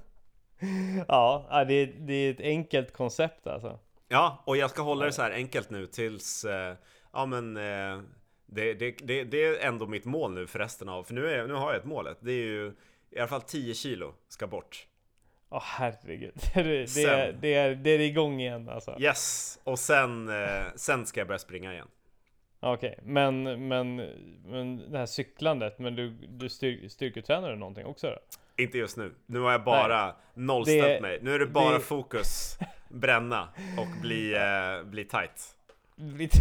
Ja, 1.07 1.65
det, 1.67 1.73
är- 1.73 1.93
det 1.99 2.13
är 2.13 2.31
ett 2.31 2.39
enkelt 2.39 2.93
koncept 2.93 3.47
alltså. 3.47 3.79
Ja, 4.07 4.43
och 4.45 4.57
jag 4.57 4.69
ska 4.69 4.81
hålla 4.81 5.05
det 5.05 5.12
så 5.12 5.21
här 5.21 5.31
enkelt 5.31 5.69
nu 5.69 5.88
tills, 5.88 6.45
eh, 6.45 6.75
ja 7.13 7.25
men 7.25 7.57
eh, 7.57 8.01
det, 8.54 8.74
det, 8.74 8.92
det, 8.92 9.24
det 9.24 9.44
är 9.46 9.68
ändå 9.68 9.88
mitt 9.88 10.06
mål 10.06 10.34
nu 10.34 10.48
för 10.48 10.60
resten 10.60 10.89
av, 10.89 11.04
för 11.04 11.13
nu, 11.13 11.30
är, 11.30 11.48
nu 11.48 11.54
har 11.54 11.72
jag 11.74 11.80
ett 11.80 11.86
målet. 11.86 12.18
Det 12.20 12.32
är 12.32 12.46
ju 12.46 12.74
i 13.12 13.20
alla 13.20 13.28
fall 13.28 13.42
10 13.42 13.74
kilo 13.74 14.13
ska 14.28 14.48
bort. 14.48 14.88
Åh 15.50 15.63
herregud. 15.63 16.34
Det, 16.54 16.63
det, 16.63 16.88
Sen. 16.88 17.10
är, 17.10 17.38
det, 17.42 17.54
är, 17.54 17.76
det 17.76 17.89
är 17.89 18.00
igång 18.00 18.39
igen 18.42 18.70
alltså. 18.70 18.98
Yes, 19.00 19.60
och 19.63 19.80
sen, 19.80 20.30
eh, 20.30 20.63
sen 20.76 21.06
ska 21.06 21.20
jag 21.20 21.28
börja 21.28 21.39
springa 21.39 21.74
igen. 21.74 21.88
Okej, 22.60 23.00
men, 23.04 23.68
men, 23.68 23.96
men 24.46 24.92
det 24.92 24.98
här 24.98 25.06
cyklandet, 25.06 25.80
men 25.80 25.96
du, 25.96 26.10
du 26.10 26.50
styr, 26.50 26.88
styrketränar 26.88 27.50
du 27.50 27.56
någonting 27.56 27.86
också 27.86 28.08
då? 28.08 28.18
Inte 28.63 28.78
just 28.78 28.98
nu. 28.98 29.13
Nu 29.26 29.39
har 29.39 29.52
jag 29.52 29.63
bara 29.63 30.16
nollställt 30.34 30.82
Det- 30.84 31.02
mig. 31.02 31.20
Nu 31.22 31.34
är 31.36 31.39
det 31.39 31.46
bara 31.46 31.74
det- 31.74 31.80
fokus 31.80 32.58
bränna 32.89 33.48
och 33.78 34.02
bli, 34.02 34.34
eh, 34.36 34.84
bli 34.89 35.06
tight. 35.06 35.56
Lite- 35.96 36.38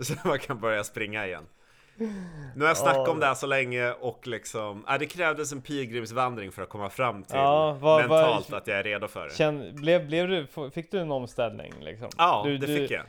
Så 0.04 0.14
man 0.28 0.38
kan 0.38 0.60
börja 0.60 0.84
springa 0.84 1.26
igen. 1.26 1.46
Nu 2.54 2.60
har 2.60 2.66
jag 2.68 2.76
snackat 2.76 3.02
Ja. 3.06 3.10
om 3.10 3.20
det 3.20 3.26
här 3.26 3.34
så 3.34 3.46
länge 3.46 3.92
och 3.92 4.26
liksom, 4.26 4.84
äh, 4.88 4.98
det 4.98 5.06
krävdes 5.06 5.52
en 5.52 5.62
pilgrimsvandring 5.62 6.52
för 6.52 6.62
att 6.62 6.68
komma 6.68 6.90
fram 6.90 7.22
till 7.22 7.36
Ja, 7.36 7.72
vad- 7.80 8.06
vad- 8.08 8.20
mentalt 8.22 8.52
att 8.52 8.66
jag 8.66 8.78
är 8.78 8.82
redo 8.82 9.08
för 9.08 9.24
det. 9.28 9.34
Känn, 9.34 9.74
blev, 9.76 10.06
blev 10.06 10.28
du, 10.28 10.46
fick 10.70 10.90
du 10.90 10.98
en 11.00 11.10
omställning 11.12 11.72
liksom? 11.80 12.08
Ja, 12.18 12.42
du, 12.46 12.58
det 12.58 12.66
du, 12.66 12.76
fick 12.76 12.90
jag. 12.90 13.04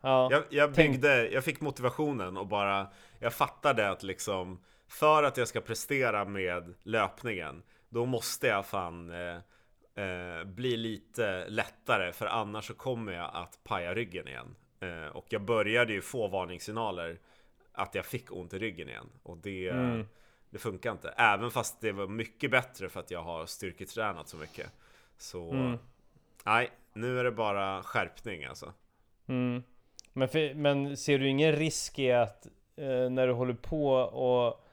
Ja, 0.00 0.28
Jag, 0.30 0.42
jag 0.50 0.74
Tänk- 0.74 0.92
byggde, 0.92 1.28
jag 1.28 1.44
fick 1.44 1.60
motivationen 1.60 2.36
och 2.36 2.46
bara, 2.46 2.86
jag 3.18 3.32
fattade 3.32 3.90
att 3.90 4.02
liksom, 4.02 4.60
för 4.88 5.22
att 5.22 5.36
jag 5.36 5.48
ska 5.48 5.60
prestera 5.60 6.24
med 6.24 6.74
löpningen, 6.82 7.62
då 7.88 8.06
måste 8.06 8.46
jag 8.46 8.66
fan 8.66 9.10
eh, 9.10 9.36
eh, 10.04 10.44
bli 10.44 10.76
lite 10.76 11.44
lättare, 11.48 12.12
för 12.12 12.26
annars 12.26 12.64
så 12.66 12.74
kommer 12.74 13.12
jag 13.12 13.30
att 13.34 13.58
paja 13.64 13.94
ryggen 13.94 14.28
igen. 14.28 14.54
Eh, 14.80 15.06
och 15.16 15.26
jag 15.28 15.42
började 15.42 15.92
ju 15.92 16.02
få 16.02 16.28
varningssignaler 16.28 17.18
att 17.72 17.94
jag 17.94 18.06
fick 18.06 18.32
ont 18.32 18.54
i 18.54 18.58
ryggen 18.58 18.88
igen. 18.88 19.08
Och 19.22 19.36
det, 19.36 19.68
Mm. 19.68 20.06
det 20.50 20.58
funkar 20.58 20.92
inte. 20.92 21.08
Även 21.16 21.50
fast 21.50 21.80
det 21.80 21.92
var 21.92 22.06
mycket 22.06 22.50
bättre 22.50 22.88
för 22.88 23.00
att 23.00 23.10
jag 23.10 23.22
har 23.22 23.46
styrketränat 23.46 24.28
så 24.28 24.36
mycket. 24.36 24.72
Så, 25.18 25.50
Mm. 25.50 25.78
nej, 26.44 26.70
nu 26.92 27.18
är 27.20 27.24
det 27.24 27.30
bara 27.32 27.82
skärpning 27.82 28.44
alltså. 28.44 28.72
Mm. 29.26 29.62
Men, 30.12 30.28
för, 30.28 30.54
men 30.54 30.96
ser 30.96 31.18
du 31.18 31.28
ingen 31.28 31.52
risk 31.52 31.98
i 31.98 32.12
att 32.12 32.46
eh, 32.76 33.10
när 33.10 33.26
du 33.26 33.32
håller 33.32 33.54
på 33.54 33.92
och, 33.96 34.64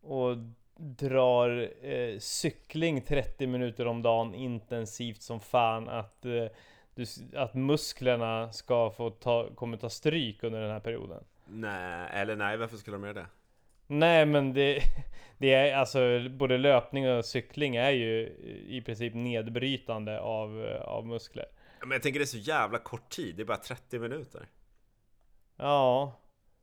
och 0.00 0.36
drar 0.76 1.70
eh, 1.86 2.18
cykling 2.18 3.00
30 3.02 3.46
minuter 3.46 3.86
om 3.86 4.02
dagen 4.02 4.34
intensivt 4.34 5.22
som 5.22 5.40
fan 5.40 5.88
att, 5.88 6.24
eh, 6.26 6.46
du, 6.94 7.06
att 7.36 7.54
musklerna 7.54 8.52
ska 8.52 8.90
få 8.90 9.10
ta, 9.10 9.54
kommer 9.54 9.76
ta 9.76 9.90
stryk 9.90 10.42
under 10.42 10.60
den 10.60 10.70
här 10.70 10.80
perioden? 10.80 11.24
Nej, 11.46 12.08
eller 12.12 12.36
nej, 12.36 12.56
varför 12.56 12.76
skulle 12.76 12.94
de 12.94 13.02
göra 13.02 13.14
det? 13.14 13.26
Nej 13.86 14.26
men 14.26 14.52
det, 14.52 14.82
det 15.38 15.54
är 15.54 15.76
alltså 15.76 16.28
både 16.30 16.58
löpning 16.58 17.10
och 17.10 17.24
cykling 17.24 17.76
är 17.76 17.90
ju 17.90 18.20
i 18.68 18.82
princip 18.86 19.14
nedbrytande 19.14 20.20
av, 20.20 20.78
av 20.84 21.06
muskler. 21.06 21.46
Men 21.80 21.90
jag 21.90 22.02
tänker 22.02 22.20
det 22.20 22.24
är 22.24 22.26
så 22.26 22.38
jävla 22.38 22.78
kort 22.78 23.08
tid, 23.08 23.36
det 23.36 23.42
är 23.42 23.46
bara 23.46 23.56
30 23.56 23.98
minuter. 23.98 24.48
Ja 25.56 26.18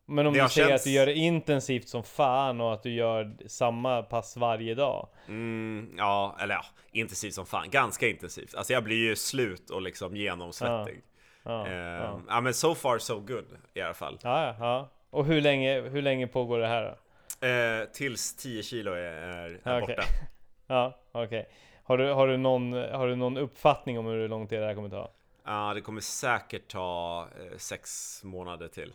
Men 0.10 0.28
om 0.28 0.34
Det 0.34 0.44
du 0.44 0.50
säger 0.50 0.68
känts- 0.68 0.82
att 0.82 0.86
du 0.86 0.92
gör 0.92 1.06
det 1.06 1.14
intensivt 1.14 1.90
som 1.90 2.04
fan 2.04 2.62
och 2.62 2.74
att 2.74 2.84
du 2.84 2.92
gör 2.94 3.38
samma 3.48 4.04
pass 4.04 4.38
varje 4.38 4.76
dag 4.76 5.08
Mm, 5.28 5.94
ja, 5.98 6.38
eller 6.40 6.56
ja, 6.56 6.66
intensivt 6.92 7.34
som 7.34 7.46
fan, 7.46 7.70
ganska 7.70 8.08
intensivt. 8.08 8.56
Alltså 8.56 8.74
jag 8.74 8.84
blir 8.84 8.98
ju 8.98 9.16
slut 9.16 9.70
och 9.70 9.82
liksom 9.82 10.16
genomsvettig. 10.16 11.02
Ja, 11.44 11.70
ja. 11.70 12.22
ja. 12.28 12.42
men 12.42 12.54
so 12.54 12.76
far 12.76 12.98
so 12.98 13.20
good 13.20 13.46
i 13.74 13.82
alla 13.82 13.94
fall. 13.94 14.20
Ja, 14.24 14.56
ja. 14.60 14.90
Och 15.10 15.26
hur 15.26 15.42
länge, 15.42 15.82
hur 15.82 16.02
länge 16.02 16.28
pågår 16.28 16.60
det 16.60 16.68
här 16.68 16.84
då? 16.84 17.48
Eh, 17.48 17.86
tills 17.86 18.36
10 18.36 18.64
kilo 18.64 18.92
är, 18.92 18.98
är, 18.98 19.60
är 19.64 19.82
Okej. 19.82 19.96
borta. 19.96 20.04
Ja, 20.72 21.00
okej 21.12 21.50
har, 21.90 21.98
du, 21.98 22.12
har, 22.12 22.28
du 22.28 22.38
någon, 22.38 22.74
har 22.74 23.08
du 23.08 23.16
någon 23.16 23.38
uppfattning 23.38 24.00
om 24.00 24.06
hur 24.06 24.28
lång 24.28 24.48
tid 24.48 24.60
det 24.60 24.66
här 24.66 24.76
kommer 24.76 24.90
ta? 24.90 25.12
Ja, 25.46 25.74
det 25.74 25.82
kommer 25.82 26.02
säkert 26.02 26.68
ta 26.68 27.28
eh, 27.40 27.58
sex 27.58 28.20
månader 28.24 28.68
till. 28.68 28.94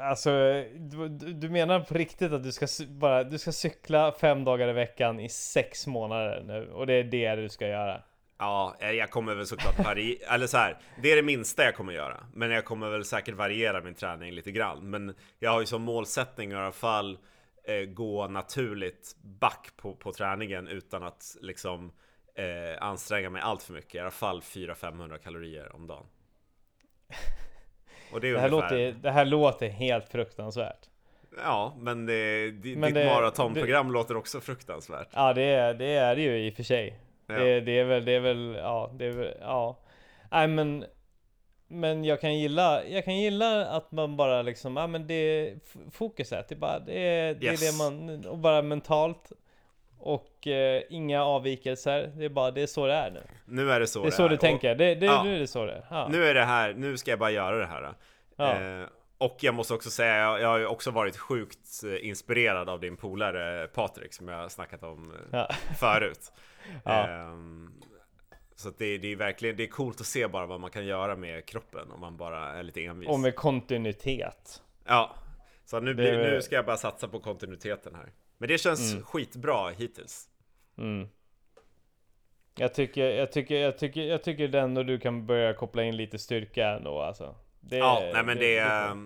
Alltså, 0.00 0.30
du, 0.76 1.08
du 1.08 1.48
menar 1.48 1.80
på 1.80 1.94
riktigt 1.94 2.32
att 2.32 2.42
du 2.42 2.52
ska, 2.52 2.66
bara, 2.88 3.24
du 3.24 3.38
ska 3.38 3.52
cykla 3.52 4.12
fem 4.12 4.44
dagar 4.44 4.68
i 4.68 4.72
veckan 4.72 5.20
i 5.20 5.28
sex 5.28 5.86
månader 5.86 6.42
nu? 6.46 6.70
Och 6.72 6.86
det 6.86 6.92
är 6.92 7.04
det 7.04 7.36
du 7.36 7.48
ska 7.48 7.68
göra? 7.68 8.02
Ja, 8.38 8.76
eh, 8.80 8.90
jag 8.90 9.10
kommer 9.10 9.34
väl 9.34 9.46
såklart 9.46 9.78
variera, 9.78 10.28
eller 10.34 10.46
så 10.46 10.56
här, 10.56 10.78
det 11.02 11.12
är 11.12 11.16
det 11.16 11.22
minsta 11.22 11.64
jag 11.64 11.74
kommer 11.74 11.92
göra. 11.92 12.26
Men 12.34 12.50
jag 12.50 12.64
kommer 12.64 12.90
väl 12.90 13.04
säkert 13.04 13.34
variera 13.34 13.80
min 13.80 13.94
träning 13.94 14.32
lite 14.32 14.50
grann. 14.50 14.90
Men 14.90 15.14
jag 15.38 15.50
har 15.50 15.60
ju 15.60 15.66
som 15.66 15.82
målsättning 15.82 16.52
i 16.52 16.54
alla 16.54 16.72
fall 16.72 17.18
eh, 17.64 17.80
gå 17.80 18.28
naturligt 18.28 19.16
back 19.22 19.70
på, 19.76 19.94
på 19.94 20.12
träningen 20.12 20.68
utan 20.68 21.02
att 21.02 21.36
liksom 21.40 21.92
eh, 22.34 22.82
anstränga 22.82 23.30
mig 23.30 23.42
allt 23.42 23.62
för 23.62 23.72
mycket. 23.72 23.94
I 23.94 23.98
alla 23.98 24.10
fall 24.10 24.40
400-500 24.40 25.18
kalorier 25.18 25.74
om 25.74 25.86
dagen. 25.86 26.06
Och 28.12 28.20
det 28.20 28.28
är 28.28 28.32
Det 28.32 28.40
här, 28.40 28.48
ungefär, 28.52 28.70
låter, 28.76 28.92
det 29.02 29.10
här 29.10 29.24
låter 29.24 29.68
helt 29.68 30.08
fruktansvärt 30.08 30.88
Ja, 31.44 31.74
men 31.78 32.06
det, 32.06 32.50
di- 32.50 32.76
Men 32.76 32.86
ditt 32.94 32.94
det- 32.94 33.06
maratonprogram 33.14 33.92
låter 33.92 34.16
också 34.16 34.40
fruktansvärt. 34.40 35.08
Ja 35.14 35.32
det 35.32 35.42
är 35.42 35.74
det, 35.74 35.92
är 35.92 36.16
ju 36.16 36.46
i 36.46 36.50
och 36.50 36.54
för 36.54 36.62
sig 36.62 36.98
Ja. 37.26 37.34
det, 37.34 37.60
det 37.60 37.78
är 37.78 37.84
väl, 37.84 38.04
det 38.04 38.12
är 38.12 38.20
väl, 38.20 38.54
ja 38.58 38.90
det 38.98 39.04
är 39.04 39.10
väl, 39.10 39.34
ja 39.40 39.78
Nej 40.30 40.48
men 40.48 40.84
Men 41.68 42.04
jag 42.04 42.20
kan 42.20 42.38
gilla, 42.38 42.84
jag 42.84 43.04
kan 43.04 43.16
gilla 43.16 43.66
att 43.66 43.92
man 43.92 44.16
bara 44.16 44.42
liksom, 44.42 44.76
ja 44.76 44.86
men 44.86 45.06
det 45.06 45.54
fokuset, 45.92 46.48
det 46.48 46.54
är 46.54 46.56
bara, 46.56 46.78
det 46.78 46.98
är 46.98 47.34
det, 47.34 47.46
Yes. 47.46 47.62
är 47.62 47.66
det 47.72 47.78
man, 47.78 48.24
och 48.26 48.38
bara 48.38 48.62
mentalt 48.62 49.32
Och 50.00 50.46
eh, 50.46 50.82
inga 50.90 51.24
avvikelser, 51.24 52.12
det 52.16 52.24
är 52.24 52.28
bara, 52.28 52.50
det 52.50 52.62
är 52.62 52.66
så 52.66 52.86
det 52.86 52.92
är 52.94 53.10
nu 53.10 53.22
Nu 53.46 53.70
är 53.72 53.80
det 53.80 53.86
så 53.86 54.02
Det 54.02 54.08
är 54.08 54.10
så 54.10 54.28
du 54.28 54.34
Och 54.34 54.40
tänker, 54.40 54.74
det, 54.74 54.94
det, 54.94 55.06
Ja. 55.06 55.22
nu 55.24 55.34
är 55.36 55.38
det 55.38 55.46
så 55.46 55.64
det 55.66 55.72
är 55.72 55.84
ja. 55.90 56.08
Nu 56.12 56.24
är 56.26 56.34
det 56.34 56.44
här, 56.44 56.74
nu 56.74 56.96
ska 56.96 57.10
jag 57.10 57.18
bara 57.18 57.30
göra 57.30 57.56
det 57.58 57.66
här. 57.66 57.94
Ja. 58.36 58.60
Eh, 58.80 58.86
och 59.18 59.36
jag 59.40 59.54
måste 59.54 59.74
också 59.74 59.90
säga, 59.90 60.16
jag, 60.16 60.40
jag 60.40 60.48
har 60.48 60.58
ju 60.58 60.66
också 60.66 60.90
varit 60.90 61.16
sjukt 61.16 61.58
eh, 61.84 62.08
inspirerad 62.08 62.68
av 62.68 62.80
din 62.80 62.96
polare 62.96 63.66
Patrik 63.66 64.12
som 64.14 64.28
jag 64.28 64.36
har 64.36 64.48
snackat 64.48 64.82
om 64.82 65.10
eh, 65.10 65.16
Ja. 65.32 65.48
förut. 65.80 66.32
Ehm, 66.84 67.72
så 68.56 68.70
det, 68.78 68.98
det 68.98 69.12
är 69.12 69.16
verkligen, 69.16 69.56
det 69.56 69.62
är 69.62 69.66
coolt 69.68 70.00
att 70.00 70.06
se 70.06 70.26
bara 70.28 70.46
vad 70.46 70.60
man 70.60 70.70
kan 70.70 70.86
göra 70.86 71.16
med 71.16 71.46
kroppen 71.46 71.90
om 71.92 72.00
man 72.00 72.16
bara 72.16 72.48
är 72.48 72.62
lite 72.62 72.84
envis. 72.84 73.08
Och 73.08 73.20
med 73.20 73.34
kontinuitet. 73.36 74.62
Ja, 74.86 75.14
så 75.64 75.80
nu, 75.80 75.94
blir, 75.94 76.12
Det- 76.12 76.30
nu 76.30 76.42
ska 76.42 76.54
jag 76.54 76.66
bara 76.66 76.76
satsa 76.76 77.08
på 77.08 77.20
kontinuiteten 77.20 77.94
här. 77.94 78.12
Men 78.38 78.48
det 78.48 78.58
känns 78.58 78.92
Mm. 78.92 79.04
skitbra 79.04 79.70
hittills. 79.70 80.28
Mm. 80.78 81.08
Jag 82.58 82.74
tycker, 82.74 83.04
jag 83.10 83.32
tycker, 83.32 83.54
jag 83.54 83.78
tycker, 83.78 84.00
jag 84.02 84.22
tycker 84.24 84.54
ändå 84.54 84.82
du 84.82 84.98
kan 84.98 85.26
börja 85.26 85.54
koppla 85.54 85.82
in 85.82 85.96
lite 85.96 86.18
styrka 86.18 86.68
ändå 86.68 87.00
alltså. 87.00 87.34
Det, 87.60 87.76
Ja, 87.76 88.10
nej 88.12 88.24
men 88.24 88.36
det, 88.38 88.60
det, 88.60 88.96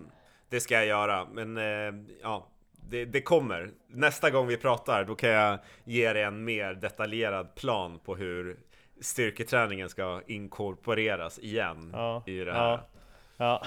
det 0.49 0.61
ska 0.61 0.75
jag 0.75 0.87
göra. 0.87 1.27
Men 1.33 1.57
eh, 1.57 2.05
ja, 2.23 2.49
det, 2.73 3.05
det 3.05 3.23
kommer. 3.23 3.71
Nästa 3.89 4.31
gång 4.31 4.47
vi 4.47 4.57
pratar, 4.57 5.05
då 5.05 5.15
kan 5.15 5.31
jag 5.31 5.59
ge 5.85 6.13
dig 6.13 6.23
en 6.23 6.45
mer 6.45 6.75
detaljerad 6.75 7.55
plan 7.55 7.99
på 7.99 8.17
hur 8.17 8.57
styrketräningen 9.01 9.89
ska 9.89 10.23
inkorporeras 10.27 11.39
igen 11.39 11.91
Ja, 11.93 12.23
i 12.27 12.39
det 12.39 12.53
här. 12.53 12.71
ja. 12.71 12.89
Ja, 13.37 13.63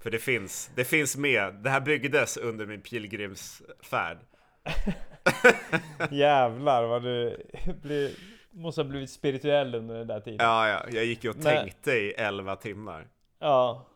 För 0.00 0.10
det 0.10 0.18
finns, 0.18 0.70
det 0.74 0.84
finns 0.84 1.16
med. 1.16 1.54
Det 1.54 1.70
här 1.70 1.80
byggdes 1.80 2.36
under 2.36 2.66
min 2.66 2.80
pilgrimsfärd. 2.82 4.18
jävlar 6.10 6.84
vad 6.84 7.02
du 7.02 7.36
blir, 7.82 8.10
måste 8.50 8.80
ha 8.80 8.88
blivit 8.88 9.10
spirituell 9.10 9.74
under 9.74 9.94
den 9.98 10.06
där 10.06 10.20
tiden. 10.20 10.46
Ja, 10.46 10.68
ja, 10.68 10.80
jag 10.92 11.04
gick 11.04 11.24
ju 11.24 11.30
och 11.30 11.36
Men- 11.36 11.44
tänkte 11.44 11.92
i 11.92 12.10
11 12.12 12.56
timmar. 12.56 13.06
Ja. 13.40 13.86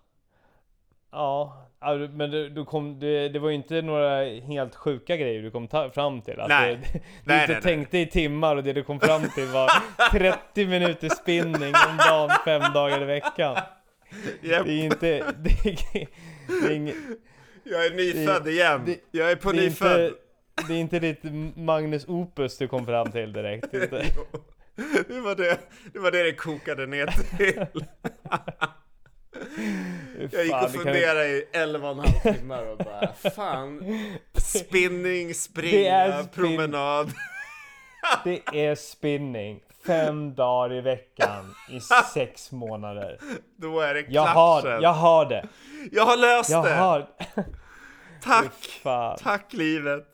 Ja, 1.13 1.67
du- 1.81 2.09
men 2.09 2.31
du, 2.31 2.49
du 2.49 2.65
kom, 2.65 3.01
det, 3.01 3.29
det 3.29 3.39
var 3.39 3.49
ju 3.49 3.55
inte 3.55 3.83
några 3.83 4.25
helt 4.41 4.75
sjuka 4.75 5.17
grejer 5.17 5.43
du 5.43 5.51
kom 5.51 5.69
fram 5.69 6.23
till. 6.23 6.41
Att 6.41 6.49
Nej. 6.49 6.77
Det, 6.77 6.93
du 6.93 7.01
Nej, 7.25 7.41
inte 7.41 7.47
nej, 7.47 7.47
nej. 7.49 7.63
tänkte 7.63 7.99
i 7.99 8.07
timmar 8.07 8.57
och 8.57 8.63
det 8.65 8.73
du 8.73 8.83
kom 8.83 9.01
fram 9.01 9.23
till 9.35 9.47
var 9.47 9.71
30 10.13 10.67
minuter 10.67 11.09
spinning 11.09 11.75
om 11.89 11.97
dagen, 12.09 12.31
fem 12.45 12.73
dagar 12.75 13.03
i 13.03 13.05
veckan. 13.05 13.57
Japp, 14.43 14.67
Det 14.67 14.73
är 14.73 14.85
inte... 14.85 15.07
Det 15.39 15.51
är, 15.71 16.07
det 16.63 16.67
är, 16.67 16.71
inget, 16.77 16.95
jag 17.65 17.87
är 17.87 17.91
nyfödd 17.91 18.49
igen. 18.49 18.83
det- 18.87 19.01
jag 19.11 19.31
är 19.31 19.37
på 19.37 19.53
nyfödd. 19.53 20.05
inte, 20.07 20.19
det 20.69 20.75
är 20.75 20.79
inte 20.79 20.99
ditt 20.99 21.21
Magnus 21.57 22.05
Opus 22.09 22.59
du 22.59 22.69
kom 22.69 22.87
fram 22.87 23.13
till 23.13 23.33
direkt. 23.33 23.75
Inte. 23.75 24.05
Det, 25.09 25.21
var 25.21 25.35
det, 25.35 25.59
det 25.93 25.99
var 25.99 26.11
det 26.11 26.23
det 26.23 26.33
kokade 26.33 26.87
ner 26.87 27.07
till. 27.07 27.85
Jag 30.33 30.45
gick 30.45 30.55
och 30.63 30.71
funderade 30.71 31.27
i 31.29 31.45
11 31.53 31.91
och 31.91 31.95
en 31.95 32.01
halv 32.01 32.35
timmar 32.37 32.67
och 32.67 32.79
bara 32.79 33.13
fan. 33.35 33.83
Spinning, 34.35 35.35
springa, 35.35 36.13
spin- 36.23 36.29
promenad. 36.35 37.13
Det 38.25 38.41
är 38.67 38.75
spinning. 38.75 39.61
Fem 39.87 40.35
dagar 40.35 40.75
i 40.75 40.81
veckan 40.81 41.55
i 41.71 41.81
sex 42.15 42.53
månader. 42.53 43.19
Då 43.57 43.81
är 43.81 43.95
det 43.95 44.05
Jag 44.09 44.23
har, 44.23 44.81
jag 44.83 44.93
har 44.93 45.27
det. 45.27 45.49
Jag 45.93 46.05
har 46.05 46.17
löst 46.17 46.51
Jag 46.51 46.65
det! 46.65 46.75
har... 46.75 47.07
Tack! 48.23 48.81
Tack 49.23 49.53
livet! 49.53 50.07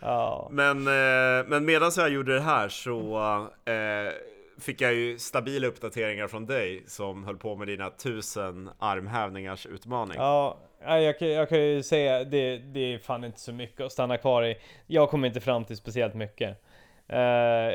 Ja. 0.00 0.48
Men, 0.50 0.78
eh, 0.86 1.46
men 1.48 1.64
medan 1.64 1.90
jag 1.96 2.10
gjorde 2.10 2.34
det 2.34 2.40
här 2.40 2.68
så 2.68 3.18
eh, 3.64 4.12
fick 4.60 4.80
jag 4.80 4.94
ju 4.94 5.18
stabila 5.18 5.66
uppdateringar 5.66 6.28
från 6.28 6.46
dig 6.46 6.82
som 6.86 7.24
höll 7.24 7.36
på 7.36 7.56
med 7.56 7.68
dina 7.68 7.90
tusen 7.90 8.70
armhävningars 8.78 9.66
utmaning. 9.66 10.16
Ja, 10.18 10.58
ja, 10.84 10.98
jag, 11.00 11.18
kan- 11.18 11.28
jag 11.28 11.48
kan 11.48 11.60
ju 11.60 11.82
säga 11.82 12.24
det, 12.24 12.58
det 12.58 12.94
är 12.94 12.98
fan 12.98 13.24
inte 13.24 13.40
så 13.40 13.52
mycket 13.52 13.80
att 13.80 13.92
stanna 13.92 14.16
kvar 14.16 14.42
i. 14.42 14.56
Jag 14.86 15.10
kom 15.10 15.24
inte 15.24 15.40
fram 15.40 15.64
till 15.64 15.76
speciellt 15.76 16.14
mycket. 16.14 16.62
Eh, 17.08 17.68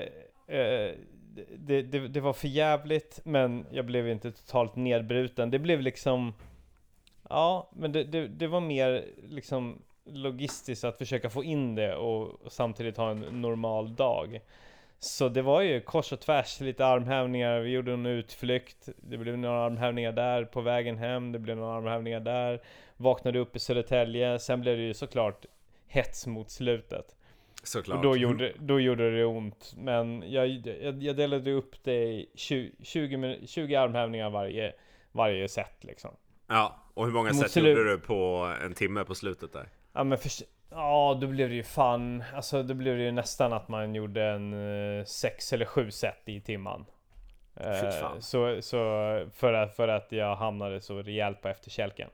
eh, 0.58 0.92
det, 1.58 1.82
det, 1.82 2.08
det 2.08 2.20
var 2.20 2.34
för 2.34 2.48
jävligt 2.48 3.20
men 3.24 3.66
jag 3.72 3.86
blev 3.86 4.10
inte 4.10 4.32
totalt 4.32 4.76
nedbruten. 4.76 5.52
Det 5.52 5.60
blev 5.60 5.82
liksom 5.82 6.34
Ja, 7.30 7.70
men 7.76 7.92
det, 7.92 8.28
det 8.28 8.48
var 8.48 8.60
mer 8.62 9.06
liksom 9.30 9.82
logistiskt 10.06 10.84
att 10.84 10.98
försöka 10.98 11.30
få 11.30 11.44
in 11.44 11.76
det 11.76 11.96
och, 11.96 12.52
samtidigt 12.52 12.98
ha 12.98 13.12
en 13.12 13.42
normal 13.42 13.96
dag. 13.96 14.42
Så 15.00 15.30
det 15.30 15.42
var 15.42 15.62
ju 15.62 15.82
kors 15.82 16.12
och 16.12 16.20
tvärs, 16.20 16.60
lite 16.60 16.86
armhävningar, 16.86 17.60
vi 17.60 17.70
gjorde 17.70 17.94
en 17.94 18.06
utflykt, 18.06 18.90
det 18.98 19.18
blev 19.18 19.38
några 19.38 19.66
armhävningar 19.66 20.12
där 20.12 20.44
på 20.46 20.62
vägen 20.62 20.98
hem, 20.98 21.32
det 21.32 21.40
blev 21.40 21.58
några 21.58 21.78
armhävningar 21.78 22.20
där, 22.20 22.62
vaknade 22.98 23.40
upp 23.40 23.56
i 23.56 23.60
Södertälje, 23.60 24.40
sen 24.40 24.62
blev 24.62 24.78
det 24.78 24.84
ju 24.84 24.94
såklart 24.94 25.46
hets 25.88 26.28
mot 26.28 26.52
slutet. 26.52 27.16
Såklart. 27.64 27.98
Och 27.98 28.04
då 28.04 28.18
gjorde, 28.18 28.54
då 28.60 28.80
gjorde 28.80 29.18
det 29.18 29.26
ont, 29.26 29.74
men 29.78 30.24
jag, 30.28 30.48
jag, 30.48 31.04
jag 31.04 31.16
delade 31.16 31.52
upp 31.52 31.84
det 31.84 32.04
i 32.04 32.30
20, 32.36 32.72
20, 32.84 33.18
min- 33.18 33.48
20 33.48 33.76
armhävningar 33.76 34.30
varje, 34.30 34.74
varje 35.12 35.48
set 35.48 35.84
liksom. 35.84 36.12
Ja, 36.48 36.84
och 36.94 37.06
hur 37.06 37.14
många 37.14 37.34
set 37.34 37.56
gjorde 37.56 37.92
du 37.92 38.00
på 38.00 38.54
en 38.64 38.74
timme 38.74 39.04
på 39.04 39.16
slutet 39.16 39.54
där? 39.54 39.70
Ja 39.96 40.04
men 40.04 40.18
för, 40.18 40.32
ja 40.70 41.18
då 41.22 41.28
blev 41.28 41.50
det 41.50 41.56
ju 41.56 41.64
fan, 41.64 42.24
alltså 42.36 42.64
då 42.64 42.74
blev 42.74 42.98
det 42.98 43.04
ju 43.04 43.12
nästan 43.12 43.54
att 43.54 43.68
man 43.68 43.96
gjorde 43.96 44.24
en 44.24 44.54
eh, 45.00 45.06
sex 45.06 45.54
eller 45.54 45.66
sju 45.66 45.92
set 45.92 46.22
i 46.26 46.42
timman. 46.42 46.86
Eh, 47.56 48.20
så, 48.20 48.62
så 48.62 48.80
för 49.34 49.54
att, 49.54 49.76
för 49.76 49.88
att 49.88 50.08
jag 50.12 50.36
hamnade 50.36 50.82
så 50.82 51.02
rejält 51.02 51.42
på 51.42 51.48
efterkälken. 51.48 52.10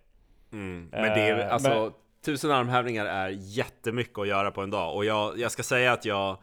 Mm. 0.52 0.90
Men 0.92 1.04
det 1.04 1.22
är 1.22 1.40
Eh, 1.40 1.54
alltså 1.54 1.70
men- 1.70 1.92
Tusen 2.26 2.52
armhävningar 2.52 3.06
är 3.06 3.30
jättemycket 3.30 4.18
att 4.20 4.28
göra 4.28 4.52
på 4.52 4.62
en 4.62 4.70
dag 4.72 4.96
och 4.96 5.06
jag, 5.06 5.40
jag 5.40 5.52
ska 5.52 5.64
säga 5.64 5.92
att 5.94 6.06
jag 6.06 6.38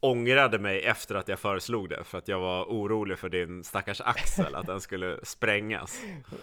ångrade 0.00 0.58
mig 0.58 0.84
efter 0.84 1.14
att 1.14 1.28
jag 1.28 1.38
föreslog 1.38 1.88
det 1.88 2.04
för 2.04 2.18
att 2.18 2.28
jag 2.28 2.40
var 2.40 2.64
orolig 2.64 3.18
för 3.18 3.28
din 3.28 3.64
stackars 3.64 4.00
axel 4.00 4.54
att 4.54 4.66
den 4.66 4.80
skulle 4.80 5.18
sprängas. 5.22 6.00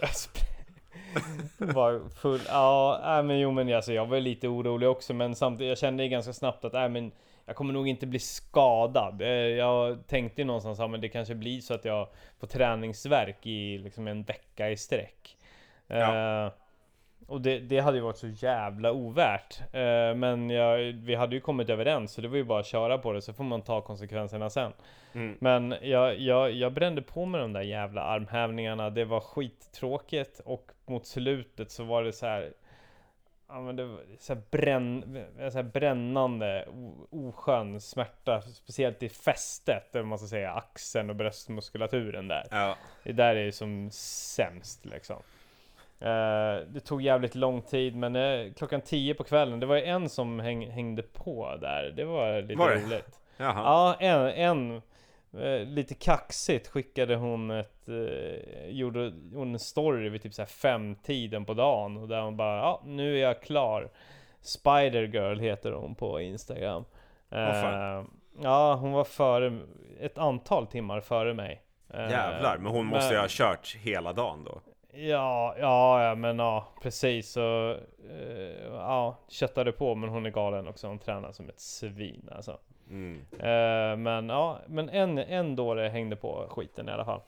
var 1.58 2.08
full, 2.08 2.40
ja, 2.48 3.00
nej, 3.04 3.22
men 3.22 3.38
jo 3.38 3.50
men 3.50 3.74
alltså 3.74 3.92
jag 3.92 4.06
var 4.06 4.20
lite 4.20 4.48
orolig 4.48 4.88
också 4.88 5.14
men 5.14 5.34
samtidigt, 5.34 5.68
jag 5.68 5.78
kände 5.78 6.08
ganska 6.08 6.32
snabbt 6.32 6.64
att 6.64 6.72
nej, 6.72 6.88
men 6.88 7.12
jag 7.46 7.56
kommer 7.56 7.72
nog 7.72 7.88
inte 7.88 8.06
bli 8.06 8.18
skadad. 8.18 9.22
Eh, 9.22 9.28
Jag 9.28 10.06
tänkte 10.06 10.44
någonstans 10.44 10.80
att 10.80 11.00
det 11.00 11.08
kanske 11.08 11.34
blir 11.34 11.60
så 11.60 11.74
att 11.74 11.84
jag 11.84 12.08
får 12.40 12.46
träningsverk 12.46 13.46
i 13.46 13.78
liksom 13.78 14.08
en 14.08 14.22
vecka 14.22 14.70
i 14.70 14.76
sträck. 14.76 15.36
Ja. 15.86 16.44
Eh, 16.44 16.52
och 17.26 17.40
det, 17.40 17.58
det 17.58 17.80
hade 17.80 17.96
ju 17.96 18.02
varit 18.02 18.16
så 18.16 18.28
jävla 18.28 18.92
ovärt. 18.92 19.60
Eh, 19.72 20.14
men 20.14 20.50
jag, 20.50 20.78
vi 20.78 21.14
hade 21.14 21.34
ju 21.34 21.40
kommit 21.40 21.70
överens 21.70 22.12
så 22.12 22.20
det 22.20 22.28
var 22.28 22.36
ju 22.36 22.44
bara 22.44 22.60
att 22.60 22.66
köra 22.66 22.98
på 22.98 23.12
det 23.12 23.22
så 23.22 23.32
får 23.32 23.44
man 23.44 23.62
ta 23.62 23.80
konsekvenserna 23.80 24.50
sen. 24.50 24.72
Mm. 25.12 25.36
Men 25.40 25.74
jag, 25.82 26.20
jag, 26.20 26.52
jag 26.52 26.72
brände 26.72 27.02
på 27.02 27.24
med 27.26 27.40
de 27.40 27.52
där 27.52 27.62
jävla 27.62 28.02
armhävningarna. 28.02 28.90
Det 28.90 29.04
var 29.04 29.20
skittråkigt 29.20 30.40
och 30.44 30.70
mot 30.88 31.06
slutet 31.06 31.70
så 31.70 31.84
var 31.84 32.02
det 32.02 32.12
så 32.12 32.26
här. 32.26 32.52
Ja 33.48 33.60
men 33.60 33.76
det 33.76 33.84
var 33.84 34.00
så 34.18 34.34
här, 34.34 34.42
bränn, 34.50 35.24
så 35.38 35.56
här 35.58 35.62
brännande, 35.62 36.68
oskön 37.10 37.80
smärta. 37.80 38.42
Speciellt 38.42 39.02
i 39.02 39.08
fästet, 39.08 39.88
vad 39.92 40.04
man 40.06 40.18
ska 40.18 40.28
säga, 40.28 40.52
axeln 40.52 41.10
och 41.10 41.16
bröstmuskulaturen 41.16 42.28
där. 42.28 42.46
Ja, 42.50 42.76
Det 43.04 43.12
där 43.12 43.36
är 43.36 43.50
som 43.50 43.90
sämst 43.92 44.86
liksom. 44.86 45.16
Eh, 46.00 46.56
det 46.68 46.80
tog 46.84 47.02
jävligt 47.02 47.34
lång 47.34 47.62
tid 47.62 47.96
men 47.96 48.16
eh, 48.16 48.52
klockan 48.52 48.80
10 48.80 49.14
på 49.14 49.24
kvällen, 49.24 49.60
det 49.60 49.66
var 49.66 49.76
ju 49.76 49.82
en 49.84 50.08
som 50.08 50.40
häng, 50.40 50.70
hängde 50.70 51.02
på 51.02 51.56
där. 51.60 51.92
Det 51.96 52.04
var 52.04 52.42
lite 52.42 52.54
Var 52.58 52.70
det? 52.70 52.76
roligt. 52.82 53.20
jaha. 53.36 53.62
Ja, 53.64 53.96
en, 54.00 54.20
en 54.28 54.82
lite 55.66 55.94
kaxigt 55.94 56.68
skickade 56.68 57.16
hon 57.16 57.50
ett, 57.50 57.88
eh, 57.88 58.68
gjorde 58.68 59.12
hon 59.34 59.52
en 59.52 59.58
story 59.58 60.08
vid 60.08 60.22
typ 60.22 60.34
så 60.34 60.42
här 60.42 60.46
fem 60.46 60.94
tiden 60.94 61.44
på 61.44 61.54
dagen 61.54 61.96
och 61.96 62.08
där 62.08 62.20
hon 62.20 62.36
bara 62.36 62.56
ja, 62.58 62.82
nu 62.84 63.16
är 63.18 63.22
jag 63.22 63.42
klar. 63.42 63.90
Spider 64.40 65.02
Girl 65.02 65.38
heter 65.38 65.72
hon 65.72 65.94
på 65.94 66.20
Instagram. 66.20 66.84
Eh, 67.30 68.04
ja, 68.42 68.74
hon 68.74 68.92
var 68.92 69.04
före, 69.04 69.58
ett 70.00 70.18
antal 70.18 70.66
timmar 70.66 71.00
före 71.00 71.34
mig. 71.34 71.62
Eh, 71.94 72.10
Jävlar, 72.10 72.58
men 72.58 72.72
hon 72.72 72.86
måste 72.86 73.08
ju 73.08 73.12
men- 73.12 73.20
ha 73.20 73.28
kört 73.28 73.76
hela 73.76 74.12
dagen 74.12 74.44
då. 74.44 74.60
Ja, 74.92 75.54
ja, 75.58 76.04
ja, 76.04 76.14
men 76.14 76.38
ja, 76.38 76.68
precis. 76.82 77.30
Så, 77.32 77.70
eh, 78.10 78.66
ja, 78.72 79.18
köttade 79.28 79.72
på, 79.72 79.94
men 79.94 80.08
hon 80.08 80.26
är 80.26 80.30
galen 80.30 80.68
också. 80.68 80.86
Hon 80.88 80.98
tränar 80.98 81.32
som 81.32 81.48
ett 81.48 81.60
svin 81.60 82.28
alltså. 82.32 82.58
Mm. 82.90 83.20
Eh, 83.32 83.96
men 83.96 84.28
ja, 84.28 84.60
men 84.68 84.88
en, 84.88 85.18
en 85.18 85.56
dåre 85.56 85.88
hängde 85.88 86.16
på 86.16 86.46
skiten 86.50 86.88
i 86.88 86.92
alla 86.92 87.04
fall. 87.04 87.20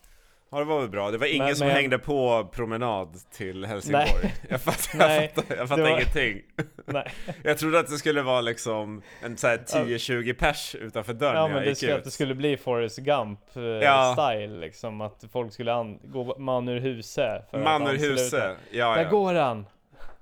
Ja 0.51 0.59
det 0.59 0.65
var 0.65 0.81
väl 0.81 0.89
bra, 0.89 1.11
det 1.11 1.19
var 1.19 1.27
ingen 1.27 1.45
Men- 1.47 1.57
som 1.57 1.67
men- 1.67 1.77
hängde 1.77 1.99
på 1.99 2.49
promenad 2.53 3.09
till 3.33 3.65
Helsingborg 3.65 4.35
Jag 4.49 4.61
fattar, 4.61 4.99
Nej, 4.99 5.33
jag 5.35 5.45
fattar, 5.45 5.57
jag 5.57 5.69
fattar 5.69 5.83
var- 5.83 5.89
ingenting 5.91 6.43
Nej, 6.87 7.11
Jag 7.45 7.59
trodde 7.59 7.79
att 7.79 7.87
det 7.87 7.97
skulle 7.97 8.23
vara 8.23 8.41
liksom 8.41 9.03
en 9.23 9.37
så 9.37 9.47
här 9.47 9.57
10-20 9.59 10.33
pers 10.35 10.75
utanför 10.75 11.13
dörren 11.13 11.37
ja 11.37 11.49
men 11.49 11.65
det 11.65 11.75
skulle, 11.75 11.95
att 11.97 12.05
det 12.05 12.11
skulle 12.11 12.35
bli 12.35 12.57
Forrest 12.57 12.99
Gump 12.99 13.41
eh, 13.57 13.63
Ja. 13.63 14.15
style 14.19 14.61
liksom. 14.61 15.01
Att 15.01 15.25
folk 15.33 15.53
skulle 15.53 15.73
an, 15.73 15.99
gå 16.05 16.35
man 16.39 16.69
ur 16.69 16.81
huse. 16.81 17.43
Man 17.53 17.83
ur 17.83 17.89
ansluta. 17.89 18.13
huset, 18.13 18.57
ja 18.71 18.95
Där 18.95 19.03
ja 19.03 19.11
går 19.11 19.35
han! 19.35 19.67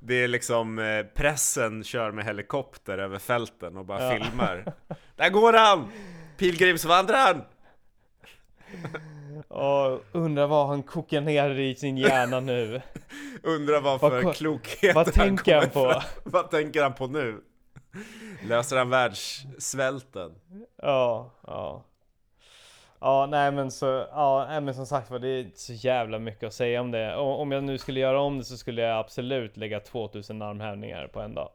Det 0.07 0.15
är 0.25 0.29
liksom 0.29 0.79
eh, 0.79 1.03
pressen 1.15 1.85
kör 1.85 2.11
med 2.13 2.25
helikopter 2.25 2.99
över 2.99 3.19
fälten 3.19 3.77
och 3.77 3.85
bara 3.85 4.03
Ja. 4.15 4.25
filmar. 4.25 4.73
Där 5.17 5.31
går 5.31 5.53
han! 5.53 5.89
Pilgrimsvandraren! 6.37 7.43
Och 9.49 10.05
undrar 10.13 10.47
vad 10.47 10.69
han 10.69 10.83
kokar 10.83 11.21
ner 11.21 11.51
i 11.51 11.75
sin 11.75 11.97
hjärna 11.99 12.41
nu. 12.41 12.83
Undrar 13.43 13.81
vad 13.81 14.01
Vad 14.01 14.13
för 14.13 14.23
ko- 14.23 14.33
klokheter 14.33 14.95
vad 14.95 15.13
tänker 15.13 15.55
han 15.61 15.71
kommer 15.71 15.85
på? 15.95 16.01
fram- 16.01 16.11
Vad 16.25 16.51
tänker 16.51 16.83
han 16.83 16.95
på 16.95 17.07
nu? 17.07 17.41
Löser 18.45 18.77
han 18.77 18.91
världssvälten? 18.91 20.31
Ja, 20.83 21.35
ja. 21.47 21.85
Ja, 23.01 23.27
nej 23.27 23.53
men 23.53 23.71
så, 23.71 24.07
ja, 24.11 24.47
nej, 24.49 24.61
men 24.61 24.75
som 24.75 24.87
sagt 24.87 25.11
var 25.11 25.19
det 25.19 25.29
är 25.29 25.51
så 25.55 25.73
jävla 25.73 26.19
mycket 26.19 26.47
att 26.47 26.55
säga 26.55 26.81
om 26.81 26.91
det. 26.91 27.17
Och 27.17 27.41
om 27.41 27.53
jag 27.53 27.65
nu 27.65 27.79
skulle 27.79 28.01
göra 28.01 28.21
om 28.21 28.39
det 28.39 28.45
så 28.45 28.57
skulle 28.57 28.83
jag 28.83 28.99
absolut 28.99 29.57
lägga 29.57 29.81
2000 29.81 30.43
armhävningar 30.43 31.07
på 31.07 31.21
en 31.21 31.35
dag. 31.35 31.51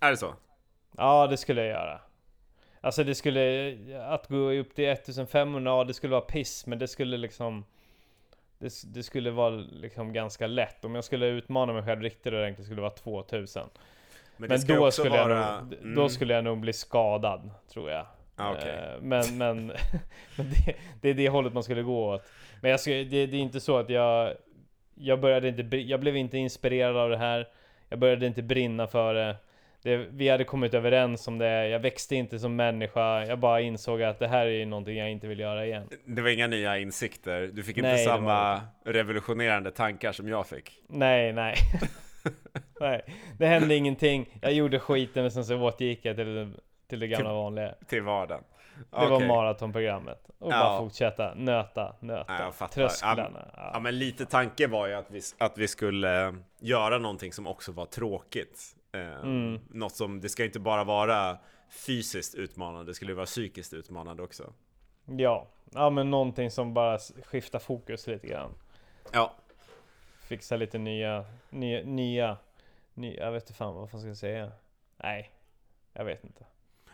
Är 0.00 0.10
det 0.10 0.16
så? 0.16 0.34
Ja, 0.96 1.26
det 1.26 1.36
skulle 1.36 1.60
jag 1.60 1.70
göra. 1.70 2.00
Alltså 2.80 3.04
det 3.04 3.14
skulle, 3.14 3.76
att 4.08 4.28
gå 4.28 4.52
upp 4.52 4.74
till 4.74 4.88
1500, 4.88 5.70
ja 5.70 5.84
det 5.84 5.94
skulle 5.94 6.10
vara 6.10 6.20
piss, 6.20 6.66
men 6.66 6.78
det 6.78 6.88
skulle 6.88 7.16
liksom 7.16 7.64
det, 8.58 8.72
det 8.94 9.02
skulle 9.02 9.30
vara 9.30 9.50
liksom 9.72 10.12
ganska 10.12 10.46
lätt. 10.46 10.84
Om 10.84 10.94
jag 10.94 11.04
skulle 11.04 11.26
utmana 11.26 11.72
mig 11.72 11.82
själv 11.82 12.02
riktigt 12.02 12.32
ordentligt 12.32 12.66
skulle 12.66 12.76
det 12.78 12.82
vara 12.82 12.90
2000. 12.92 13.62
Men, 14.36 14.48
Men 14.48 14.60
då 14.66 14.90
skulle, 14.90 15.10
vara... 15.10 15.38
jag 15.40 15.64
nog, 15.64 15.78
Mm. 15.80 15.94
då 15.94 16.08
skulle 16.08 16.34
jag 16.34 16.44
nog 16.44 16.60
bli 16.60 16.72
skadad, 16.72 17.50
tror 17.72 17.90
jag. 17.90 18.06
Ah, 18.40 18.52
okej. 18.52 18.70
Eh, 18.70 19.00
Men, 19.02 19.38
men, 19.38 19.66
men 20.36 20.50
det, 20.50 20.74
det 21.00 21.08
är 21.08 21.14
det 21.14 21.28
hållet 21.28 21.52
man 21.52 21.62
skulle 21.62 21.82
gå 21.82 22.14
åt. 22.14 22.22
Men 22.60 22.70
jag 22.70 22.80
skulle, 22.80 23.04
det, 23.04 23.26
det 23.26 23.36
är 23.36 23.40
inte 23.40 23.60
så 23.60 23.78
att 23.78 23.90
jag 23.90 24.34
Jag 24.94 25.20
började 25.20 25.48
inte, 25.48 25.76
jag 25.76 26.00
blev 26.00 26.16
inte 26.16 26.38
inspirerad 26.38 26.96
av 26.96 27.10
det 27.10 27.16
här. 27.18 27.48
Jag 27.88 27.98
började 27.98 28.26
inte 28.26 28.42
brinna 28.42 28.86
för 28.86 29.14
det, 29.14 29.36
det 29.82 29.96
Vi 29.96 30.28
hade 30.28 30.44
kommit 30.44 30.74
överens 30.74 31.28
om 31.28 31.38
det, 31.38 31.68
jag 31.68 31.80
växte 31.80 32.16
inte 32.16 32.38
som 32.38 32.56
människa. 32.56 33.24
Jag 33.24 33.38
bara 33.38 33.60
insåg 33.60 34.02
att 34.02 34.18
det 34.18 34.28
här 34.28 34.46
är 34.46 34.66
någonting 34.66 34.96
jag 34.96 35.10
inte 35.10 35.26
vill 35.26 35.40
göra 35.40 35.66
igen. 35.66 35.88
Det 36.04 36.22
var 36.22 36.28
inga 36.30 36.46
nya 36.46 36.78
insikter, 36.78 37.50
du 37.52 37.62
fick 37.62 37.76
inte 37.76 37.88
Nej, 37.92 38.06
var 38.06 38.14
samma 38.16 38.60
revolutionerande 38.84 39.70
tankar 39.70 40.12
som 40.12 40.28
jag 40.28 40.46
fick. 40.46 40.72
Nej, 40.88 41.32
nej. 41.32 41.54
Nej, 42.80 43.02
det 43.38 43.46
hände 43.46 43.74
ingenting. 43.74 44.38
Jag 44.42 44.52
gjorde 44.52 44.78
skiten 44.78 45.24
och 45.24 45.32
sen 45.32 45.44
så 45.44 45.56
återgick 45.56 46.04
jag 46.04 46.16
till, 46.16 46.52
till 46.90 47.00
det 47.00 47.06
gamla 47.08 47.32
vanliga 47.32 47.74
Till 47.86 48.02
vardagen. 48.02 48.44
Det 48.90 48.96
var 48.96 49.12
Okej. 49.16 49.28
maratonprogrammet 49.28 50.30
Och 50.38 50.52
Ja. 50.52 50.58
bara 50.60 50.78
fortsätta, 50.78 51.34
nöta, 51.34 51.96
nöta 52.00 52.52
Ja. 52.60 52.68
Trösklarna 52.68 53.48
ja. 53.56 53.70
Ja 53.72 53.80
men 53.80 53.98
lite 53.98 54.26
tanke 54.26 54.66
var 54.66 54.86
ju 54.86 54.94
att 54.94 55.10
vi, 55.10 55.20
att 55.38 55.58
vi 55.58 55.68
skulle 55.68 56.26
eh, 56.26 56.32
göra 56.58 56.98
någonting 56.98 57.32
som 57.32 57.46
också 57.46 57.72
var 57.72 57.86
tråkigt. 57.86 58.76
Eh, 58.92 59.00
Mm. 59.22 59.60
Något 59.70 59.92
som, 59.96 60.20
det 60.20 60.28
ska 60.28 60.44
inte 60.44 60.60
bara 60.60 60.84
vara 60.84 61.38
fysiskt 61.86 62.34
utmanande, 62.34 62.90
det 62.90 62.94
skulle 62.94 63.14
vara 63.14 63.26
psykiskt 63.26 63.72
utmanande 63.72 64.22
också. 64.22 64.52
Ja, 65.04 65.46
ja 65.70 65.90
men 65.90 66.10
någonting 66.10 66.50
som 66.50 66.74
bara 66.74 66.98
skiftar 66.98 67.58
fokus 67.58 68.06
lite 68.06 68.26
grann. 68.26 68.50
Ja, 69.12 69.34
Fixa 70.28 70.56
lite 70.56 70.78
nya, 70.78 71.24
nya, 71.50 71.82
nya, 71.84 72.36
nya 72.94 73.24
jag 73.24 73.32
vet 73.32 73.42
inte 73.42 73.54
fan 73.54 73.74
vad 73.74 73.90
fan 73.90 74.00
ska 74.00 74.08
jag 74.08 74.16
säga? 74.16 74.52
Nej, 74.96 75.30
jag 75.92 76.04
vet 76.04 76.24
inte. 76.24 76.44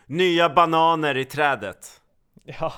Nya 0.07 0.49
bananer 0.49 1.17
i 1.17 1.25
trädet, 1.25 2.01
Ja, 2.45 2.73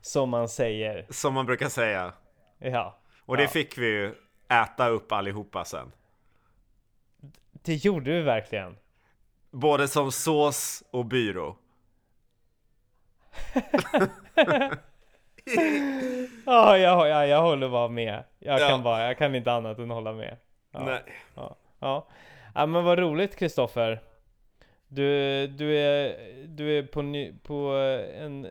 som 0.00 0.28
man 0.30 0.48
säger. 0.48 1.06
som 1.10 1.34
man 1.34 1.46
brukar 1.46 1.68
säga. 1.68 2.12
Ja, 2.58 2.98
Och 3.26 3.36
det 3.36 3.42
Ja. 3.42 3.48
fick 3.48 3.78
vi 3.78 3.86
ju 3.86 4.14
äta 4.48 4.88
upp 4.88 5.12
allihopa 5.12 5.64
sen. 5.64 5.92
det 7.52 7.74
gjorde 7.74 8.10
vi 8.12 8.20
verkligen. 8.22 8.76
Både 9.50 9.88
som 9.88 10.12
sås 10.12 10.82
och 10.90 11.04
byrå. 11.04 11.56
Ja, 16.46 16.78
jag, 16.78 17.08
jag, 17.08 17.28
jag 17.28 17.42
håller 17.42 17.68
bara 17.68 17.88
med. 17.88 18.24
Jag 18.38 18.60
Ja. 18.60 18.68
kan 18.68 18.82
bara, 18.82 19.06
jag 19.06 19.18
kan 19.18 19.34
inte 19.34 19.52
annat 19.52 19.78
än 19.78 19.90
hålla 19.90 20.12
med. 20.12 20.36
Ja. 20.70 20.80
Nej. 20.84 21.02
Ja, 21.34 21.56
ja. 22.54 22.66
men 22.66 22.84
vad 22.84 22.98
roligt 22.98 23.36
Kristoffer. 23.36 24.00
Du, 24.94 25.46
du, 25.46 25.78
är, 25.78 26.16
du 26.46 26.78
är 26.78 26.82
på, 26.82 27.02
ny, 27.02 27.32
på 27.42 27.54
en 28.14 28.46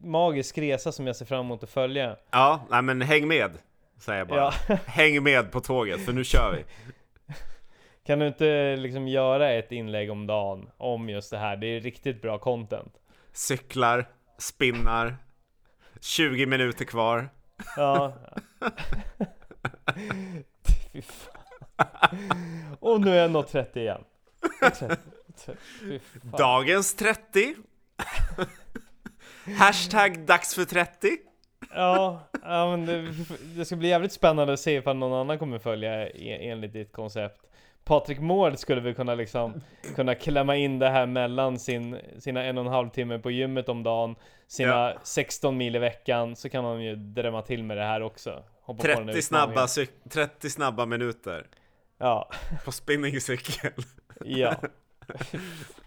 magisk 0.00 0.58
resa 0.58 0.92
som 0.92 1.06
jag 1.06 1.16
ser 1.16 1.24
fram 1.24 1.44
emot 1.44 1.62
att 1.62 1.70
följa. 1.70 2.16
Ja, 2.30 2.66
nej 2.70 2.82
men 2.82 3.02
häng 3.02 3.28
med, 3.28 3.50
säger 3.98 4.18
jag 4.18 4.28
bara. 4.28 4.52
Ja. 4.68 4.78
Häng 4.86 5.22
med 5.22 5.52
på 5.52 5.60
tåget, 5.60 6.00
för 6.00 6.12
nu 6.12 6.24
kör 6.24 6.52
vi. 6.52 6.64
Kan 8.06 8.18
du 8.18 8.26
inte 8.26 8.76
liksom 8.76 9.08
göra 9.08 9.52
ett 9.52 9.72
inlägg 9.72 10.10
om 10.10 10.26
dagen 10.26 10.70
om 10.76 11.08
just 11.08 11.30
det 11.30 11.38
här? 11.38 11.56
Det 11.56 11.66
är 11.66 11.80
riktigt 11.80 12.22
bra 12.22 12.38
content. 12.38 12.92
Cyklar, 13.32 14.08
spinnar, 14.38 15.16
20 16.00 16.46
minuter 16.46 16.84
kvar. 16.84 17.28
Ja. 17.76 18.12
Fy 20.92 21.02
fan. 21.02 22.76
Och 22.80 23.00
nu 23.00 23.10
är 23.10 23.22
jag 23.22 23.30
nått 23.30 23.48
30 23.48 23.80
igen. 23.80 24.04
30, 24.60 24.96
30. 25.36 25.60
Fy 25.80 25.98
fan. 25.98 26.30
Dagens 26.38 26.94
30. 26.94 27.54
Hashtag 29.58 30.26
dags 30.26 30.54
för 30.54 30.64
30. 30.64 31.08
Ja, 31.74 32.28
ja 32.42 32.70
men 32.76 32.86
det, 32.86 33.08
det 33.56 33.64
ska 33.64 33.76
bli 33.76 33.88
jävligt 33.88 34.12
spännande 34.12 34.52
att 34.52 34.60
se 34.60 34.72
ifall 34.76 34.96
någon 34.96 35.12
annan 35.20 35.38
kommer 35.38 35.58
följa 35.58 36.08
e- 36.08 36.48
enligt 36.50 36.72
ditt 36.72 36.92
koncept. 36.92 37.40
Patrik 37.84 38.20
Mård 38.20 38.58
skulle 38.58 38.80
väl 38.80 38.94
kunna 38.94 39.14
liksom 39.14 39.60
kunna 39.96 40.14
klämma 40.14 40.56
in 40.56 40.78
det 40.78 40.88
här 40.88 41.06
mellan 41.06 41.58
sin, 41.58 41.98
sina 42.18 42.44
en 42.44 42.58
och 42.58 42.64
en 42.66 42.72
halv 42.72 42.88
timme 42.90 43.18
på 43.18 43.30
gymmet 43.30 43.68
om 43.68 43.82
dagen, 43.82 44.14
sina 44.46 44.70
Ja. 44.90 45.00
16 45.02 45.56
mil 45.56 45.76
i 45.76 45.78
veckan, 45.78 46.36
så 46.36 46.48
kan 46.48 46.64
han 46.64 46.82
ju 46.84 46.96
drämma 46.96 47.42
till 47.42 47.64
med 47.64 47.76
det 47.76 47.84
här 47.84 48.02
också. 48.02 48.44
Hoppa 48.62 48.82
på 48.82 48.86
den 48.88 48.96
här 48.96 49.04
30 49.04 49.18
utmaningen. 49.18 49.22
snabba, 49.22 49.66
cyk- 49.66 50.08
30 50.10 50.50
snabba 50.50 50.86
minuter 50.86 51.46
Ja, 51.98 52.30
på 52.64 52.72
spinningcykel. 52.72 53.72
ja. 54.24 54.54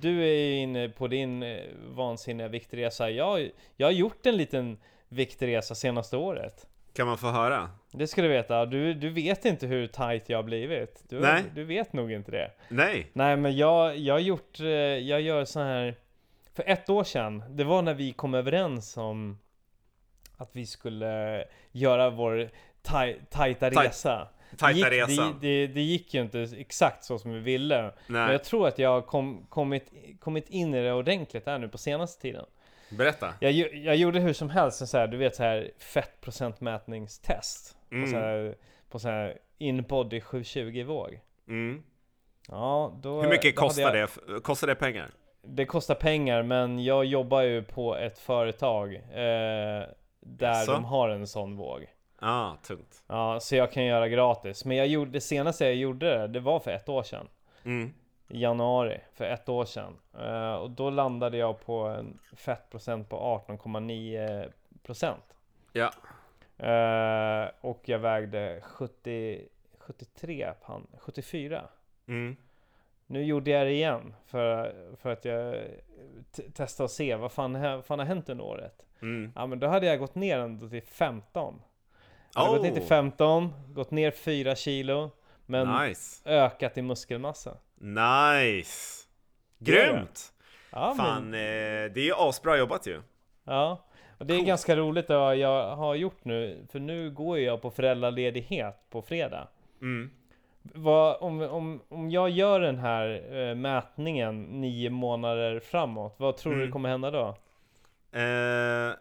Du 0.00 0.22
är 0.22 0.34
ju 0.34 0.56
inne 0.56 0.88
på 0.88 1.08
din 1.08 1.42
eh, 1.42 1.58
vansinniga 1.88 2.48
viktresa. 2.48 3.10
Jag, 3.10 3.50
jag 3.76 3.86
har 3.86 3.92
gjort 3.92 4.26
en 4.26 4.36
liten 4.36 4.78
viktresa 5.08 5.74
senaste 5.74 6.16
året. 6.16 6.66
Kan 6.92 7.06
man 7.06 7.18
få 7.18 7.26
höra? 7.26 7.70
Det 7.92 8.06
ska 8.06 8.22
du 8.22 8.28
veta. 8.28 8.66
Du, 8.66 8.94
du 8.94 9.10
vet 9.10 9.44
inte 9.44 9.66
hur 9.66 9.86
tight 9.86 10.28
jag 10.28 10.38
har 10.38 10.42
blivit. 10.42 11.04
Du, 11.08 11.20
Nej. 11.20 11.42
du 11.54 11.64
vet 11.64 11.92
nog 11.92 12.12
inte 12.12 12.30
det. 12.30 12.50
Nej. 12.68 13.06
Nej 13.12 13.36
men 13.36 13.56
jag, 13.56 13.98
jag 13.98 14.14
har 14.14 14.20
gjort, 14.20 14.60
eh, 14.60 14.66
jag 14.66 15.20
gör 15.20 15.44
så 15.44 15.60
här 15.60 15.94
För 16.54 16.64
ett 16.66 16.90
år 16.90 17.04
sedan, 17.04 17.42
det 17.48 17.64
var 17.64 17.82
när 17.82 17.94
vi 17.94 18.12
kom 18.12 18.34
överens 18.34 18.96
om 18.96 19.38
Att 20.36 20.50
vi 20.52 20.66
skulle 20.66 21.44
göra 21.72 22.10
vår 22.10 22.50
taj, 22.82 23.20
tajta 23.30 23.70
Taj- 23.70 23.86
resa 23.86 24.28
Tajta 24.58 24.90
det 24.90 24.96
gick, 24.96 25.08
resan. 25.08 25.38
Det, 25.40 25.66
det, 25.66 25.72
det 25.74 25.80
gick 25.82 26.14
ju 26.14 26.20
inte 26.20 26.40
exakt 26.58 27.04
så 27.04 27.18
som 27.18 27.32
vi 27.32 27.38
ville 27.40 27.82
Men 27.82 27.92
Nej. 28.06 28.32
jag 28.32 28.44
tror 28.44 28.68
att 28.68 28.78
jag 28.78 28.90
har 28.90 29.02
kom, 29.02 29.46
kommit, 29.48 29.92
kommit 30.20 30.50
in 30.50 30.74
i 30.74 30.82
det 30.82 30.92
ordentligt 30.92 31.46
här 31.46 31.58
nu 31.58 31.68
på 31.68 31.78
senaste 31.78 32.22
tiden 32.22 32.44
Berätta. 32.90 33.34
Jag, 33.40 33.52
jag 33.74 33.96
gjorde 33.96 34.20
hur 34.20 34.32
som 34.32 34.50
helst 34.50 34.80
en 34.80 34.86
så 34.86 34.98
här, 34.98 35.06
du 35.06 35.16
vet 35.16 35.36
så 35.36 35.42
här 35.42 35.70
fettprocentmätningstest 35.78 37.76
Mm. 37.90 38.04
På 38.04 38.10
så 38.10 38.16
här, 38.16 38.56
på 38.90 38.98
så 38.98 39.08
här 39.08 39.38
inbody 39.58 40.20
720 40.20 40.84
våg 40.86 41.20
Mm. 41.48 41.82
Ja, 42.48 42.98
då 43.02 43.22
Hur 43.22 43.28
mycket 43.28 43.56
kostar 43.56 43.82
jag- 43.96 44.10
det? 44.26 44.40
Kostar 44.40 44.66
det 44.66 44.74
pengar? 44.74 45.10
Det 45.46 45.66
kostar 45.66 45.94
pengar 45.94 46.42
men 46.42 46.84
jag 46.84 47.04
jobbar 47.04 47.42
ju 47.42 47.62
på 47.62 47.96
ett 47.96 48.18
företag 48.18 48.94
eh, 48.94 49.02
Där 50.20 50.48
Jaså? 50.48 50.72
de 50.72 50.84
har 50.84 51.08
en 51.08 51.26
sån 51.26 51.56
våg 51.56 51.86
Ja, 52.20 52.28
ah, 52.30 52.56
tungt. 52.66 53.02
Ja, 53.06 53.40
så 53.40 53.56
jag 53.56 53.72
kan 53.72 53.84
göra 53.84 54.08
gratis 54.08 54.64
Men 54.64 54.76
jag 54.76 54.86
gjorde, 54.86 55.10
det 55.10 55.20
senaste 55.20 55.64
jag 55.64 55.74
gjorde 55.74 56.18
det, 56.18 56.26
det 56.28 56.40
var 56.40 56.58
för 56.60 56.70
ett 56.70 56.88
år 56.88 57.02
sedan 57.02 57.28
Mm. 57.64 57.94
I 58.28 58.40
januari, 58.40 59.00
för 59.14 59.24
ett 59.24 59.48
år 59.48 59.64
sedan 59.64 59.96
eh, 60.18 60.54
Och 60.54 60.70
då 60.70 60.90
landade 60.90 61.36
jag 61.36 61.60
på 61.66 61.74
en 61.80 62.18
fettprocent 62.36 63.08
på 63.08 63.42
18,9 63.48 64.52
procent 64.82 65.24
Ja. 65.72 65.90
eh, 66.68 67.50
Och 67.60 67.80
jag 67.88 67.98
vägde 67.98 68.60
70, 68.62 69.48
73 69.78 70.52
pan, 70.66 70.86
74 70.98 71.62
Mm. 72.08 72.36
Nu 73.06 73.24
gjorde 73.24 73.50
jag 73.50 73.66
det 73.66 73.70
igen 73.72 74.14
för, 74.26 74.74
för 74.96 75.12
att 75.12 75.24
jag 75.24 75.56
testade 76.54 76.84
att 76.84 76.90
se 76.90 77.14
vad 77.16 77.32
fan, 77.32 77.82
fan 77.82 77.98
har 77.98 78.06
hänt 78.06 78.28
under 78.28 78.44
året. 78.44 78.86
Mm. 79.02 79.32
Ja 79.36 79.46
men 79.46 79.58
då 79.58 79.66
hade 79.66 79.86
jag 79.86 79.98
gått 79.98 80.14
ner 80.14 80.38
ändå 80.38 80.68
till 80.68 80.82
15. 80.82 81.62
Jag 82.34 82.40
hade 82.42 82.52
gått 82.56 82.62
ner 82.62 82.72
till 82.72 82.82
Oh, 82.82 82.86
15, 82.88 83.52
gått 83.74 83.90
ner 83.90 84.10
4 84.10 84.54
kilo, 84.56 85.10
men 85.46 85.86
nice. 85.88 86.30
ökat 86.30 86.78
i 86.78 86.82
muskelmassa. 86.82 87.56
Nice. 87.74 89.06
Grymt! 89.58 90.32
Ja, 90.72 90.94
Fan, 90.96 91.30
men, 91.30 91.34
eh, 91.34 91.92
det 91.92 92.00
är 92.00 92.04
ju 92.04 92.14
asbra 92.16 92.56
jobbat 92.56 92.86
ju. 92.86 93.00
ja. 93.44 93.84
Och 94.18 94.26
det 94.26 94.34
är 94.34 94.38
Coolt. 94.38 94.48
ganska 94.48 94.76
roligt 94.76 95.08
vad 95.08 95.36
jag 95.36 95.76
har 95.76 95.94
gjort 95.94 96.24
nu, 96.24 96.66
för 96.72 96.78
nu 96.78 97.10
går 97.10 97.38
jag 97.38 97.62
på 97.62 97.70
föräldraledighet 97.70 98.76
på 98.90 99.02
fredag. 99.02 99.48
Mm. 99.80 100.10
Vad, 100.72 101.16
om, 101.20 101.40
om, 101.42 101.82
om 101.88 102.10
jag 102.10 102.30
gör 102.30 102.60
den 102.60 102.78
här 102.78 103.36
eh, 103.36 103.54
mätningen 103.54 104.42
nio 104.60 104.90
månader 104.90 105.60
framåt, 105.60 106.14
vad 106.18 106.36
tror 106.36 106.52
Mm. 106.52 106.66
du 106.66 106.72
kommer 106.72 106.88
hända 106.88 107.10
då? 107.10 107.36
Eh, 108.12 108.22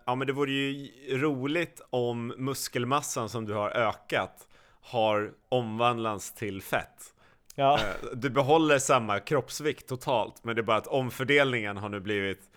ja 0.05 0.15
men 0.15 0.27
det 0.27 0.33
vore 0.33 0.51
ju 0.51 0.87
roligt 1.17 1.81
om 1.89 2.27
muskelmassan 2.37 3.29
som 3.29 3.45
du 3.45 3.53
har 3.53 3.69
ökat 3.69 4.47
har 4.81 5.31
omvandlats 5.49 6.33
till 6.33 6.61
fett. 6.61 7.13
Ja, 7.55 7.73
Eh, 7.79 8.09
du 8.13 8.29
behåller 8.29 8.79
samma 8.79 9.19
kroppsvikt 9.19 9.87
totalt, 9.89 10.43
men 10.43 10.55
det 10.55 10.61
är 10.61 10.63
bara 10.63 10.77
att 10.77 10.87
omfördelningen 10.87 11.77
har 11.77 11.89
nu 11.89 11.99
blivit 11.99 12.49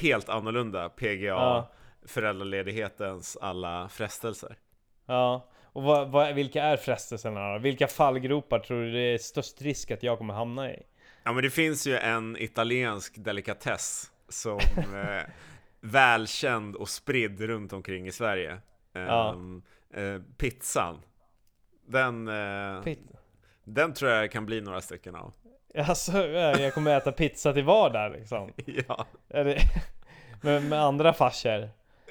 helt 0.00 0.28
annorlunda. 0.28 0.88
PGA, 0.88 1.26
Ja. 1.26 1.70
föräldraledighetens 2.06 3.36
alla 3.40 3.88
frestelser. 3.88 4.56
ja. 5.06 5.44
Och 5.74 5.82
vad, 5.82 6.08
vad, 6.10 6.34
vilka 6.34 6.62
är 6.62 6.76
frestelserna? 6.76 7.58
Vilka 7.58 7.86
fallgropar 7.86 8.58
tror 8.58 8.82
du 8.82 8.92
det 8.92 9.14
är 9.14 9.18
störst 9.18 9.62
risk 9.62 9.90
att 9.90 10.02
jag 10.02 10.18
kommer 10.18 10.34
hamna 10.34 10.70
i? 10.70 10.82
Ja 11.24 11.32
men 11.32 11.42
det 11.42 11.50
finns 11.50 11.86
ju 11.86 11.96
en 11.96 12.36
italiensk 12.36 13.14
delikatess 13.16 14.10
som 14.28 14.58
eh, 14.76 15.22
välkänd 15.80 16.76
och 16.76 16.88
spridd 16.88 17.40
runt 17.40 17.72
omkring 17.72 18.06
i 18.06 18.12
Sverige. 18.12 18.58
Ja. 18.92 19.32
Ehm, 19.32 19.62
eh, 19.94 20.20
pizzan. 20.36 21.00
Den, 21.86 22.28
eh, 22.28 22.82
Pit. 22.82 22.98
den 23.64 23.94
tror 23.94 24.10
jag 24.10 24.30
kan 24.30 24.46
bli 24.46 24.60
några 24.60 24.80
stycken 24.80 25.14
av. 25.14 25.34
Alltså, 25.88 26.26
jag 26.26 26.74
kommer 26.74 26.96
äta 26.96 27.12
pizza 27.12 27.52
till 27.52 27.64
vardag 27.64 28.12
liksom. 28.12 28.52
Ja, 28.88 29.06
Är 29.28 29.44
det, 29.44 29.58
med, 30.42 30.62
med 30.62 30.82
andra 30.82 31.12
farsor. 31.12 31.68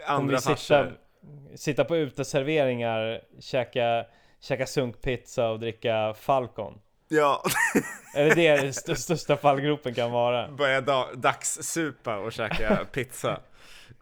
Kommer 0.08 0.20
andra 0.20 0.84
vi 0.84 0.92
sitta, 1.56 1.84
på 1.86 1.96
uteserveringar, 1.98 3.22
käka, 3.40 4.06
käka 4.42 4.66
sunkpizza 4.66 5.50
och 5.50 5.60
dricka 5.60 6.14
Falcon. 6.20 6.80
Ja, 7.08 7.44
Är 8.16 8.24
det 8.26 8.36
det 8.36 8.68
st- 8.68 8.96
största 8.96 9.38
fallgropen 9.38 9.94
kan 9.94 10.12
vara? 10.12 10.48
börja 10.52 10.82
da- 10.82 11.14
dagssupa 11.16 12.18
och 12.18 12.32
käka 12.32 12.86
pizza. 12.92 13.40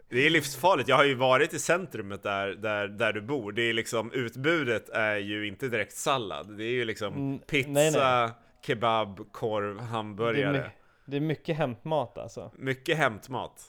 Det 0.10 0.26
är 0.26 0.30
livsfarligt. 0.30 0.90
Jag 0.90 0.96
har 0.96 1.04
ju 1.04 1.16
varit 1.16 1.54
i 1.54 1.60
centrumet 1.60 2.24
där, 2.24 2.48
där, 2.48 2.88
där 2.88 3.14
du 3.14 3.22
bor. 3.22 3.52
Det 3.52 3.62
är 3.62 3.74
liksom, 3.74 4.12
utbudet 4.12 4.90
är 4.90 5.16
ju 5.16 5.48
inte 5.48 5.68
direkt 5.68 5.94
sallad. 5.94 6.58
Det 6.58 6.64
är 6.64 6.72
ju 6.72 6.86
liksom 6.86 7.14
Mm, 7.14 7.40
pizza, 7.40 7.70
nej, 7.72 7.92
nej. 7.92 8.30
kebab, 8.66 9.32
korv, 9.32 9.76
Det 9.76 9.82
är, 9.82 9.86
hamburgare. 9.86 10.72
det 11.06 11.18
är 11.18 11.22
mycket 11.22 11.58
hämtmat 11.58 12.18
alltså. 12.18 12.52
Mycket 12.58 12.98
hämtmat. 12.98 13.62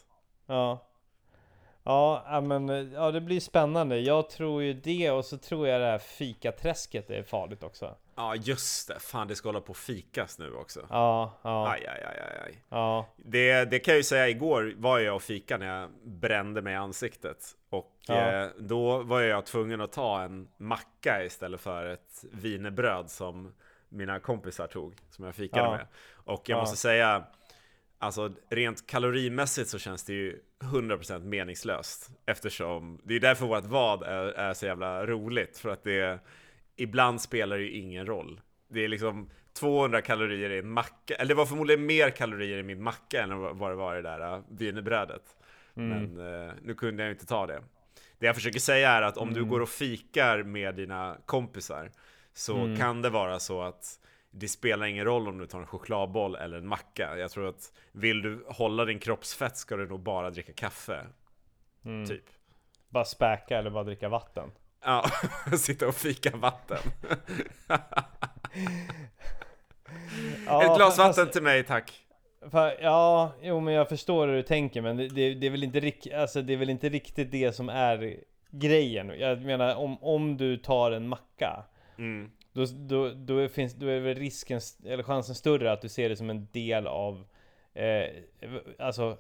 Ja. 0.47 0.89
Ja, 1.85 2.41
men 2.43 2.93
ja, 2.93 3.11
det 3.11 3.21
blir 3.21 3.41
spännande. 3.41 3.99
Jag 3.99 4.31
tror 4.31 4.63
ju 4.63 4.73
det 4.73 5.11
och 5.11 5.25
så 5.25 5.39
tror 5.39 5.69
jag 5.69 5.81
det 5.81 5.87
här 5.87 5.99
fikaträsket 5.99 7.11
är 7.11 7.23
farligt 7.23 7.63
också. 7.63 7.95
Ja, 8.17 8.35
just 8.37 8.89
det. 8.89 8.99
Fan, 9.01 9.29
det 9.29 9.35
ska 9.35 9.49
hålla 9.49 9.61
på 9.61 9.73
att 9.73 9.79
fikas 9.79 10.39
nu 10.39 10.55
också. 10.55 10.81
Ja, 10.91 11.33
ja, 11.43 11.71
Aj, 11.73 11.87
aj, 11.87 12.05
aj, 12.05 12.19
aj, 12.21 12.43
aj. 12.47 12.63
ja. 12.69 13.07
Det, 13.17 13.65
det 13.65 13.79
kan 13.79 13.93
jag 13.93 13.97
ju 13.99 14.05
säga, 14.05 14.29
igår 14.29 14.75
var 14.77 14.99
jag 14.99 15.15
och 15.17 15.23
fika 15.23 15.59
när 15.59 15.81
jag 15.81 15.91
brände 16.05 16.63
mig 16.63 16.73
i 16.73 16.77
ansiktet. 16.77 17.47
Och 17.71 17.89
Ja. 18.07 18.15
eh, 18.33 18.49
då 18.59 19.03
var 19.03 19.21
jag 19.21 19.47
tvungen 19.47 19.81
att 19.81 19.93
ta 19.93 20.23
en 20.23 20.49
macka 20.57 21.25
istället 21.25 21.61
för 21.61 21.87
ett 21.87 22.25
wienerbröd 22.33 23.11
som 23.11 23.53
mina 23.89 24.21
kompisar 24.21 24.67
tog, 24.67 24.95
som 25.11 25.25
jag 25.25 25.35
fikade 25.35 25.63
Ja. 25.65 25.71
med. 25.71 25.87
Och 26.25 26.43
jag 26.49 26.57
Ja. 26.57 26.61
måste 26.61 26.77
säga, 26.77 27.25
alltså 28.03 28.33
rent 28.51 28.87
kalorimässigt 28.87 29.69
så 29.69 29.79
känns 29.79 30.05
det 30.05 30.13
ju 30.13 30.39
100% 30.61 31.25
meningslöst. 31.25 32.11
Eftersom, 32.27 33.01
det 33.05 33.15
är 33.15 33.21
därför 33.21 33.47
vårt 33.47 33.65
vad 33.65 34.03
är, 34.03 34.25
är 34.25 34.55
så 34.55 34.67
jävla 34.67 35.07
roligt. 35.07 35.59
För 35.59 35.69
att 35.69 35.85
det, 35.85 36.19
ibland 36.77 37.21
spelar 37.21 37.57
det 37.59 37.63
ju 37.63 37.71
ingen 37.71 38.07
roll. 38.07 38.41
Det 38.69 38.85
är 38.85 38.89
liksom 38.89 39.31
200 39.53 40.03
kalorier 40.03 40.51
i 40.51 40.59
en 40.59 40.71
macka, 40.71 41.15
eller 41.15 41.29
det 41.29 41.35
var 41.35 41.47
förmodligen 41.47 41.87
mer 41.87 42.11
kalorier 42.11 42.59
i 42.59 42.63
min 42.63 42.83
macka 42.83 43.23
än 43.23 43.39
vad 43.59 43.71
det 43.71 43.75
var 43.75 43.99
i 43.99 44.03
det 44.03 44.09
där 44.09 44.37
uh, 44.37 44.43
wienerbrödet. 44.51 45.37
Men 45.75 46.19
eh, 46.19 46.53
nu 46.63 46.75
kunde 46.75 47.03
jag 47.03 47.13
inte 47.13 47.27
ta 47.27 47.47
det. 47.47 47.63
Det 48.19 48.27
jag 48.27 48.35
försöker 48.35 48.61
säga 48.61 48.91
är 48.91 49.03
att 49.03 49.17
om 49.17 49.35
du 49.35 49.45
går 49.45 49.61
och 49.61 49.69
fikar 49.69 50.43
med 50.43 50.75
dina 50.75 51.17
kompisar 51.27 51.91
så 52.35 52.77
kan 52.79 53.03
det 53.03 53.11
vara 53.11 53.39
så 53.41 53.63
att 53.63 53.99
det 54.35 54.49
spelar 54.49 54.87
ingen 54.87 55.05
roll 55.05 55.29
om 55.29 55.39
du 55.39 55.47
tar 55.47 55.61
en 55.61 55.67
chokladboll 55.67 56.35
eller 56.37 56.57
en 56.59 56.67
macka. 56.67 57.17
Jag 57.19 57.31
tror 57.31 57.49
att 57.49 57.73
vill 57.93 58.23
du 58.23 58.45
hålla 58.49 58.85
din 58.85 58.99
kroppsfett 58.99 59.57
ska 59.57 59.77
du 59.77 59.89
nog 59.89 60.01
bara 60.01 60.31
dricka 60.31 60.53
kaffe. 60.53 61.01
Typ. 62.09 62.25
Bara 62.89 63.05
späka 63.05 63.59
eller 63.59 63.71
bara 63.71 63.85
dricka 63.85 64.09
vatten. 64.09 64.51
Ja, 64.85 65.05
sitta 65.59 65.89
och 65.89 65.95
fika 65.95 66.37
vatten. 66.37 66.79
Ja, 70.47 70.63
Ett 70.63 70.77
glas 70.77 70.97
fast- 70.97 71.19
vatten 71.19 71.33
till 71.33 71.43
mig 71.43 71.65
tack. 71.65 71.93
För, 72.51 72.77
ja, 72.83 73.33
jo 73.43 73.61
men 73.61 73.75
jag 73.75 73.89
förstår 73.89 74.27
hur 74.29 74.35
du 74.35 74.43
tänker 74.43 74.83
men 74.83 74.97
det, 74.97 75.09
det, 75.09 75.35
det, 75.35 75.47
är 75.47 75.51
väl 75.51 75.65
inte, 75.65 75.93
alltså, 76.21 76.43
det 76.43 76.53
är 76.53 76.57
väl 76.57 76.71
inte 76.71 76.89
riktigt 76.89 77.31
det 77.31 77.53
som 77.53 77.69
är 77.69 78.17
grejen. 78.51 79.13
Jag 79.19 79.43
menar 79.43 79.75
om, 79.77 80.03
om 80.03 80.37
du 80.37 80.57
tar 80.57 80.91
en 80.91 81.09
macka 81.09 81.65
Mm. 81.99 82.31
Då, 82.53 82.65
då, 82.65 83.09
då, 83.09 83.49
finns, 83.49 83.75
då 83.75 83.87
är 83.87 84.01
väl 84.01 84.15
risken, 84.15 84.61
eller 84.87 85.03
chansen 85.03 85.35
större 85.35 85.73
att 85.73 85.83
du 85.83 85.89
ser 85.89 86.09
det 86.09 86.17
som 86.17 86.31
en 86.31 86.49
del 86.53 86.87
av 86.87 87.25
eh, 87.75 88.05
Alltså, 88.79 89.17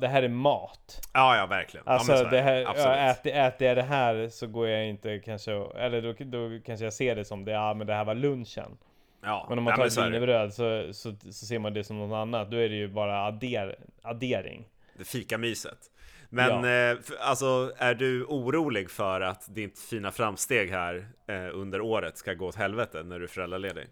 det 0.00 0.08
här 0.08 0.22
är 0.22 0.28
mat. 0.28 1.08
Ja, 1.12 1.36
ja 1.36 1.46
verkligen. 1.46 1.88
Alltså 1.88 2.12
ja, 2.12 2.30
det 2.30 2.40
här, 2.40 2.64
Absolut. 2.64 2.86
ja, 2.86 3.10
äter, 3.10 3.32
äter 3.32 3.66
jag 3.68 3.76
det 3.76 3.82
här 3.82 4.28
så 4.28 4.46
går 4.46 4.68
jag 4.68 4.86
inte 4.86 5.18
kanske, 5.18 5.52
eller 5.76 6.02
då, 6.02 6.14
då 6.18 6.60
kanske 6.64 6.86
jag 6.86 6.92
ser 6.92 7.16
det 7.16 7.24
som 7.24 7.44
det, 7.44 7.52
ja 7.52 7.74
men 7.74 7.86
det 7.86 7.94
här 7.94 8.04
var 8.04 8.14
lunchen. 8.14 8.78
ja, 9.22 9.46
Men 9.48 9.58
om 9.58 9.64
man 9.64 9.74
ja, 9.78 9.88
tar 9.88 10.02
wienerbröd 10.02 10.54
så, 10.54 10.92
så, 10.92 11.16
så 11.32 11.46
ser 11.46 11.58
man 11.58 11.74
det 11.74 11.84
som 11.84 11.98
något 11.98 12.16
annat. 12.16 12.50
Då 12.50 12.56
är 12.56 12.68
det 12.68 12.76
ju 12.76 12.88
bara 12.88 13.26
adder, 13.26 13.78
addering. 14.02 14.68
Det 14.98 15.04
fikamyset. 15.04 15.90
Men 16.34 16.64
Ja. 16.64 16.90
eh, 16.92 17.00
för, 17.00 17.16
alltså, 17.20 17.72
är 17.76 17.94
du 17.94 18.24
orolig 18.24 18.90
för 18.90 19.20
att 19.20 19.54
ditt 19.54 19.78
fina 19.78 20.10
framsteg 20.10 20.70
här 20.70 21.08
eh, 21.26 21.48
under 21.52 21.80
året 21.80 22.16
ska 22.18 22.34
gå 22.34 22.46
åt 22.46 22.54
helvete 22.54 23.02
när 23.02 23.18
du 23.18 23.24
är 23.24 23.28
föräldraledig? 23.28 23.84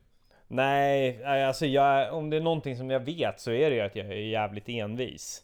Nej, 0.49 1.21
nej, 1.25 1.45
alltså 1.45 1.67
jag, 1.67 2.15
om 2.15 2.31
det 2.31 2.37
är 2.37 2.41
någonting 2.41 2.77
som 2.77 2.91
jag 2.91 3.01
vet 3.01 3.41
så 3.41 3.51
är 3.51 3.71
det 3.71 3.77
ju 3.77 3.83
att 3.83 3.97
jag 3.97 4.07
är 4.07 4.13
jävligt 4.13 4.69
envis. 4.69 5.43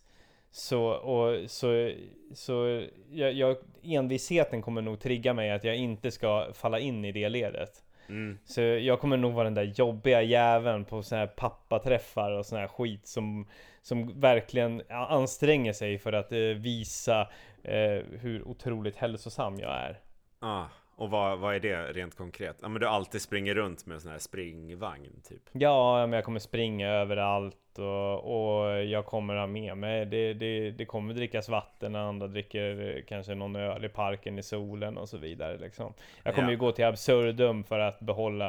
Så, 0.50 0.82
och, 0.84 1.50
så, 1.50 1.90
så 2.34 2.86
jag, 3.10 3.32
jag, 3.32 3.56
envisheten 3.82 4.62
kommer 4.62 4.82
nog 4.82 5.00
trigga 5.00 5.34
mig 5.34 5.50
att 5.50 5.64
jag 5.64 5.76
inte 5.76 6.10
ska 6.10 6.52
falla 6.54 6.78
in 6.78 7.04
i 7.04 7.12
det 7.12 7.28
ledet. 7.28 7.82
Mm. 8.08 8.38
Så 8.44 8.60
jag 8.60 9.00
kommer 9.00 9.16
nog 9.16 9.32
vara 9.32 9.44
den 9.44 9.54
där 9.54 9.72
jobbiga 9.76 10.22
jäveln 10.22 10.84
på 10.84 11.02
såna 11.02 11.18
här 11.18 11.26
pappaträffar 11.26 12.30
och 12.30 12.46
sån 12.46 12.58
här 12.58 12.68
skit 12.68 13.06
som, 13.06 13.46
som 13.82 14.20
verkligen 14.20 14.82
anstränger 14.90 15.72
sig 15.72 15.98
för 15.98 16.12
att 16.12 16.32
eh, 16.32 16.38
visa 16.38 17.20
eh, 17.62 18.02
hur 18.20 18.48
otroligt 18.48 18.96
hälsosam 18.96 19.60
jag 19.60 19.70
är. 19.70 20.00
Ah, 20.40 20.64
och 20.98 21.10
vad, 21.10 21.38
vad 21.38 21.54
är 21.54 21.60
det 21.60 21.92
rent 21.92 22.16
konkret? 22.16 22.56
Ja 22.62 22.68
men 22.68 22.80
du 22.80 22.86
alltid 22.86 23.22
springer 23.22 23.54
runt 23.54 23.86
med 23.86 23.94
en 23.94 24.00
sån 24.00 24.10
här 24.10 24.18
springvagn 24.18 25.20
typ. 25.28 25.42
Ja, 25.52 26.06
men 26.06 26.12
jag 26.12 26.24
kommer 26.24 26.40
springa 26.40 26.88
överallt 26.88 27.78
och, 27.78 28.64
och 28.64 28.84
jag 28.84 29.06
kommer 29.06 29.36
ha 29.36 29.46
med 29.46 29.76
mig 29.78 30.06
det, 30.06 30.34
det, 30.34 30.70
det 30.70 30.84
kommer 30.84 31.14
drickas 31.14 31.48
vatten 31.48 31.92
när 31.92 31.98
andra 32.00 32.26
dricker 32.26 32.96
eh, 32.96 33.02
kanske 33.08 33.34
någon 33.34 33.56
öl 33.56 33.84
i 33.84 33.88
parken 33.88 34.38
i 34.38 34.42
solen 34.42 34.98
och 34.98 35.08
så 35.08 35.18
vidare 35.18 35.58
liksom. 35.58 35.94
Jag 36.22 36.34
kommer 36.34 36.48
Ja. 36.48 36.52
ju 36.52 36.56
gå 36.58 36.72
till 36.72 36.84
absurdum 36.84 37.64
för 37.64 37.78
att 37.78 38.00
behålla 38.00 38.48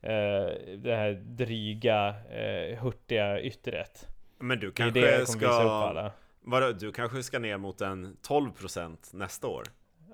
eh, 0.00 0.46
det 0.76 0.96
här 0.96 1.12
dryga, 1.12 2.14
eh, 2.30 2.78
hurtiga 2.78 3.40
yttret. 3.40 4.08
Men 4.38 4.60
du 4.60 4.66
Det 4.66 4.72
kanske 4.72 5.00
det 5.00 5.20
upp 5.20 5.28
ska... 5.28 6.10
Vadå, 6.40 6.72
du 6.72 6.92
kanske 6.92 7.22
ska 7.22 7.38
ner 7.38 7.56
mot 7.58 7.80
en 7.80 8.16
12% 8.28 8.96
nästa 9.12 9.46
år? 9.48 9.62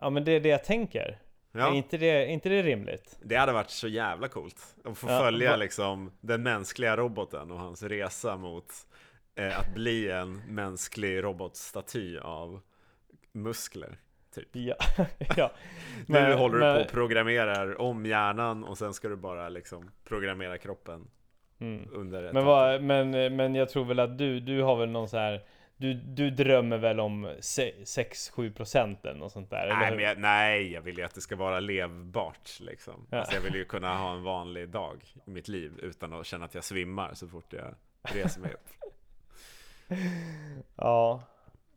Ja 0.00 0.10
men 0.10 0.24
det 0.24 0.32
är 0.32 0.40
det 0.40 0.48
jag 0.48 0.64
tänker. 0.64 1.18
Är 1.52 1.58
Ja, 1.60 1.74
inte 1.74 1.96
det, 1.98 2.06
är 2.10 2.26
inte 2.26 2.48
det 2.48 2.62
rimligt? 2.62 3.18
det 3.22 3.36
hade 3.36 3.52
varit 3.52 3.70
så 3.70 3.88
jävla 3.88 4.28
coolt. 4.28 4.76
Att 4.84 4.98
få 4.98 5.08
Ja, 5.10 5.20
följa 5.20 5.56
liksom 5.56 6.10
den 6.20 6.42
mänskliga 6.42 6.96
roboten 6.96 7.50
och 7.50 7.58
hans 7.58 7.82
resa 7.82 8.36
mot 8.36 8.72
eh, 9.34 9.58
att 9.58 9.74
bli 9.74 10.10
en 10.10 10.42
mänsklig 10.48 11.22
robotstaty 11.24 12.18
av 12.18 12.60
muskler. 13.32 13.96
Typ. 14.34 14.48
Ja, 14.52 14.74
ja. 15.36 15.50
nu 15.96 16.04
Men- 16.06 16.38
håller 16.38 16.54
du 16.54 16.60
men- 16.64 16.76
på 16.76 16.82
och 16.82 16.90
programmerar 16.90 17.80
om 17.80 18.06
hjärnan 18.06 18.64
och 18.64 18.78
sen 18.78 18.94
ska 18.94 19.08
du 19.08 19.16
bara 19.16 19.48
liksom 19.48 19.90
programmera 20.04 20.58
kroppen 20.58 21.08
Mm. 21.60 21.88
under 21.92 22.32
Men, 22.32 22.44
vad, 22.44 22.82
men, 22.82 23.36
men 23.36 23.54
jag 23.54 23.68
tror 23.68 23.84
väl 23.84 23.98
att 24.00 24.18
du, 24.18 24.40
du 24.40 24.62
har 24.62 24.76
väl 24.76 24.90
någon 24.90 25.08
så 25.08 25.16
här 25.16 25.42
du, 25.82 25.94
du 25.94 26.30
drömmer 26.30 26.78
väl 26.78 27.00
om 27.00 27.26
6-7 27.26 28.54
procent 28.54 29.04
eller 29.04 29.20
något 29.20 29.32
sånt 29.32 29.50
där? 29.50 29.74
Nej, 29.78 29.90
men 29.90 30.04
jag, 30.04 30.18
nej, 30.18 30.72
jag 30.72 30.80
vill 30.82 30.98
ju 30.98 31.04
att 31.04 31.14
det 31.14 31.20
ska 31.20 31.36
vara 31.36 31.60
levbart 31.60 32.60
liksom. 32.60 33.06
Ja. 33.10 33.18
Alltså, 33.18 33.34
jag 33.34 33.40
vill 33.40 33.54
ju 33.54 33.64
kunna 33.64 33.98
ha 33.98 34.12
en 34.14 34.22
vanlig 34.22 34.68
dag 34.68 35.04
i 35.26 35.30
mitt 35.30 35.48
liv 35.48 35.72
utan 35.78 36.12
att 36.12 36.26
känna 36.26 36.44
att 36.44 36.54
jag 36.54 36.64
svimmar 36.64 37.14
så 37.14 37.28
fort 37.28 37.52
jag 37.52 37.74
reser 38.02 38.40
mig 38.40 38.52
upp. 38.52 38.68
Ja, 40.76 41.22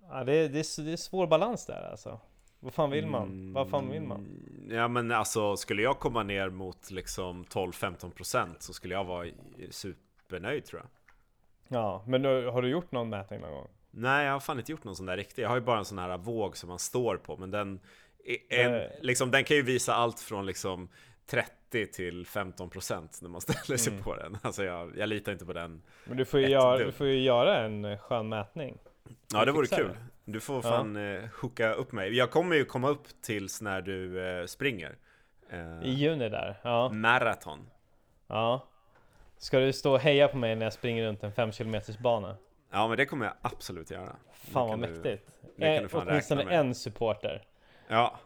ja 0.09 0.23
det, 0.23 0.33
är, 0.33 0.49
det, 0.49 0.59
är, 0.59 0.83
det 0.83 0.91
är 0.91 0.97
svår 0.97 1.27
balans 1.27 1.65
där 1.65 1.89
alltså. 1.91 2.19
Vad 2.59 2.73
fan 2.73 2.89
vill 2.89 3.07
man? 3.07 3.27
Mm, 3.27 3.53
Vad 3.53 3.69
fan 3.69 3.89
vill 3.89 4.01
man? 4.01 4.27
Ja 4.69 4.87
men 4.87 5.11
alltså 5.11 5.57
skulle 5.57 5.81
jag 5.81 5.99
komma 5.99 6.23
ner 6.23 6.49
mot 6.49 6.91
liksom 6.91 7.45
12-15% 7.45 8.55
så 8.59 8.73
skulle 8.73 8.93
jag 8.93 9.03
vara 9.03 9.27
supernöjd 9.69 10.65
tror 10.65 10.81
jag. 10.81 10.89
Ja, 11.67 12.03
men 12.07 12.25
har 12.25 12.61
du 12.61 12.69
gjort 12.69 12.91
någon 12.91 13.09
mätning 13.09 13.39
någon 13.41 13.51
gång? 13.51 13.67
Nej 13.97 14.25
jag 14.25 14.33
har 14.33 14.39
fan 14.39 14.59
inte 14.59 14.71
gjort 14.71 14.83
någon 14.83 14.95
sån 14.95 15.05
där 15.05 15.17
riktig. 15.17 15.43
Jag 15.43 15.49
har 15.49 15.55
ju 15.55 15.61
bara 15.61 15.77
en 15.79 15.85
sån 15.85 15.97
här 15.99 16.17
våg 16.17 16.57
som 16.57 16.69
man 16.69 16.79
står 16.79 17.17
på 17.17 17.37
men 17.37 17.51
den 17.51 17.79
en, 18.49 18.81
liksom, 19.01 19.31
den 19.31 19.43
kan 19.43 19.57
ju 19.57 19.63
visa 19.63 19.93
allt 19.95 20.19
från 20.19 20.45
liksom 20.45 20.89
30 21.25 21.85
till 21.93 22.25
15% 22.25 23.07
när 23.21 23.29
man 23.29 23.41
ställer 23.47 23.77
sig 23.77 23.91
Mm. 23.93 24.03
på 24.03 24.15
den. 24.15 24.37
Alltså 24.41 24.63
jag, 24.63 24.97
jag 24.97 25.09
litar 25.09 25.31
inte 25.31 25.45
på 25.45 25.53
den. 25.53 25.81
Men 26.05 26.17
du 26.17 26.25
får 26.25 26.39
ju, 26.39 26.47
göra, 26.47 26.77
du 26.77 26.91
får 26.91 27.07
göra 27.07 27.57
en 27.65 27.97
skön 27.97 28.29
mätning. 28.29 28.77
Ja 29.33 29.45
det 29.45 29.51
vore 29.51 29.67
kul. 29.67 29.87
det. 29.87 30.31
Du 30.31 30.39
får 30.39 30.55
Ja. 30.55 30.61
fan 30.61 30.95
eh, 30.95 31.23
hooka 31.41 31.73
upp 31.73 31.91
mig. 31.91 32.15
Jag 32.17 32.31
kommer 32.31 32.55
ju 32.55 32.65
komma 32.65 32.89
upp 32.89 33.07
tills 33.21 33.61
när 33.61 33.81
du 33.81 34.27
eh, 34.39 34.45
springer. 34.45 34.95
Eh, 35.49 35.83
I 35.83 35.89
juni 35.89 36.29
där, 36.29 36.59
ja. 36.63 36.89
Maraton. 36.89 37.59
ja. 38.27 38.67
Ska 39.37 39.59
du 39.59 39.73
stå 39.73 39.93
och 39.93 39.99
heja 39.99 40.27
på 40.27 40.37
mig 40.37 40.55
när 40.55 40.65
jag 40.65 40.73
springer 40.73 41.05
runt 41.07 41.23
en 41.23 41.31
5 41.31 41.51
km 41.51 41.75
bana? 42.03 42.37
Ja 42.75 42.87
men 42.87 42.97
det 42.97 43.05
kommer 43.05 43.25
jag 43.25 43.33
absolut 43.41 43.91
göra. 43.91 44.15
Fan 44.33 44.67
vad 44.69 44.79
du- 44.79 44.87
mäktigt. 44.87 45.29
Eh, 45.59 45.83
åtminstone 45.93 46.55
en 46.55 46.75
supporter. 46.75 47.43
Ja, 47.87 48.19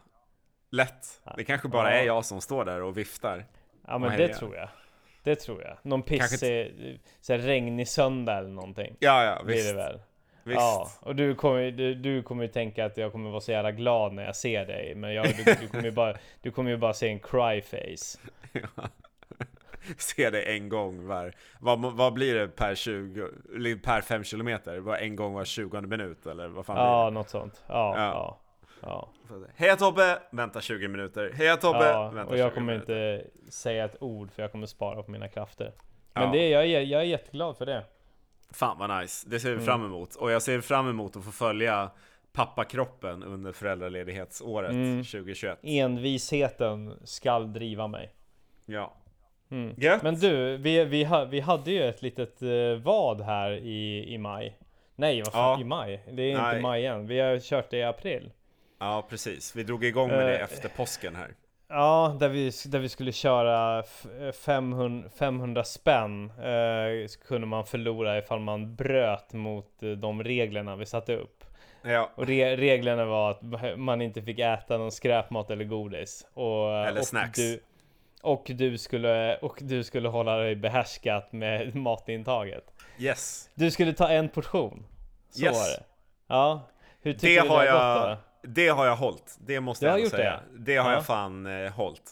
lätt. 0.70 1.20
Det 1.36 1.44
kanske 1.44 1.68
bara 1.68 1.92
Ja. 1.94 1.98
är 2.00 2.06
jag 2.06 2.24
som 2.24 2.40
står 2.40 2.64
där 2.64 2.82
och 2.82 2.98
viftar. 2.98 3.44
Ja 3.86 3.98
men 3.98 4.18
det 4.18 4.28
tror 4.34 4.56
jag. 4.56 4.68
Det 5.22 5.36
tror 5.36 5.62
jag. 5.62 5.76
Någon 5.82 6.02
Kanske 6.02 6.28
pissig, 6.36 7.00
så 7.20 7.32
här 7.32 7.40
regnig 7.40 7.88
söndag 7.88 8.38
eller 8.38 8.48
någonting. 8.48 8.96
Ja, 9.00 9.24
ja, 9.24 9.42
Blir 9.44 9.54
visst. 9.56 9.68
det 9.68 9.74
väl? 9.76 10.00
visst. 10.44 10.56
Ja, 10.60 10.90
och 11.00 11.16
du 11.16 11.34
kommer, 11.34 11.70
du, 11.70 11.94
du 11.94 12.22
kommer 12.22 12.42
ju 12.42 12.48
tänka 12.48 12.84
att 12.84 12.96
jag 12.96 13.12
kommer 13.12 13.30
vara 13.30 13.40
så 13.40 13.52
jävla 13.52 13.70
glad 13.72 14.12
när 14.12 14.24
jag 14.24 14.36
ser 14.36 14.66
dig. 14.66 14.94
Men 14.94 15.14
jag, 15.14 15.26
du, 15.36 15.44
du, 15.60 15.68
kommer 15.68 15.84
ju 15.84 15.90
bara, 15.90 16.16
du 16.42 16.50
kommer 16.50 16.70
ju 16.70 16.76
bara 16.76 16.92
se 16.94 17.08
en 17.08 17.20
cry 17.20 17.62
face. 17.62 18.18
Se 19.98 20.30
det 20.30 20.42
en 20.42 20.68
gång 20.68 21.06
var, 21.06 21.34
vad, 21.60 21.80
vad 21.96 22.12
blir 22.12 22.34
det 22.34 22.48
per 22.48 22.74
20, 22.74 23.28
eller 23.56 23.76
per 23.76 24.00
5 24.00 24.24
kilometer? 24.24 24.78
Var 24.78 24.96
en 24.96 25.16
gång 25.16 25.32
var 25.34 25.44
20 25.44 25.80
minut 25.80 26.26
eller 26.26 26.48
vad 26.48 26.66
fan 26.66 26.76
Ja, 26.76 27.10
något 27.10 27.28
sånt. 27.28 27.62
Ja, 27.66 27.94
Ja. 27.96 28.04
ja. 28.12 28.38
ja. 28.82 29.10
blir 29.28 29.38
det? 29.46 29.52
Heja 29.56 29.76
Tobbe! 29.76 30.18
Vänta 30.30 30.60
20 30.60 30.88
minuter. 30.88 31.32
Heja 31.34 31.56
Tobbe! 31.56 31.84
ja. 31.88 32.10
Vänta 32.10 32.32
och 32.32 32.38
jag 32.38 32.50
20 32.50 32.54
kommer 32.54 32.72
minuter. 32.72 33.16
inte 33.18 33.30
säga 33.52 33.84
ett 33.84 33.96
ord 34.02 34.30
för 34.32 34.42
jag 34.42 34.52
kommer 34.52 34.66
spara 34.66 35.02
på 35.02 35.10
mina 35.10 35.28
krafter. 35.28 35.72
Men 36.14 36.22
Ja. 36.24 36.30
det, 36.32 36.48
jag, 36.48 36.66
är, 36.66 36.80
jag 36.80 37.00
är 37.00 37.04
jätteglad 37.06 37.56
för 37.56 37.66
det. 37.66 37.84
Fan 38.52 38.78
vad 38.78 39.00
nice, 39.00 39.26
det 39.30 39.40
ser 39.40 39.48
vi 39.48 39.54
Mm. 39.54 39.66
fram 39.66 39.84
emot. 39.84 40.14
Och 40.14 40.30
jag 40.30 40.42
ser 40.42 40.60
fram 40.60 40.88
emot 40.88 41.16
att 41.16 41.24
få 41.24 41.30
följa 41.30 41.90
pappakroppen 42.32 43.22
under 43.22 43.52
föräldraledighetsåret 43.52 44.70
Mm. 44.70 45.04
2021. 45.04 45.58
Envisheten 45.62 46.98
skall 47.04 47.52
driva 47.52 47.86
mig. 47.86 48.12
Ja. 48.66 48.94
Mm. 49.50 49.74
Gött! 49.76 50.02
Men 50.02 50.14
du, 50.14 50.56
vi, 50.56 50.84
vi, 50.84 51.08
vi 51.30 51.40
hade 51.40 51.70
ju 51.70 51.88
ett 51.88 52.02
litet 52.02 52.42
eh, 52.42 52.48
vad 52.82 53.20
här 53.20 53.50
i, 53.52 54.04
i 54.14 54.18
maj. 54.18 54.56
Nej, 54.96 55.22
vad 55.22 55.32
fan, 55.32 55.58
Ja. 55.58 55.60
i 55.60 55.64
maj? 55.64 56.02
Det 56.12 56.22
är 56.22 56.30
inte 56.30 56.42
Nej. 56.42 56.60
maj 56.62 56.86
än. 56.86 57.06
Vi 57.06 57.20
har 57.20 57.38
kört 57.38 57.70
det 57.70 57.76
i 57.76 57.82
april. 57.82 58.30
Ja 58.80 59.06
precis, 59.10 59.56
vi 59.56 59.62
drog 59.62 59.84
igång 59.84 60.08
med 60.08 60.26
det 60.26 60.36
Eh. 60.38 60.44
efter 60.44 60.68
påsken 60.68 61.16
här. 61.16 61.28
Ja, 61.68 62.16
där 62.20 62.28
vi, 62.28 62.50
där 62.66 62.78
vi 62.78 62.88
skulle 62.88 63.12
köra 63.12 63.78
f- 63.80 64.06
500, 64.44 65.08
500 65.18 65.64
spänn 65.64 66.30
eh, 66.38 67.08
kunde 67.28 67.46
man 67.46 67.64
förlora 67.66 68.18
ifall 68.18 68.40
man 68.40 68.74
bröt 68.76 69.32
mot 69.32 69.82
eh, 69.82 69.90
de 69.90 70.22
reglerna 70.24 70.76
vi 70.76 70.86
satte 70.86 71.16
upp. 71.16 71.44
Ja, 71.82 72.10
Och 72.14 72.26
re, 72.26 72.56
reglerna 72.56 73.04
var 73.04 73.30
att 73.30 73.40
man 73.78 74.02
inte 74.02 74.22
fick 74.22 74.38
äta 74.38 74.78
någon 74.78 74.92
skräpmat 74.92 75.50
eller 75.50 75.64
godis. 75.64 76.26
Och, 76.34 76.76
Eller 76.86 77.00
och 77.00 77.06
snacks. 77.06 77.38
Du, 77.38 77.60
och, 78.22 78.50
du 78.54 78.78
skulle, 78.78 79.36
och 79.36 79.58
du 79.60 79.84
skulle 79.84 80.08
hålla 80.08 80.36
dig 80.36 80.56
behärskat 80.56 81.32
med 81.32 81.74
matintaget. 81.76 82.64
yes. 82.98 83.50
Du 83.54 83.70
skulle 83.70 83.92
ta 83.92 84.08
en 84.08 84.28
portion. 84.28 84.86
Så 85.30 85.42
Yes. 85.44 85.54
var 85.56 85.64
det. 85.78 85.84
Ja. 86.26 86.68
Hur 87.02 87.12
tycker 87.12 87.28
Det 87.42 87.42
du 87.42 87.48
har 87.48 87.64
det 87.64 87.70
har 87.70 87.98
jag, 87.98 88.08
gått 88.10 88.18
då? 88.42 88.48
det 88.50 88.68
har 88.68 88.86
jag 88.86 88.96
hållit. 88.96 89.36
Det 89.40 89.60
måste 89.60 89.86
jag 89.86 90.00
gjort 90.00 90.10
säga. 90.10 90.40
Det, 90.58 90.76
har 90.76 90.90
Ja. 90.90 90.94
jag 90.96 91.06
fan 91.06 91.46
eh, 91.46 91.70
hållit. 91.72 92.10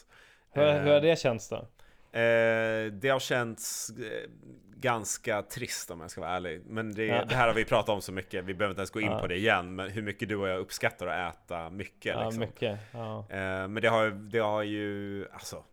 Hur, 0.53 0.63
Eh, 0.67 0.75
hur 0.83 0.93
har 0.93 1.01
det 1.01 1.19
känts 1.19 1.49
då? 1.49 1.57
Eh, 1.57 2.87
det 2.93 3.09
har 3.09 3.19
känts 3.21 3.91
eh, 3.91 4.31
ganska 4.77 5.43
trist 5.43 5.91
om 5.91 6.01
jag 6.01 6.11
ska 6.11 6.21
vara 6.21 6.31
ärlig. 6.31 6.63
Men 6.67 6.95
det, 6.95 7.05
Ja. 7.07 7.25
det 7.25 7.35
här 7.35 7.47
har 7.47 7.55
vi 7.55 7.65
pratat 7.65 7.89
om 7.89 8.03
så 8.03 8.13
mycket, 8.13 8.45
vi 8.45 8.55
behöver 8.55 8.71
inte 8.73 8.81
ens 8.81 8.91
gå 8.91 9.01
in 9.01 9.11
Ja. 9.11 9.19
på 9.19 9.27
det 9.27 9.37
igen. 9.37 9.75
Men 9.75 9.91
hur 9.91 10.03
mycket 10.03 10.29
du 10.29 10.37
och 10.37 10.49
jag 10.49 10.59
uppskattar 10.59 11.07
att 11.07 11.35
äta 11.45 11.71
mycket. 11.71 12.15
Ja, 12.17 12.25
liksom. 12.25 12.41
mycket. 12.41 12.79
Ja. 12.93 13.19
Eh, 13.31 13.69
men 13.69 13.75
det 13.75 13.89
har, 13.89 14.11
det 14.11 14.39
har 14.39 14.63
ju, 14.63 15.27
alltså. 15.33 15.65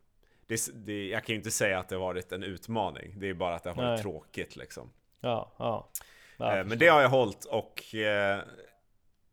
Det, 0.47 0.69
det, 0.85 1.07
jag 1.07 1.23
kan 1.23 1.33
ju 1.33 1.37
inte 1.37 1.51
säga 1.51 1.79
att 1.79 1.89
det 1.89 1.97
varit 1.97 2.31
en 2.31 2.43
utmaning. 2.43 3.19
Det 3.19 3.29
är 3.29 3.33
bara 3.33 3.55
att 3.55 3.63
det 3.63 3.69
har 3.69 3.75
varit 3.75 3.87
Nej. 3.87 4.01
tråkigt 4.01 4.55
liksom. 4.55 4.91
Ja, 5.19 5.51
ja. 5.57 5.89
ja 6.37 6.57
Eh, 6.57 6.65
men 6.65 6.79
det 6.79 6.87
har 6.87 7.01
jag 7.01 7.09
hållit 7.09 7.45
och 7.45 7.95
eh, 7.95 8.39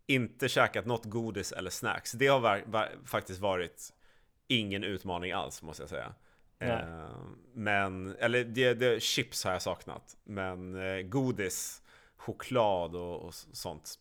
inte 0.07 0.49
käkat 0.49 0.87
något 0.87 1.05
godis 1.05 1.53
eller 1.53 1.71
snacks. 1.71 2.13
Det 2.13 2.27
har 2.27 2.41
var, 2.41 2.63
var, 2.67 2.89
faktiskt 3.07 3.41
varit 3.41 3.93
ingen 4.49 4.85
utmaning 4.85 5.33
alls 5.33 5.63
måste 5.63 5.83
jag 5.83 5.91
säga. 5.91 6.15
Eh, 6.59 7.09
men, 7.55 8.17
eller 8.19 8.45
det, 8.45 8.75
det, 8.75 9.03
chips 9.03 9.45
har 9.45 9.53
jag 9.53 9.63
saknat. 9.63 10.17
Men 10.25 10.75
eh, 10.75 11.03
godis, 11.03 11.83
choklad 12.17 12.97
och, 12.97 13.23
och 13.23 13.35
sånt. 13.35 13.95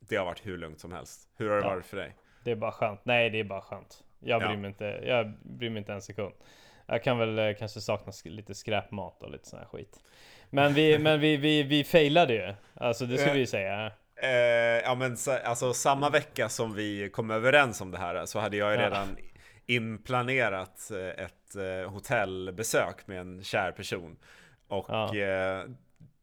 Det 0.00 0.16
har 0.16 0.24
varit 0.24 0.46
hur 0.46 0.58
lugnt 0.58 0.80
som 0.80 0.92
helst. 0.92 1.28
Hur 1.36 1.48
har 1.48 1.56
det 1.56 1.62
Ja. 1.62 1.68
varit 1.68 1.86
för 1.86 1.96
dig? 1.96 2.16
Det 2.44 2.50
är 2.50 2.56
bara 2.56 2.72
skönt. 2.72 3.00
Nej, 3.04 3.30
det 3.30 3.40
är 3.40 3.44
bara 3.44 3.60
skönt. 3.60 4.04
Jag 4.26 4.40
bryr, 4.40 4.50
Ja. 4.50 4.56
mig, 4.56 4.68
inte, 4.68 4.84
jag 5.04 5.32
bryr 5.42 5.70
mig 5.70 5.78
inte 5.78 5.92
en 5.92 6.02
sekund. 6.02 6.34
Jag 6.86 7.02
kan 7.04 7.18
väl 7.18 7.38
eh, 7.38 7.52
kanske 7.58 7.80
sakna 7.80 8.12
lite 8.24 8.54
skräpmat 8.54 9.22
och 9.22 9.30
lite 9.30 9.48
sån 9.48 9.58
här 9.58 9.66
skit. 9.66 10.00
Men 10.50 10.74
vi, 10.74 10.98
men 11.02 11.20
vi, 11.20 11.36
vi, 11.36 11.62
vi 11.62 11.84
failade 11.84 12.34
ju. 12.34 12.54
Alltså 12.74 13.06
det 13.06 13.18
ska 13.18 13.28
Eh. 13.28 13.32
vi 13.34 13.40
ju 13.40 13.46
säga. 13.46 13.92
Eh, 14.22 14.30
ja 14.84 14.94
men 14.94 15.16
så, 15.16 15.32
alltså 15.44 15.72
samma 15.72 16.10
vecka 16.10 16.48
som 16.48 16.74
vi 16.74 17.10
kom 17.12 17.30
överens 17.30 17.80
om 17.80 17.90
det 17.90 17.98
här 17.98 18.26
så 18.26 18.38
hade 18.38 18.56
jag 18.56 18.72
ju 18.72 18.78
Ja. 18.80 18.86
redan 18.86 19.16
inplanerat 19.66 20.90
eh, 20.90 21.24
ett 21.24 21.32
hotellbesök 21.90 23.06
med 23.06 23.20
en 23.20 23.42
kär 23.42 23.72
person. 23.72 24.16
Och 24.68 24.86
Ja. 24.88 25.10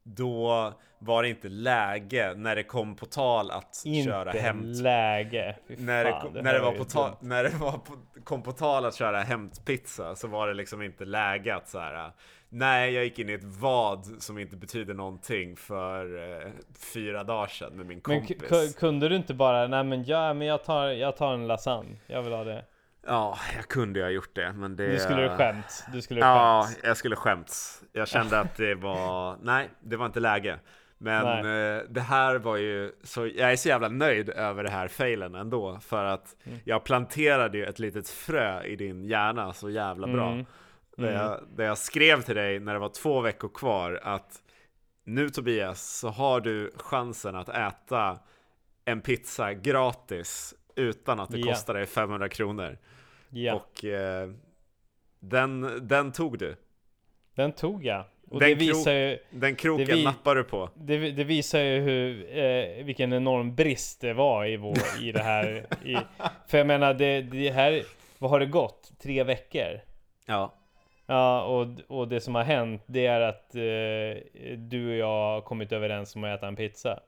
Då 0.03 0.73
var 0.99 1.23
det 1.23 1.29
inte 1.29 1.49
läge 1.49 2.33
när 2.35 2.55
det 2.55 2.63
kom 2.63 2.95
på 2.95 3.05
tal 3.05 3.51
att 3.51 3.81
köra 4.05 4.29
Inte 4.31 4.39
hämt. 4.39 4.77
läge. 4.81 5.55
Fy 5.67 5.75
När 5.77 6.03
det, 6.05 6.11
fan, 6.11 6.33
när 6.33 6.53
det 6.53 6.59
var 6.59 6.71
på 6.71 6.83
tal, 6.83 7.11
när 7.19 7.43
det 7.43 7.49
var 7.49 7.71
på, 7.71 7.93
kom 8.23 8.41
på 8.43 8.51
tal 8.51 8.85
att 8.85 8.95
köra 8.95 9.21
hämtpizza 9.21 10.15
så 10.15 10.27
var 10.27 10.47
det 10.47 10.53
liksom 10.53 10.81
inte 10.81 11.05
läge 11.05 11.55
att 11.55 11.69
så 11.69 11.79
här. 11.79 12.11
Nej, 12.49 12.93
jag 12.93 13.03
gick 13.03 13.19
in 13.19 13.29
i 13.29 13.33
ett 13.33 13.43
vad 13.43 14.05
som 14.05 14.39
inte 14.39 14.55
betyder 14.55 14.93
någonting 14.93 15.55
för 15.55 16.31
eh, 16.41 16.47
fyra 16.93 17.23
dagar 17.23 17.47
sedan 17.47 17.73
med 17.77 17.85
min 17.85 18.01
Men 18.07 18.19
kompis. 18.19 18.49
k- 18.49 18.79
kunde 18.79 19.09
du 19.09 19.15
inte 19.15 19.33
bara, 19.33 19.67
nej 19.67 19.83
men, 19.83 20.03
ja, 20.03 20.33
men 20.33 20.47
jag, 20.47 20.63
tar, 20.63 20.87
jag 20.87 21.17
tar 21.17 21.33
en 21.33 21.47
lasagne. 21.47 21.95
Jag 22.07 22.21
vill 22.21 22.33
ha 22.33 22.43
det. 22.43 22.65
Ja, 23.05 23.37
jag 23.55 23.67
kunde 23.67 23.99
ju 23.99 24.05
ha 24.05 24.09
gjort 24.11 24.35
det, 24.35 24.53
men 24.53 24.75
det... 24.75 24.87
Du 24.91 24.99
skulle 24.99 25.21
du 25.21 25.29
skämt. 25.29 25.85
Du 25.93 26.01
skulle 26.01 26.19
Ja, 26.19 26.63
skämt. 26.67 26.79
jag 26.83 26.97
skulle 26.97 27.15
skämts. 27.15 27.83
Jag 27.91 28.07
kände 28.07 28.39
att 28.39 28.55
det 28.57 28.75
var... 28.75 29.37
Nej, 29.41 29.69
det 29.79 29.97
var 29.97 30.05
inte 30.05 30.19
läge. 30.19 30.59
Men 30.97 31.25
eh, 31.37 31.81
det 31.89 32.01
här 32.01 32.35
var 32.35 32.57
ju... 32.57 32.91
Så 33.03 33.27
jag 33.27 33.51
är 33.51 33.55
så 33.55 33.67
jävla 33.69 33.87
nöjd 33.89 34.29
över 34.29 34.63
det 34.63 34.69
här 34.69 34.87
failen 34.87 35.35
ändå. 35.35 35.79
För 35.79 36.05
att 36.05 36.35
Mm. 36.45 36.59
jag 36.63 36.83
planterade 36.83 37.57
ju 37.57 37.65
ett 37.65 37.79
litet 37.79 38.09
frö 38.09 38.63
i 38.63 38.75
din 38.75 39.03
hjärna 39.05 39.53
så 39.53 39.69
jävla 39.69 40.07
bra. 40.07 40.31
Mm. 40.31 40.45
Där, 40.97 41.11
jag, 41.11 41.39
där 41.55 41.65
jag 41.65 41.77
skrev 41.77 42.21
till 42.21 42.35
dig 42.35 42.59
när 42.59 42.73
det 42.73 42.79
var 42.79 42.89
två 42.89 43.21
veckor 43.21 43.49
kvar 43.49 43.99
att 44.03 44.41
nu 45.05 45.29
Tobias 45.29 45.81
så 45.99 46.09
har 46.09 46.41
du 46.41 46.71
chansen 46.77 47.35
att 47.35 47.49
äta 47.49 48.19
en 48.85 49.01
pizza 49.01 49.53
gratis 49.53 50.53
utan 50.75 51.19
att 51.19 51.29
det 51.29 51.37
Ja. 51.37 51.51
kostar 51.53 51.73
dig 51.73 51.85
500 51.85 52.29
kronor. 52.29 52.77
Ja, 53.34 53.53
Och 53.53 53.86
eh, 53.86 54.29
den, 55.19 55.79
den 55.88 56.11
tog 56.11 56.39
du. 56.39 56.55
den 57.36 57.51
tog 57.51 57.86
jag. 57.86 58.03
Och 58.29 58.39
Den 58.39 58.49
det 58.49 58.55
visar 58.55 58.91
ju, 58.93 59.17
Den 59.29 59.55
kroken 59.55 59.86
Det 59.88 59.95
vi- 59.95 60.03
nappar 60.03 60.36
du 60.36 60.43
på. 60.43 60.69
det, 60.75 61.11
det 61.11 61.23
visar 61.23 61.59
ju 61.59 61.79
hur, 61.79 62.38
eh, 62.38 62.84
vilken 62.86 63.13
enorm 63.13 63.55
brist 63.55 64.01
det 64.01 64.13
var 64.13 64.45
i, 64.45 64.57
vår, 64.57 64.77
i 65.01 65.11
det 65.11 65.23
här. 65.23 65.65
I, 65.86 65.97
för 66.47 66.57
jag 66.57 66.67
menar, 66.67 66.93
det, 66.93 67.21
det 67.21 67.49
här, 67.51 67.84
vad 68.17 68.31
har 68.31 68.39
det 68.39 68.45
gått? 68.45 68.91
Tre 69.01 69.23
veckor? 69.23 69.79
Ja. 70.25 70.53
Ja, 71.05 71.43
och, 71.43 71.67
och 71.88 72.07
det 72.07 72.21
som 72.21 72.36
har 72.36 72.43
hänt, 72.43 72.84
det 72.86 73.05
är 73.05 73.21
att 73.21 73.55
eh, 73.55 74.51
du 74.57 74.89
och 74.89 74.95
jag 74.95 75.07
har 75.07 75.41
kommit 75.41 75.71
överens 75.71 76.15
om 76.15 76.23
att 76.23 76.38
äta 76.38 76.47
en 76.47 76.55
pizza. 76.55 76.99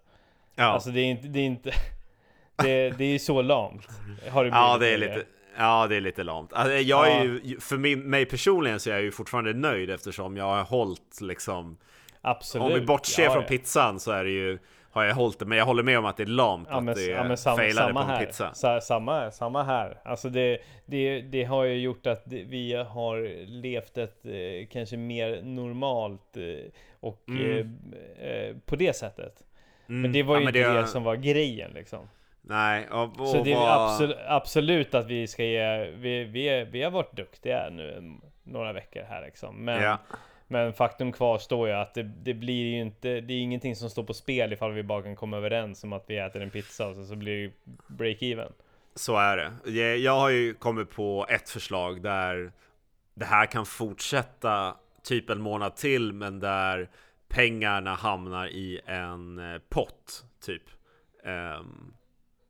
Ja, 0.55 0.63
Alltså 0.63 0.89
det 0.89 0.99
är 1.01 1.05
inte, 1.05 1.27
det 1.27 1.39
är 1.39 1.45
inte, 1.45 1.71
det, 2.55 2.89
det 2.89 3.03
är 3.05 3.11
ju 3.11 3.19
så 3.19 3.41
lamt. 3.41 3.87
Har 4.29 4.43
det 4.43 4.49
ja 4.49 4.77
blivit 4.79 4.99
det 4.99 5.05
är 5.07 5.09
lite 5.15 5.27
Ja 5.57 5.87
det 5.87 5.95
är 5.95 6.01
lite 6.01 6.23
lamt. 6.23 6.53
Alltså, 6.53 6.73
jag 6.77 7.11
är 7.11 7.23
ju, 7.23 7.59
för 7.59 7.77
min, 7.77 7.99
mig 8.09 8.25
personligen 8.25 8.79
så 8.79 8.89
är 8.89 8.93
jag 8.93 9.03
ju 9.03 9.11
fortfarande 9.11 9.53
nöjd 9.53 9.89
eftersom 9.89 10.37
jag 10.37 10.45
har 10.45 10.63
hållit 10.63 11.21
liksom 11.21 11.77
Absolut. 12.21 12.67
Om 12.73 12.79
vi 12.79 12.85
bortser 12.85 13.23
Ja, 13.23 13.31
från 13.31 13.41
ja. 13.41 13.47
pizzan 13.49 13.99
så 13.99 14.11
är 14.11 14.23
det 14.23 14.29
ju 14.31 14.57
har 14.91 15.03
jag 15.03 15.15
hållit 15.15 15.39
det. 15.39 15.45
Men 15.45 15.57
jag 15.57 15.65
håller 15.65 15.83
med 15.83 15.99
om 15.99 16.05
att 16.05 16.17
det 16.17 16.23
är 16.23 16.27
lamt 16.27 16.67
Ja 16.71 16.79
men, 16.79 16.89
att 16.89 16.95
det 16.95 17.05
ja, 17.05 17.37
sam, 17.37 17.57
failade 17.57 17.87
samma 17.87 18.05
på 18.05 18.11
en 18.11 18.17
här. 18.17 18.25
pizza. 18.25 18.53
Sa, 18.53 18.81
samma, 18.81 19.31
samma 19.31 19.63
här. 19.63 19.99
Alltså 20.05 20.29
det, 20.29 20.59
det, 20.85 21.21
det 21.21 21.43
har 21.43 21.63
ju 21.63 21.79
gjort 21.79 22.07
att 22.07 22.21
det- 22.25 22.43
vi 22.43 22.73
har 22.73 23.45
levt 23.61 23.97
ett 23.97 24.25
eh, 24.25 24.31
kanske 24.71 24.97
mer 24.97 25.41
normalt 25.43 26.37
eh, 26.37 26.71
och 26.99 27.23
Mm. 27.29 27.77
eh, 28.19 28.27
eh, 28.29 28.55
på 28.65 28.75
det 28.75 28.95
sättet. 28.95 29.43
Mm. 29.89 30.01
Men 30.01 30.11
det 30.11 30.23
var 30.23 30.35
ju 30.37 30.43
ja, 30.43 30.49
inte 30.49 30.73
det, 30.81 30.87
som 30.87 31.03
var 31.03 31.15
grejen 31.15 31.71
liksom. 31.75 32.09
Nej, 32.47 32.87
och, 32.89 33.19
och 33.19 33.27
Så 33.27 33.43
det 33.43 33.51
är 33.53 33.55
vad- 33.55 33.91
absolut, 33.91 34.17
absolut 34.27 34.93
att 34.95 35.05
vi 35.07 35.27
ska 35.27 35.43
ge, 35.43 35.91
vi, 35.91 36.23
vi, 36.23 36.63
vi 36.71 36.81
har 36.83 36.91
varit 36.91 37.15
duktiga 37.15 37.69
nu 37.71 38.17
några 38.43 38.73
veckor 38.73 39.01
här 39.09 39.21
liksom. 39.25 39.65
Men, 39.65 39.81
Ja. 39.83 39.97
men 40.47 40.73
faktum 40.73 41.11
kvarstår 41.11 41.67
ju 41.67 41.73
att 41.73 41.93
det, 41.93 42.03
det 42.03 42.33
blir 42.33 42.63
ju 42.73 42.81
inte, 42.81 43.21
det 43.21 43.33
är 43.33 43.39
ingenting 43.39 43.75
som 43.75 43.89
står 43.89 44.03
på 44.03 44.13
spel 44.13 44.53
ifall 44.53 44.71
vi 44.73 44.83
bara 44.83 45.01
kan 45.03 45.15
komma 45.15 45.37
överens 45.37 45.83
om 45.83 45.93
att 45.93 46.03
vi 46.07 46.17
äter 46.17 46.41
en 46.41 46.49
pizza 46.49 46.87
och 46.87 46.95
så, 46.95 47.05
så 47.05 47.15
blir 47.15 47.43
det 47.47 47.53
break-even. 47.87 48.51
Så 48.95 49.17
är 49.17 49.37
det. 49.37 49.71
Jag, 49.71 49.97
jag 49.97 50.19
har 50.19 50.29
ju 50.29 50.53
kommit 50.53 50.89
på 50.91 51.25
ett 51.29 51.49
förslag 51.49 52.01
där 52.01 52.51
det 53.13 53.25
här 53.25 53.45
kan 53.45 53.65
fortsätta 53.65 54.75
typ 55.03 55.29
en 55.29 55.41
månad 55.41 55.75
till, 55.75 56.13
men 56.13 56.39
där 56.39 56.89
pengarna 57.27 57.93
hamnar 57.95 58.47
i 58.47 58.81
en 58.85 59.53
eh, 59.53 59.61
pott, 59.69 60.25
typ. 60.45 60.63
Ehm, 61.23 61.93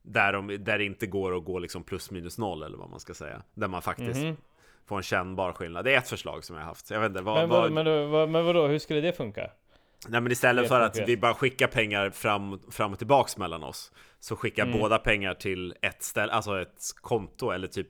där, 0.05 0.33
de, 0.33 0.47
där 0.47 0.77
det 0.77 0.83
inte 0.85 1.07
går 1.07 1.37
att 1.37 1.45
gå 1.45 1.59
liksom 1.59 1.83
plus 1.83 2.11
minus 2.11 2.37
noll 2.37 2.63
eller 2.63 2.77
vad 2.77 2.89
man 2.89 2.99
ska 2.99 3.13
säga. 3.13 3.41
Där 3.53 3.67
man 3.67 3.81
faktiskt 3.81 4.23
Mhm. 4.23 4.37
får 4.85 4.97
en 4.97 5.03
kännbar 5.03 5.53
skillnad. 5.53 5.85
Det 5.85 5.93
är 5.93 5.97
ett 5.97 6.09
förslag 6.09 6.43
som 6.43 6.55
jag 6.55 6.63
har 6.63 6.67
haft. 6.67 6.91
Jag 6.91 6.99
vet 6.99 7.09
inte, 7.09 7.21
vad, 7.21 7.35
Men, 7.37 7.49
vad, 7.49 7.61
vad, 7.61 7.71
men, 7.71 7.85
då, 7.85 8.05
vad, 8.07 8.29
men 8.29 8.45
vadå, 8.45 8.67
hur 8.67 8.79
skulle 8.79 9.01
det 9.01 9.13
funka? 9.13 9.51
Nej 10.07 10.21
men 10.21 10.31
istället 10.31 10.67
för 10.67 10.81
att 10.81 10.97
vi 11.07 11.17
bara 11.17 11.33
skickar 11.33 11.67
pengar 11.67 12.09
fram, 12.09 12.59
fram 12.71 12.91
och 12.91 12.97
tillbaks 12.97 13.37
mellan 13.37 13.63
oss 13.63 13.91
Så 14.19 14.35
skickar 14.35 14.63
Mm. 14.65 14.79
båda 14.79 14.97
pengar 14.97 15.33
till 15.33 15.73
ett 15.81 16.03
ställe, 16.03 16.31
alltså 16.31 16.61
ett 16.61 16.81
konto 17.01 17.51
eller 17.51 17.67
typ 17.67 17.87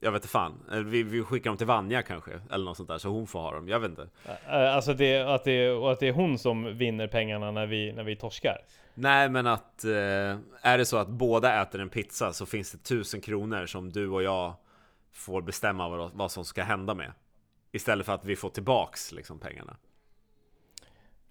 Jag 0.00 0.12
vet 0.12 0.18
inte 0.22 0.28
fan, 0.28 0.52
Eller 0.72 0.82
vi, 0.82 1.02
vi 1.02 1.22
skickar 1.22 1.50
dem 1.50 1.56
till 1.56 1.66
Vanja 1.66 2.02
kanske 2.02 2.30
Eller 2.50 2.64
något 2.64 2.76
sånt 2.76 2.88
där 2.88 2.98
så 2.98 3.08
hon 3.08 3.26
får 3.26 3.40
ha 3.40 3.52
dem, 3.54 3.68
jag 3.68 3.80
vet 3.80 3.90
inte 3.90 4.08
Alltså 4.48 4.94
det, 4.94 5.18
att 5.34 5.44
det, 5.44 5.70
och 5.70 5.92
att 5.92 6.00
det 6.00 6.08
är 6.08 6.12
hon 6.12 6.38
som 6.38 6.78
vinner 6.78 7.06
pengarna 7.06 7.50
när 7.50 7.66
vi, 7.66 7.92
när 7.92 8.04
vi 8.04 8.16
torskar? 8.16 8.58
Nej 8.98 9.28
men 9.28 9.46
att 9.46 9.84
eh, 9.84 10.38
Är 10.60 10.78
det 10.78 10.86
så 10.86 10.96
att 10.96 11.08
båda 11.08 11.62
äter 11.62 11.80
en 11.80 11.88
pizza 11.88 12.32
så 12.32 12.46
finns 12.46 12.72
det 12.72 12.78
tusen 12.78 13.20
kronor 13.20 13.66
som 13.66 13.92
du 13.92 14.08
och 14.08 14.22
jag 14.22 14.54
Får 15.12 15.42
bestämma 15.42 15.88
vad, 15.88 16.12
vad 16.12 16.30
som 16.30 16.44
ska 16.44 16.62
hända 16.62 16.94
med. 16.94 17.12
Istället 17.72 18.06
för 18.06 18.12
att 18.12 18.24
vi 18.24 18.36
får 18.36 18.50
tillbaks 18.50 19.12
liksom 19.12 19.38
pengarna. 19.38 19.76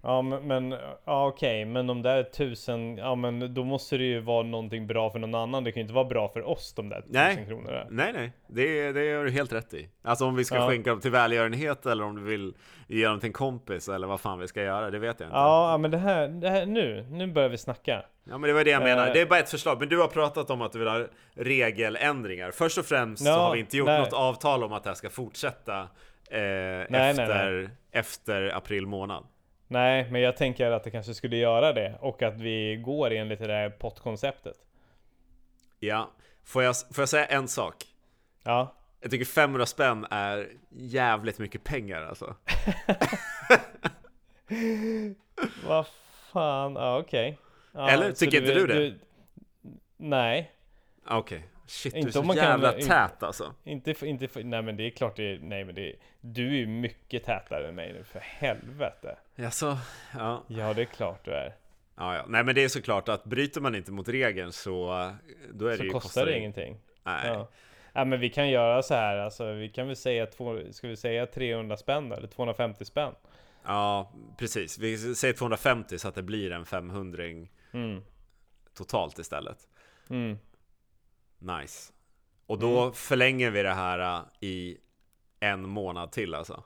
Ja 0.08 0.22
men, 0.22 0.46
men 0.46 0.74
ja, 1.04 1.26
okej, 1.26 1.64
men 1.64 1.86
de 1.86 2.02
där 2.02 2.22
tusen, 2.22 2.96
ja 2.96 3.14
men 3.14 3.54
då 3.54 3.64
måste 3.64 3.96
det 3.96 4.04
ju 4.04 4.20
vara 4.20 4.42
någonting 4.42 4.86
bra 4.86 5.10
för 5.10 5.18
någon 5.18 5.34
annan. 5.34 5.64
Det 5.64 5.72
kan 5.72 5.80
ju 5.80 5.82
inte 5.82 5.94
vara 5.94 6.04
bra 6.04 6.28
för 6.28 6.48
oss 6.48 6.74
de 6.74 6.88
där 6.88 7.00
tusen 7.00 7.12
Nej. 7.12 7.44
kronorna. 7.48 7.86
Nej 7.90 8.12
nej, 8.12 8.32
det, 8.48 8.92
det 8.92 9.04
gör 9.04 9.24
du 9.24 9.30
helt 9.30 9.52
rätt 9.52 9.74
i 9.74 9.88
Alltså 10.02 10.24
om 10.26 10.36
vi 10.36 10.44
ska 10.44 10.56
Ja. 10.56 10.68
skänka 10.68 10.90
dem 10.90 11.00
till 11.00 11.10
välgörenhet 11.10 11.86
eller 11.86 12.04
om 12.04 12.16
du 12.16 12.22
vill 12.22 12.54
ge 12.88 13.06
dem 13.06 13.20
till 13.20 13.26
en 13.26 13.32
kompis 13.32 13.88
eller 13.88 14.06
vad 14.06 14.20
fan 14.20 14.38
vi 14.38 14.48
ska 14.48 14.62
göra, 14.62 14.90
det 14.90 14.98
vet 14.98 15.20
jag 15.20 15.26
inte 15.26 15.36
Ja, 15.36 15.70
ja 15.70 15.78
men 15.78 15.90
det 15.90 15.98
här, 15.98 16.28
det 16.28 16.50
här 16.50 16.66
nu, 16.66 17.06
nu 17.10 17.26
börjar 17.26 17.48
vi 17.48 17.58
snacka. 17.58 18.02
Ja 18.24 18.38
men 18.38 18.48
det 18.48 18.54
var 18.54 18.64
det 18.64 18.70
jag 18.70 18.82
menar, 18.82 19.06
Eh. 19.06 19.12
det 19.12 19.20
är 19.20 19.26
bara 19.26 19.38
ett 19.38 19.50
förslag, 19.50 19.78
men 19.80 19.88
du 19.88 19.98
har 20.00 20.08
pratat 20.08 20.50
om 20.50 20.62
att 20.62 20.72
du 20.72 20.78
vill 20.78 20.88
ha 20.88 21.04
regeländringar 21.34 22.50
Först 22.50 22.78
och 22.78 22.86
främst 22.86 23.22
så 23.24 23.28
Ja, 23.30 23.36
har 23.38 23.52
vi 23.54 23.60
inte 23.60 23.76
gjort 23.76 23.86
nej. 23.86 24.00
något 24.00 24.12
avtal 24.12 24.64
om 24.64 24.72
att 24.72 24.84
det 24.84 24.90
här 24.90 24.94
ska 24.94 25.10
fortsätta 25.10 25.80
eh, 26.30 26.38
nej. 26.88 27.10
efter, 27.10 27.70
efter 27.92 28.56
april 28.56 28.86
månad 28.86 29.24
Nej, 29.68 30.10
men 30.10 30.20
jag 30.20 30.36
tänker 30.36 30.70
att 30.70 30.84
det 30.84 30.90
kanske 30.90 31.14
skulle 31.14 31.36
göra 31.36 31.72
det 31.72 31.94
och 32.00 32.22
att 32.22 32.40
vi 32.40 32.76
går 32.76 33.10
enligt 33.10 33.38
det 33.38 33.46
där 33.46 33.70
pottkonceptet. 33.70 34.56
Ja, 35.78 36.10
får 36.44 36.62
jag, 36.62 36.74
får 36.92 37.02
jag 37.02 37.08
säga 37.08 37.24
en 37.26 37.48
sak? 37.48 37.74
Ja, 38.42 38.74
Jag 39.00 39.10
tycker 39.10 39.24
500 39.24 39.66
spänn 39.66 40.06
är 40.10 40.48
jävligt 40.70 41.38
mycket 41.38 41.64
pengar 41.64 42.02
alltså 42.02 42.34
vad 45.68 45.86
fan, 46.32 46.74
ja 46.74 46.98
okej. 46.98 47.38
Ja, 47.72 47.90
Eller? 47.90 48.12
Tycker 48.12 48.40
inte 48.40 48.54
du 48.54 48.66
det? 48.66 48.94
nej, 49.96 50.52
Okej, 51.08 51.46
shit 51.66 51.92
du 51.92 51.98
Inte 51.98 52.10
är 52.10 52.12
så 52.12 52.20
om 52.20 52.26
man 52.26 52.36
kan- 52.36 52.44
jävla 52.44 52.72
tät 52.72 53.22
alltså 53.22 53.54
inte 53.64 53.94
inte 54.06 54.28
nej 54.42 54.62
men 54.62 54.76
det 54.76 54.82
är 54.86 54.90
klart 54.90 55.16
det 55.16 55.32
är, 55.34 55.38
nej 55.38 55.64
men 55.64 55.74
det 55.74 55.88
är, 55.90 55.96
du 56.20 56.46
är 56.48 56.56
ju 56.56 56.66
mycket 56.66 57.24
tätare 57.24 57.68
än 57.68 57.74
mig 57.74 57.92
nu, 57.92 58.04
för 58.04 58.20
helvete. 58.20 59.16
Jaså? 59.34 59.78
Ja. 60.18 60.44
Ja, 60.48 60.74
det 60.74 60.82
är 60.82 60.86
klart 60.86 61.24
du 61.24 61.30
är. 61.30 61.54
Ja, 61.96 62.16
ja. 62.16 62.24
Nej 62.28 62.44
men 62.44 62.54
det 62.54 62.64
är 62.64 62.68
såklart 62.68 63.08
att 63.08 63.24
bryter 63.24 63.60
man 63.60 63.74
inte 63.74 63.92
mot 63.92 64.08
regeln 64.08 64.52
så 64.52 65.10
då 65.52 65.66
är 65.66 65.70
det 65.70 65.76
Så 65.76 65.84
ju 65.84 65.90
kostar 65.90 66.26
det 66.26 66.38
ingenting. 66.38 66.76
Nej. 67.02 67.26
Ja. 67.28 67.48
ja 67.92 68.04
men 68.04 68.20
vi 68.20 68.30
kan 68.30 68.48
göra 68.50 68.82
så 68.82 68.94
här, 68.94 69.16
alltså 69.16 69.52
vi 69.52 69.68
kan 69.68 69.86
väl 69.86 69.96
säga 69.96 70.26
två, 70.26 70.58
ska 70.70 70.88
vi 70.88 70.96
säga 70.96 71.26
300 71.26 71.76
spänn 71.76 72.12
eller 72.12 72.28
250 72.28 72.84
spänn? 72.84 73.12
Ja, 73.64 74.12
precis. 74.38 74.78
Vi 74.78 75.14
säger 75.14 75.34
250 75.34 75.98
så 75.98 76.08
att 76.08 76.14
det 76.14 76.22
blir 76.22 76.52
en 76.52 76.66
500 76.66 77.22
Mm. 77.72 78.02
totalt 78.76 79.18
istället. 79.18 79.58
Mm. 80.10 80.38
Nice. 81.38 81.92
Och 82.46 82.58
då 82.58 82.80
Mm. 82.80 82.92
förlänger 82.92 83.50
vi 83.50 83.62
det 83.62 83.74
här 83.74 83.98
äh, 83.98 84.20
i 84.40 84.76
en 85.40 85.68
månad 85.68 86.12
till 86.12 86.34
alltså. 86.34 86.62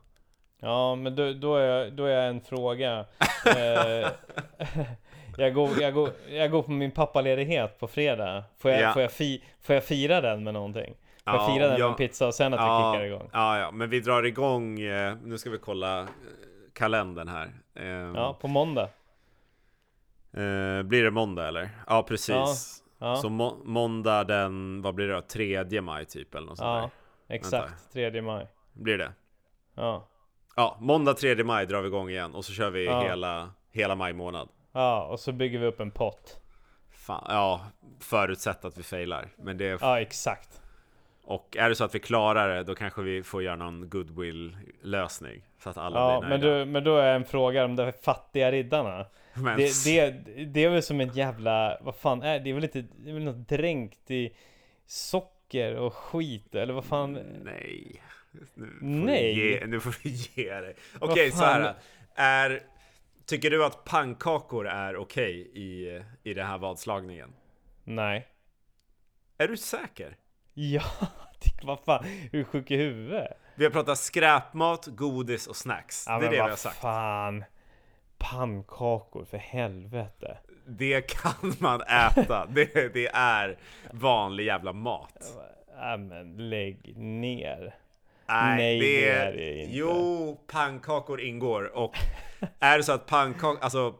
Ja, 0.61 0.95
men 0.95 1.17
då, 1.17 1.33
då, 1.33 1.57
är, 1.57 1.91
då 1.91 2.05
är 2.05 2.29
en 2.29 2.41
fråga. 2.41 2.99
eh, 3.47 4.09
jag, 5.37 5.55
går, 5.55 5.81
jag, 5.81 5.95
går, 5.95 6.11
jag 6.31 6.51
går 6.51 6.63
på 6.63 6.71
min 6.71 6.91
pappaledighet 6.91 7.79
på 7.79 7.89
fredag. 7.89 8.45
Får 8.59 8.71
jag, 8.71 8.81
Ja. 8.81 8.93
får 8.93 9.03
jag, 9.03 9.13
fi, 9.13 9.45
får 9.61 9.75
jag 9.75 9.85
fira 9.85 10.21
den 10.21 10.45
med 10.45 10.55
någonting? 10.55 10.95
Får 11.25 11.35
jag 11.35 11.43
Ja, 11.43 11.55
fira 11.55 11.63
den 11.65 11.73
med 11.73 11.81
ja. 11.81 11.89
en 11.91 11.95
pizza 11.97 12.27
och 12.27 12.35
sen 12.35 12.55
att 12.55 12.61
vi 12.61 12.65
Ja, 12.65 12.93
kickar 12.95 13.05
igång? 13.07 13.31
ja, 13.33 13.59
ja, 13.59 13.71
men 13.71 13.91
vi 13.91 14.01
drar 14.01 14.23
igång. 14.23 14.81
eh, 14.81 15.17
Nu 15.23 15.39
ska 15.39 15.51
vi 15.51 15.59
kolla 15.59 16.01
eh, 16.01 16.07
kalendern 16.73 17.29
här. 17.29 17.51
Ja, 18.15 18.37
på 18.41 18.49
måndag. 18.49 18.89
eh, 20.33 20.83
blir 20.83 21.05
det 21.05 21.11
måndag 21.11 21.49
eller? 21.49 21.71
Ja, 21.87 22.03
precis. 22.03 22.83
Ja, 23.01 23.17
Så 23.17 23.29
må- 23.29 23.59
måndag 23.65 24.25
den, 24.25 24.83
vad 24.83 24.95
blir 24.95 25.09
det 25.09 25.15
då? 25.15 25.21
3 25.21 25.81
maj 25.81 26.05
typ 26.07 26.35
eller 26.35 26.47
något 26.47 26.59
sånt 26.59 26.67
ja 26.69 26.91
där. 27.29 27.35
exakt. 27.37 27.93
3 27.93 28.23
maj. 28.23 28.47
Blir 28.73 28.99
det? 28.99 29.13
Ja. 29.75 30.07
Ja, 30.57 30.77
måndag 30.81 31.15
3 31.15 31.45
maj 31.45 31.67
drar 31.67 31.81
vi 31.81 31.89
igång 31.89 32.11
igen 32.11 32.35
och 32.35 32.45
så 32.45 32.53
kör 32.53 32.71
vi 32.71 32.85
Ja. 32.85 33.03
hela, 33.03 33.51
hela 33.73 33.95
maj 33.95 34.13
månad. 34.13 34.49
ja, 34.73 35.05
och 35.05 35.21
så 35.21 35.33
bygger 35.33 35.59
vi 35.59 35.67
upp 35.67 35.81
en 35.81 35.91
pott. 35.91 36.41
Fan, 36.91 37.25
ja, 37.29 37.61
förutsatt 38.01 38.65
att 38.65 38.79
vi 38.79 38.83
failar. 38.83 39.29
Men 39.37 39.59
det, 39.59 39.81
Ja, 39.81 40.01
exakt. 40.01 40.63
och 41.25 41.57
är 41.57 41.69
det 41.69 41.75
så 41.75 41.85
att 41.85 41.95
vi 41.95 41.99
klarar 41.99 42.49
det, 42.49 42.63
då 42.65 42.75
kanske 42.75 43.03
vi 43.03 43.23
får 43.23 43.43
göra 43.43 43.57
någon 43.57 43.89
goodwill 43.91 44.57
lösning. 44.83 45.43
Så 45.63 45.71
att 45.71 45.79
alla 45.79 46.01
Ja, 46.01 46.21
blir 46.21 46.29
men, 46.29 46.41
nöjda. 46.41 46.59
du, 46.59 46.65
men 46.65 46.85
då 46.85 46.97
är 46.97 47.15
en 47.15 47.25
fråga 47.25 47.65
om 47.65 47.77
de 47.77 47.85
där 47.85 47.93
fattiga 47.93 48.53
riddarna. 48.53 49.07
Men, 49.35 49.57
Det, 49.57 49.85
det, 49.85 50.11
det 50.45 50.65
är 50.65 50.69
väl 50.69 50.83
som 50.83 51.01
ett 51.01 51.17
jävla, 51.17 51.79
vad 51.81 51.97
fan 51.97 52.23
är 52.23 52.41
det? 52.41 52.51
Är 52.51 52.55
väl 52.55 52.63
lite, 52.63 52.85
det 52.97 53.11
är 53.11 53.15
väl 53.15 53.25
något 53.25 53.49
dränkt 53.49 54.11
i 54.11 54.37
socker 54.87 55.75
och 55.77 55.95
skit 55.95 56.55
eller 56.55 56.73
vad 56.75 56.85
fan? 56.85 57.13
Nej. 57.45 58.03
Nu 58.57 58.79
Nej. 58.81 59.35
Ge, 59.39 59.67
nu 59.67 59.81
får 59.81 59.97
du 60.03 60.09
ge 60.43 60.55
dig. 60.55 60.75
Okej, 60.99 61.31
så 61.31 61.37
fan? 61.37 61.63
här. 61.63 61.75
Är, 62.15 62.63
tycker 63.27 63.51
du 63.51 63.65
att 63.65 63.85
pannkakor 63.85 64.67
är 64.69 64.97
okej 64.97 65.51
i, 65.55 66.03
i 66.23 66.35
den 66.35 66.47
här 66.47 66.59
vadslagningen? 66.59 67.33
Nej. 67.85 68.27
Är 69.39 69.49
du 69.49 69.57
säker? 69.57 70.17
Ja, 70.55 70.85
vad 71.63 71.81
fan, 71.81 72.05
hur 72.33 72.45
sjuk 72.45 72.71
i 72.71 72.77
huvudet? 72.77 73.33
Vi 73.55 73.65
har 73.65 73.71
pratat 73.71 73.99
skräpmat, 73.99 74.87
godis 74.87 75.47
och 75.47 75.57
snacks. 75.57 76.05
Ja, 76.09 76.19
det 76.19 76.27
är 76.27 76.31
det 76.31 76.37
vi 76.37 76.41
har 76.41 76.57
sagt. 76.57 76.77
fan. 76.77 77.45
Pannkakor 78.21 79.25
för 79.25 79.39
helvete. 79.39 80.39
Det 80.67 81.01
kan 81.01 81.55
man 81.59 81.83
äta. 81.83 82.47
Det, 82.51 82.95
det 82.95 83.07
är 83.13 83.59
vanlig 83.93 84.45
jävla 84.45 84.73
mat. 84.73 85.33
Ja, 85.77 85.97
men 85.97 86.51
lägg 86.51 86.97
ner. 86.99 87.75
Nej, 88.27 88.57
Nej, 88.57 88.81
det, 88.81 88.87
det 88.87 89.09
är 89.09 89.33
det 89.33 89.59
inte. 89.59 89.77
Jo, 89.77 90.41
pannkakor 90.47 91.21
ingår 91.21 91.77
och 91.77 91.95
är 92.61 92.79
det 92.79 92.85
så 92.85 92.93
att 92.93 93.07
pannkakor, 93.07 93.59
alltså 93.61 93.95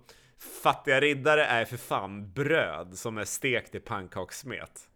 fattiga 0.63 1.01
riddare 1.01 1.45
är 1.45 1.65
för 1.65 1.77
fan 1.77 2.33
bröd 2.33 2.99
som 2.99 3.19
är 3.19 3.25
stekt 3.25 3.75
i 3.75 3.81
pannkakssmet. 3.81 4.87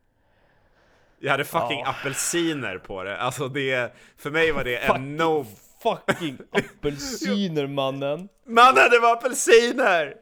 Jag 1.18 1.31
hade 1.31 1.45
fucking 1.45 1.81
Ja. 1.81 1.89
apelsiner 1.91 2.79
på 2.79 3.03
det, 3.05 3.18
alltså 3.18 3.49
det, 3.49 3.93
för 4.16 4.31
mig 4.31 4.53
var 4.53 4.64
det 4.64 4.77
en 4.77 5.16
no... 5.16 5.47
Fucking 5.85 6.39
apelsiner 6.53 7.66
mannen! 7.66 8.28
Mannen 8.47 8.91
det 8.91 8.99
var 8.99 9.12
apelsiner! 9.12 10.14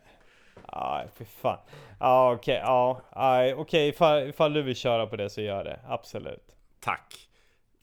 Ja, 0.66 1.04
för 1.16 1.24
fan. 1.24 1.58
Ja, 2.00 2.32
okej, 2.32 2.60
ja, 2.64 3.00
aj, 3.10 3.54
okej, 3.54 3.88
ifall, 3.88 4.28
ifall 4.28 4.52
du 4.52 4.62
vill 4.62 4.76
köra 4.76 5.06
på 5.06 5.16
det 5.16 5.30
så 5.30 5.40
gör 5.40 5.64
det, 5.64 5.80
absolut. 5.88 6.46
Tack. 6.80 7.28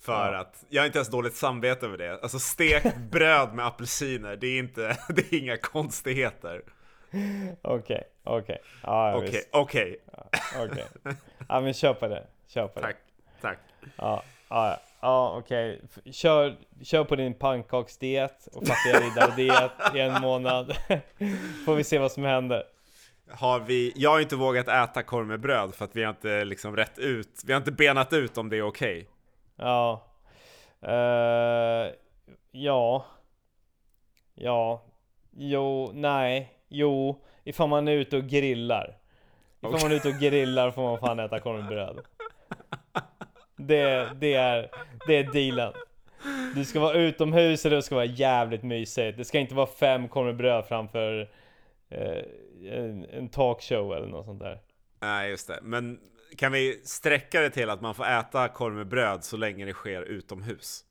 För 0.01 0.33
Ja. 0.33 0.39
att 0.39 0.65
jag 0.69 0.81
har 0.81 0.85
inte 0.85 0.97
ens 0.97 1.09
dåligt 1.09 1.35
samvete 1.35 1.85
över 1.85 1.97
det. 1.97 2.19
Alltså 2.21 2.39
stekt 2.39 2.97
bröd 3.11 3.53
med 3.53 3.65
apelsiner, 3.65 4.35
det 4.35 4.47
är 4.47 4.59
inte, 4.59 4.97
det 5.09 5.33
är 5.33 5.39
inga 5.39 5.57
konstigheter. 5.57 6.61
Okej, 7.61 8.03
okej. 8.23 8.57
Okej, 8.83 9.43
okej. 9.51 9.97
Okej. 10.63 10.85
Ja, 11.49 11.61
men 11.61 11.73
kör 11.73 11.93
på 11.93 12.07
det. 12.07 12.27
Kör 12.47 12.67
på 12.67 12.79
det. 12.79 12.85
Tack, 12.85 12.97
tack. 13.41 13.57
Ja, 13.97 14.23
ja, 14.49 14.79
ja. 15.01 15.35
okej. 15.37 15.81
F- 15.83 16.13
Kör, 16.15 16.57
kör 16.83 17.03
på 17.03 17.15
din 17.15 17.33
pannkaksdiet 17.33 18.47
och 18.53 18.67
fattiga 18.67 18.99
riddare-diet 18.99 19.95
i 19.95 19.99
en 19.99 20.21
månad. 20.21 20.73
Får 21.65 21.75
vi 21.75 21.83
se 21.83 21.99
vad 21.99 22.11
som 22.11 22.23
händer. 22.23 22.63
Har 23.31 23.59
vi, 23.59 23.93
jag 23.95 24.09
har 24.09 24.19
inte 24.19 24.35
vågat 24.35 24.67
äta 24.67 25.03
korv 25.03 25.27
med 25.27 25.39
bröd 25.39 25.75
för 25.75 25.85
att 25.85 25.95
vi 25.95 26.03
har 26.03 26.09
inte 26.09 26.45
liksom 26.45 26.75
rätt 26.75 26.99
ut, 26.99 27.41
vi 27.45 27.53
har 27.53 27.57
inte 27.57 27.71
benat 27.71 28.13
ut 28.13 28.37
om 28.37 28.49
det 28.49 28.57
är 28.57 28.61
okej. 28.67 29.07
Ja. 29.55 30.05
Eh, 30.81 31.91
ja. 32.51 33.05
Ja. 34.35 34.83
Jo, 35.31 35.91
nej. 35.93 36.53
Jo. 36.67 37.23
Ifall 37.43 37.69
man 37.69 37.87
är 37.87 37.91
ute 37.91 38.17
och 38.17 38.23
grillar. 38.23 38.97
Ifall 39.59 39.69
Okej. 39.73 39.83
man 39.83 39.91
är 39.91 39.95
ute 39.95 40.07
och 40.07 40.13
grillar 40.19 40.71
får 40.71 40.81
man 40.81 40.99
fan 40.99 41.19
äta 41.19 41.39
korv 41.39 41.57
med 41.57 41.67
bröd. 41.67 41.99
Det, 43.59 44.09
det, 44.19 44.33
är, 44.33 44.71
det 45.07 45.15
är 45.15 45.23
dealen. 45.33 45.73
Du 46.55 46.65
ska 46.65 46.79
vara 46.79 46.93
utomhus 46.93 47.65
och 47.65 47.71
det 47.71 47.81
ska 47.81 47.95
vara 47.95 48.05
jävligt 48.05 48.63
mysigt. 48.63 49.17
Det 49.17 49.25
ska 49.25 49.39
inte 49.39 49.55
vara 49.55 49.67
fem 49.67 50.07
korv 50.07 50.25
med 50.25 50.35
bröd 50.35 50.65
framför 50.67 51.29
eh, 51.89 52.23
en, 52.71 53.05
en 53.05 53.29
talkshow 53.29 53.93
eller 53.93 54.07
något 54.07 54.25
sånt 54.25 54.39
där. 54.39 54.59
Nej, 54.99 55.29
just 55.29 55.47
det. 55.47 55.59
Men 55.61 55.99
kan 56.37 56.51
vi 56.51 56.81
sträcka 56.83 57.41
det 57.41 57.49
till 57.49 57.69
att 57.69 57.81
man 57.81 57.95
får 57.95 58.05
äta 58.07 58.47
korv 58.47 58.73
med 58.73 58.87
bröd 58.87 59.23
så 59.23 59.37
länge 59.37 59.65
det 59.65 59.73
sker 59.73 60.01
utomhus? 60.01 60.85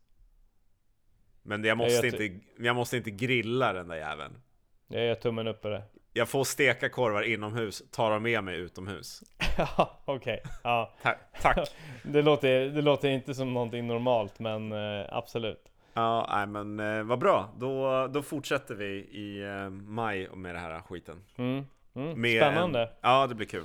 Men 1.43 1.65
jag 1.65 1.79
måste, 1.79 2.07
jag 2.07 2.23
inte, 2.23 2.41
jag 2.59 2.77
måste 2.77 2.97
inte 2.97 3.11
grilla 3.11 3.73
den 3.73 3.89
där 3.89 3.97
jäveln. 3.97 4.41
Jag 4.89 5.05
gör 5.05 5.15
tummen 5.15 5.49
upp 5.49 5.63
för 5.63 5.71
det. 5.71 5.83
Jag 6.13 6.29
får 6.29 6.45
steka 6.45 6.89
korvar 6.89 7.23
inomhus, 7.23 7.83
ta 7.91 8.11
dem 8.11 8.23
med 8.23 8.45
mig 8.45 8.57
utomhus. 8.57 9.23
Ja, 9.59 10.01
okej. 10.05 10.43
Ja. 10.65 10.95
Tack. 11.03 11.19
Tack. 11.43 11.77
Det 12.03 12.23
låter, 12.23 12.61
det 12.65 12.83
låter 12.83 13.09
inte 13.09 13.35
som 13.35 13.55
någonting 13.55 13.87
normalt, 13.87 14.39
men 14.39 14.73
eh, 14.73 15.07
absolut. 15.11 15.65
Ja, 15.95 16.27
nej 16.31 16.47
men 16.47 16.81
eh, 16.81 17.03
vad 17.03 17.19
bra. 17.19 17.49
Då, 17.57 18.07
då 18.07 18.23
fortsätter 18.23 18.75
vi 18.75 18.87
i 18.97 19.43
eh, 19.43 19.71
maj 19.71 20.29
med 20.35 20.55
det 20.55 20.59
här 20.59 20.81
skiten. 20.81 21.25
Mm. 21.37 21.65
Mm. 21.95 22.39
Spännande. 22.39 22.83
En, 22.83 22.89
ja, 23.01 23.27
det 23.27 23.35
blir 23.35 23.47
kul. 23.47 23.65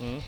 Mm. 0.00 0.20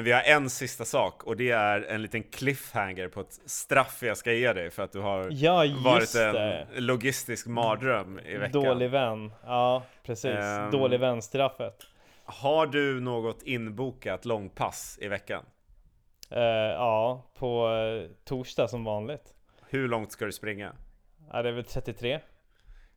Men 0.00 0.04
vi 0.04 0.12
har 0.12 0.22
en 0.22 0.50
sista 0.50 0.84
sak 0.84 1.22
och 1.24 1.36
det 1.36 1.50
är 1.50 1.82
en 1.82 2.02
liten 2.02 2.22
cliffhanger 2.22 3.08
på 3.08 3.20
ett 3.20 3.32
straff 3.32 4.02
jag 4.02 4.16
ska 4.16 4.32
ge 4.32 4.52
dig 4.52 4.70
för 4.70 4.82
att 4.82 4.92
du 4.92 5.00
har 5.00 5.28
Ja, 5.30 5.64
varit 5.84 6.12
det. 6.12 6.66
en 6.76 6.86
logistisk 6.86 7.46
mardröm 7.46 8.18
i 8.18 8.36
veckan. 8.36 8.62
Dålig 8.64 8.90
vän. 8.90 9.32
Ja, 9.44 9.82
precis. 10.02 10.24
Ehm. 10.34 10.70
Dålig 10.70 11.00
vän-straffet. 11.00 11.86
Har 12.24 12.66
du 12.66 13.00
något 13.00 13.42
inbokat 13.42 14.24
långpass 14.24 14.98
i 15.00 15.08
veckan? 15.08 15.44
Eh, 16.30 16.40
ja, 16.42 17.30
på 17.38 17.68
eh, 17.68 18.10
torsdag 18.24 18.68
som 18.68 18.84
vanligt. 18.84 19.34
Hur 19.68 19.88
långt 19.88 20.12
ska 20.12 20.24
du 20.26 20.32
springa? 20.32 20.72
Ja, 21.32 21.42
det 21.42 21.48
är 21.48 21.52
väl 21.52 21.64
33? 21.64 22.20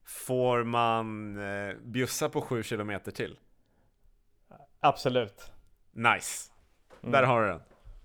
Får 0.06 0.64
man 0.64 1.38
eh, 1.68 1.76
bjussa 1.82 2.30
på 2.30 2.42
7 2.42 2.64
kilometer 2.64 3.12
till? 3.12 3.38
Absolut. 4.80 5.52
Nice! 5.92 6.53
Mm. 7.04 7.12
Där 7.12 7.24
har 7.24 7.42
du 7.42 7.48
den. 7.48 7.62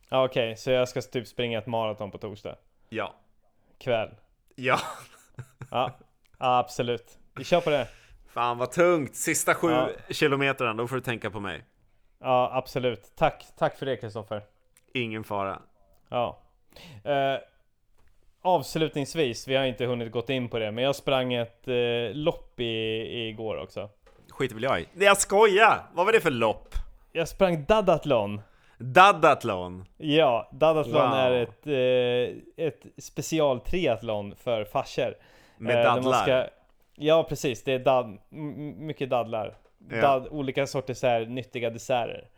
Ja, 0.09 0.24
Okej, 0.24 0.57
så 0.57 0.70
jag 0.70 0.88
ska 0.88 1.01
typ 1.03 1.26
springa 1.28 1.59
ett 1.59 1.66
maraton 1.66 2.11
på 2.11 2.18
torsdag 2.18 2.57
Ja. 2.88 3.14
kväll. 3.78 4.11
Ja. 4.55 4.78
Ja, 5.70 5.92
absolut. 6.38 7.18
Vi 7.36 7.44
kör 7.44 7.61
på 7.61 7.70
det. 7.70 7.88
Fan 8.28 8.59
vad 8.59 8.70
tungt! 8.72 9.16
Sista 9.16 9.55
sju 9.55 9.70
Ja. 9.70 9.88
kilometerna, 10.11 10.74
då 10.74 10.88
får 10.88 10.96
du 10.96 11.03
tänka 11.03 11.30
på 11.30 11.40
mig. 11.40 11.64
Ja, 12.20 12.51
absolut. 12.55 13.12
Tack, 13.16 13.44
tack 13.59 13.78
för 13.78 13.86
det 13.86 13.96
Kristoffer. 13.96 14.42
Ingen 14.94 15.24
fara. 15.24 15.62
Ja. 16.09 16.38
Eh, 17.05 17.38
avslutningsvis, 18.42 19.49
vi 19.49 19.57
har 19.57 19.64
inte 19.64 19.84
hunnit 19.86 20.12
gått 20.12 20.30
in 20.30 20.49
på 20.49 20.59
det, 20.59 20.70
men 20.72 20.84
jag 20.84 20.96
sprang 20.96 21.34
ett 21.34 21.68
eh, 21.68 21.74
lopp 22.14 22.61
i, 22.61 23.28
igår 23.28 23.57
också. 23.62 23.90
Skiter 24.30 24.55
väl 24.55 24.64
jag 24.64 24.80
i. 24.80 24.88
Nej, 24.92 25.07
Jag 25.07 25.18
skojar! 25.18 25.86
Vad 25.94 26.07
var 26.07 26.12
det 26.12 26.20
för 26.20 26.30
lopp? 26.30 26.74
Jag 27.12 27.28
sprang 27.28 27.64
Dadathlon. 27.64 28.40
Dadathlon. 28.78 29.84
Ja, 29.96 30.48
Dadathlon 30.52 31.10
Wow. 31.10 31.14
är 31.18 31.30
ett, 31.32 31.66
eh, 31.66 32.64
ett 32.66 32.86
specialtriathlon 32.98 34.34
för 34.36 34.64
farsor. 34.64 35.14
Med 35.56 35.76
Eh, 35.78 35.82
dadlar. 35.94 36.22
ska- 36.22 36.46
Ja, 37.00 37.22
precis. 37.28 37.64
Det 37.64 37.72
är 37.72 37.78
dad, 37.78 38.18
mycket 38.78 39.10
dadlar. 39.10 39.56
Ja. 39.90 40.00
Dad, 40.00 40.28
olika 40.30 40.66
sorters 40.66 41.02
här, 41.02 41.26
nyttiga 41.26 41.70
desserter. 41.70 42.28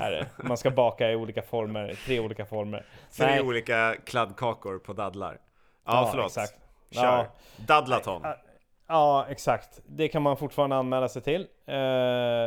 Är 0.00 0.10
det. 0.10 0.26
Man 0.44 0.56
ska 0.56 0.70
baka 0.70 1.10
i 1.10 1.16
olika 1.16 1.42
former, 1.42 1.94
tre 2.06 2.20
olika 2.20 2.44
former. 2.46 2.84
Tre 3.16 3.26
Nej. 3.26 3.40
olika 3.42 3.94
kladdkakor 4.06 4.78
på 4.78 4.92
dadlar. 4.92 5.38
Ja, 5.86 5.92
Ja, 5.92 6.08
förlåt. 6.10 6.26
exakt. 6.26 6.54
Kör. 6.90 7.04
Ja. 7.04 7.26
Dadlaton. 7.56 8.20
Ja, 8.24 8.36
Ja, 8.88 9.26
exakt. 9.28 9.80
Det 9.86 10.08
kan 10.08 10.22
man 10.22 10.36
fortfarande 10.36 10.76
anmäla 10.76 11.08
sig 11.08 11.22
till. 11.22 11.40
Eh, 11.66 11.74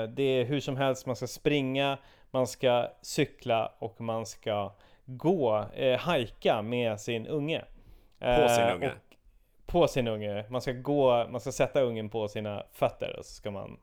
det 0.09 0.23
är 0.23 0.43
hur 0.45 0.59
som 0.59 0.77
helst, 0.77 1.05
man 1.05 1.15
ska 1.15 1.27
springa, 1.27 1.97
man 2.34 2.47
ska 2.47 2.88
cykla 3.01 3.71
och 3.79 4.01
man 4.01 4.25
ska 4.25 4.71
gå, 5.05 5.65
eh, 5.75 5.99
hajka 5.99 6.61
med 6.61 6.99
sin 6.99 7.27
unge. 7.27 7.61
På 8.19 8.47
sin 8.49 8.63
Eh, 8.63 8.75
unge. 8.75 8.88
och- 8.88 8.93
På 9.65 9.88
sin 9.88 10.07
unge. 10.07 10.45
Man 10.49 10.61
ska 10.61 10.71
gå, 10.71 11.27
man 11.29 11.41
ska 11.41 11.51
sätta 11.51 11.81
ungen 11.81 12.09
på 12.09 12.27
sina 12.27 12.63
fötter 12.73 13.15
och 13.19 13.25
så 13.25 13.34
ska 13.34 13.51
man 13.51 13.79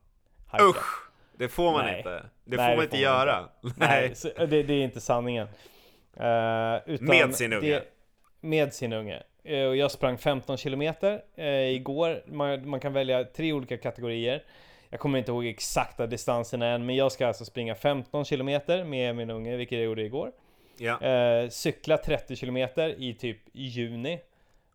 hajka. 0.46 0.64
Usch! 0.64 1.10
Det 1.32 1.48
får 1.48 1.72
man 1.72 1.84
Nej. 1.84 1.96
inte. 1.98 2.24
Det 2.44 2.56
Nej, 2.56 2.66
får 2.70 2.76
man 2.76 2.76
det 2.78 2.84
inte 2.84 2.96
får 2.96 3.04
man 3.04 3.16
göra. 3.26 3.48
Nej, 3.76 4.14
så, 4.14 4.28
det, 4.46 4.62
det 4.62 4.74
är 4.74 4.82
inte 4.84 5.00
sanningen. 5.00 5.46
Eh, 6.16 6.76
utan 6.86 7.06
Med 7.06 7.34
sin 7.34 7.52
unge. 7.52 7.68
Det, 7.70 7.84
med 8.40 8.74
sin 8.74 8.92
unge. 8.92 9.22
Eh, 9.44 9.64
och 9.66 9.76
jag 9.76 9.90
sprang 9.90 10.18
15 10.18 10.56
kilometer 10.56 11.22
eh, 11.36 11.46
igår. 11.68 12.22
Man, 12.26 12.68
man 12.68 12.80
kan 12.80 12.92
välja 12.92 13.24
tre 13.24 13.52
olika 13.52 13.76
kategorier. 13.78 14.42
Jag 14.90 15.00
kommer 15.00 15.18
inte 15.18 15.30
ihåg 15.30 15.46
exakta 15.46 16.06
distanserna 16.06 16.66
än, 16.66 16.86
men 16.86 16.96
jag 16.96 17.12
ska 17.12 17.26
alltså 17.26 17.44
springa 17.44 17.74
15 17.74 18.24
kilometer 18.24 18.84
med 18.84 19.16
min 19.16 19.30
unge, 19.30 19.56
vilket 19.56 19.78
jag 19.78 19.84
gjorde 19.84 20.02
igår. 20.02 20.32
Ja. 20.78 21.00
Eh, 21.02 21.48
cykla 21.48 21.98
30 21.98 22.36
kilometer 22.36 22.88
i 23.02 23.14
typ 23.14 23.38
juni. 23.52 24.20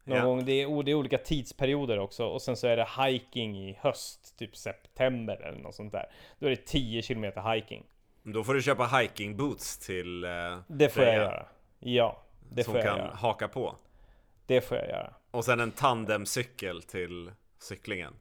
Någon 0.03 0.17
Ja. 0.17 0.25
gång. 0.25 0.45
Det 0.45 0.51
är, 0.61 0.83
det 0.83 0.91
är 0.91 0.95
olika 0.95 1.17
tidsperioder 1.17 1.99
också. 1.99 2.25
Och 2.25 2.41
sen 2.41 2.55
så 2.57 2.67
är 2.67 2.77
det 2.77 2.87
hiking 3.05 3.57
i 3.69 3.77
höst, 3.81 4.37
typ 4.37 4.57
september 4.57 5.41
eller 5.47 5.59
något 5.59 5.75
sånt 5.75 5.91
där. 5.91 6.05
Då 6.39 6.45
är 6.45 6.49
det 6.49 6.65
10 6.65 7.01
kilometer 7.01 7.53
hiking. 7.53 7.83
Då 8.23 8.43
får 8.43 8.53
du 8.53 8.61
köpa 8.61 8.85
hiking 8.85 9.37
boots 9.37 9.77
till 9.77 10.23
eh, 10.23 10.29
Det 10.67 10.89
får 10.89 11.03
jag 11.03 11.15
göra. 11.15 11.45
Ja, 11.79 12.21
det 12.51 12.63
Som 12.63 12.73
får 12.73 12.81
jag 12.81 12.89
kan 12.89 12.99
göra. 12.99 13.15
haka 13.15 13.47
på. 13.47 13.75
Det 14.45 14.61
får 14.61 14.77
jag 14.77 14.87
göra. 14.89 15.13
Och 15.31 15.45
sen 15.45 15.59
en 15.59 15.71
tandemcykel 15.71 16.81
till 16.83 17.31
cyklingen. 17.59 18.13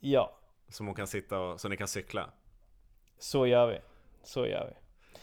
Ja, 0.00 0.38
Som 0.72 0.86
hon 0.86 0.94
kan 0.94 1.06
sitta 1.06 1.40
och, 1.40 1.60
så 1.60 1.68
ni 1.68 1.76
kan 1.76 1.88
cykla. 1.88 2.30
så 3.18 3.46
gör 3.46 3.66
vi. 3.66 3.78
Så 4.22 4.46
gör 4.46 4.66
vi. 4.66 4.72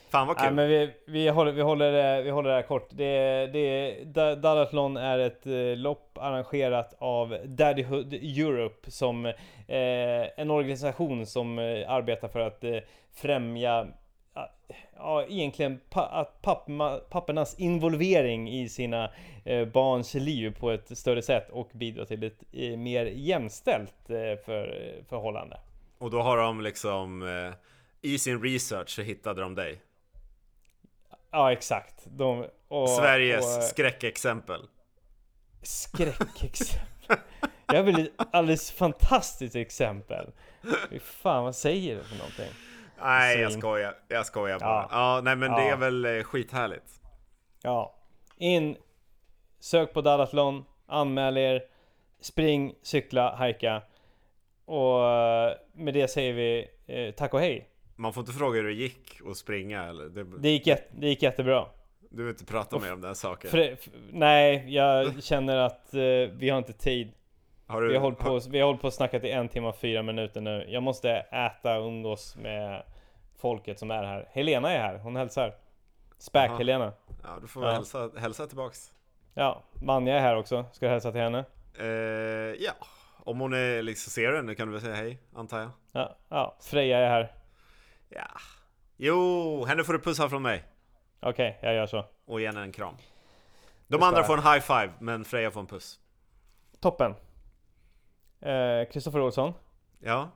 Fan 0.09 0.27
vad 0.27 0.37
Nej, 0.37 0.45
kul! 0.47 0.55
men 0.55 0.69
vi, 0.69 0.93
vi, 1.07 1.29
håller, 1.29 1.51
vi, 1.51 1.61
håller, 1.61 1.91
det- 1.91 2.21
vi 2.21 2.29
håller 2.29 2.49
det 2.49 2.55
här 2.55 2.61
kort. 2.61 2.87
Det, 2.91 3.47
det, 3.47 3.97
Da- 4.05 4.35
Dadathlon 4.35 4.97
är 4.97 5.19
ett 5.19 5.45
eh, 5.47 5.53
lopp 5.75 6.17
arrangerat 6.17 6.95
av 6.99 7.37
Daddyhood 7.45 8.13
Europe 8.13 8.91
som 8.91 9.25
eh, 9.25 9.33
en 10.37 10.51
organisation 10.51 11.25
som 11.25 11.59
eh, 11.59 11.89
arbetar 11.91 12.27
för 12.27 12.39
att 12.39 12.63
eh, 12.63 12.77
främja 13.13 13.87
ja, 14.33 14.49
Ja, 15.01 15.25
egentligen 15.25 15.79
pa, 15.89 16.05
att 16.05 16.41
pappa, 16.41 16.99
pappornas 17.09 17.59
involvering 17.59 18.49
i 18.49 18.69
sina 18.69 19.11
eh, 19.45 19.65
barns 19.65 20.13
liv 20.13 20.55
på 20.59 20.71
ett 20.71 20.97
större 20.97 21.21
sätt 21.21 21.49
och 21.49 21.69
bidra 21.73 22.05
till 22.05 22.23
ett 22.23 22.43
eh, 22.51 22.77
mer 22.77 23.05
jämställt 23.05 24.09
eh, 24.09 24.45
för, 24.45 24.93
förhållande. 25.09 25.59
Och 25.97 26.11
då 26.11 26.21
har 26.21 26.37
de 26.37 26.61
liksom 26.61 27.27
eh, 27.27 27.53
I 28.01 28.19
sin 28.19 28.43
research 28.43 28.89
så 28.89 29.01
hittade 29.01 29.41
de 29.41 29.55
dig. 29.55 29.81
Ja, 31.31 31.51
exakt. 31.51 32.03
De, 32.05 32.45
och, 32.67 32.89
Sveriges 32.89 33.57
och, 33.57 33.63
skräckexempel. 33.63 34.61
Skräckexempel. 35.61 37.17
Jag 37.67 37.83
vill 37.83 37.99
ett 37.99 38.27
alldeles 38.31 38.71
fantastiskt 38.71 39.55
exempel. 39.55 40.31
Fy 40.89 40.99
fan, 40.99 41.43
vad 41.43 41.55
säger 41.55 41.95
du 41.95 42.03
för 42.03 42.17
någonting? 42.17 42.68
Nej 43.01 43.39
jag 43.39 43.51
skojar, 43.53 43.95
jag 44.07 44.25
skojar 44.25 44.59
bara. 44.59 44.69
Ja. 44.69 44.87
Ja, 44.91 45.21
nej 45.23 45.35
men 45.35 45.51
det 45.51 45.65
Ja. 45.67 45.73
är 45.73 45.77
väl 45.77 46.05
eh, 46.05 46.23
skithärligt. 46.23 47.01
Ja. 47.63 47.95
In, 48.37 48.77
sök 49.59 49.93
på 49.93 50.01
Dadathlon, 50.01 50.65
anmäl 50.87 51.37
er, 51.37 51.61
spring, 52.21 52.73
cykla, 52.81 53.35
hajka. 53.35 53.81
Och 54.65 55.05
eh, 55.07 55.53
med 55.73 55.93
det 55.93 56.07
säger 56.07 56.33
vi 56.33 56.67
eh, 56.87 57.11
tack 57.13 57.33
och 57.33 57.39
hej. 57.39 57.69
Man 57.95 58.13
får 58.13 58.21
inte 58.21 58.33
fråga 58.33 58.55
hur 58.61 58.67
det 58.67 58.73
gick 58.73 59.21
att 59.29 59.37
springa 59.37 59.83
eller? 59.85 60.05
Det, 60.05 60.23
Det 60.23 60.49
gick, 60.49 60.67
jät- 60.67 60.89
det 60.91 61.07
gick 61.07 61.23
jättebra. 61.23 61.65
du 62.09 62.23
vill 62.23 62.29
inte 62.31 62.45
prata 62.45 62.79
mer 62.79 62.93
om 62.93 63.01
den 63.01 63.15
saken? 63.15 63.77
Nej, 64.11 64.75
jag 64.75 65.23
känner 65.23 65.57
att 65.57 65.93
eh, 65.93 66.01
vi 66.33 66.49
har 66.49 66.57
inte 66.57 66.73
tid. 66.73 67.11
Har 67.69 67.81
du, 67.81 67.87
Vi 67.87 67.93
har, 67.95 68.01
hållit 68.01 68.21
har- 68.21 68.39
på, 68.39 68.49
vi 68.49 68.59
har 68.59 68.65
hållit 68.65 68.81
på 68.81 68.87
och 68.87 68.93
snackat 68.93 69.23
i 69.23 69.31
en 69.31 69.49
timme 69.49 69.67
och 69.67 69.75
fyra 69.75 70.01
minuter 70.01 70.41
nu. 70.41 70.65
Jag 70.69 70.83
måste 70.83 71.09
äta 71.11 71.79
och 71.79 71.87
umgås 71.87 72.35
med 72.37 72.83
folket 73.37 73.79
som 73.79 73.91
är 73.91 74.03
här. 74.03 74.27
Helena 74.31 74.71
är 74.71 74.79
här, 74.79 74.97
hon 74.97 75.15
hälsar. 75.15 75.53
Späk 76.17 76.49
Aha. 76.49 76.57
Helena. 76.57 76.93
Ja, 77.23 77.29
du 77.41 77.47
får 77.47 77.65
Ja. 77.65 77.71
hälsa, 77.71 78.09
hälsa 78.17 78.47
tillbaks. 78.47 78.91
Ja, 79.33 79.63
Vanja 79.73 80.15
är 80.15 80.19
här 80.19 80.35
också. 80.35 80.65
Ska 80.71 80.85
du 80.85 80.91
hälsa 80.91 81.11
till 81.11 81.21
henne? 81.21 81.45
Eh, 81.79 81.85
ja, 82.65 82.71
om 83.23 83.39
hon 83.39 83.53
är 83.53 83.81
liksom 83.81 84.11
ser 84.11 84.31
den 84.31 84.55
kan 84.55 84.67
du 84.67 84.73
väl 84.73 84.81
säga 84.81 84.95
hej, 84.95 85.17
antar 85.35 85.59
jag? 85.59 85.69
Ja, 85.91 86.15
ja. 86.29 86.55
Freja 86.61 86.97
är 86.99 87.09
här. 87.09 87.31
Ja. 88.09 88.27
Jo, 88.97 89.65
henne 89.65 89.83
får 89.83 89.93
du 89.93 89.99
pussa 89.99 90.29
från 90.29 90.41
mig. 90.41 90.63
Okej, 91.19 91.59
jag 91.61 91.73
gör 91.75 91.85
så. 91.85 92.05
Och 92.25 92.41
ge 92.41 92.47
henne 92.47 92.61
en 92.61 92.71
kram. 92.71 92.95
De 93.87 94.03
andra 94.03 94.19
jag. 94.19 94.27
får 94.27 94.37
en 94.37 94.43
high 94.53 94.59
five, 94.59 94.89
men 94.99 95.25
Freja 95.25 95.51
får 95.51 95.59
en 95.59 95.67
puss. 95.67 95.99
Toppen. 96.79 97.15
Eh, 98.41 98.91
Kristoffer 98.91 99.21
Olsson. 99.21 99.53
Ja, 100.03 100.31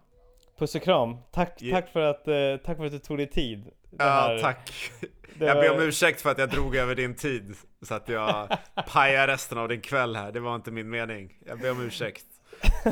Puss 0.59 0.75
och 0.75 0.81
kram. 0.81 1.17
Tack, 1.31 1.53
Ja. 1.61 1.75
tack, 1.75 1.89
för 1.89 1.99
att, 1.99 2.27
eh, 2.27 2.65
tack 2.65 2.77
för 2.77 2.85
att 2.85 2.91
du 2.91 2.99
tog 2.99 3.17
dig 3.17 3.27
tid. 3.29 3.63
Det 3.91 4.03
ja 4.03 4.37
tack. 4.41 4.71
det 5.39 5.45
Jag 5.45 5.57
ber 5.57 5.69
var- 5.69 5.75
om 5.75 5.81
ursäkt 5.81 6.21
för 6.21 6.31
att 6.31 6.37
jag 6.37 6.49
drog 6.49 6.75
över 6.75 6.95
din 6.95 7.15
tid. 7.15 7.55
Så 7.81 7.93
att 7.93 8.09
jag 8.09 8.57
pajar 8.87 9.27
resten 9.27 9.57
av 9.57 9.67
din 9.67 9.81
kväll 9.81 10.15
här. 10.15 10.31
Det 10.31 10.39
var 10.39 10.55
inte 10.55 10.71
min 10.71 10.89
mening. 10.89 11.33
Jag 11.45 11.59
ber 11.59 11.71
om 11.71 11.81
ursäkt. 11.85 12.25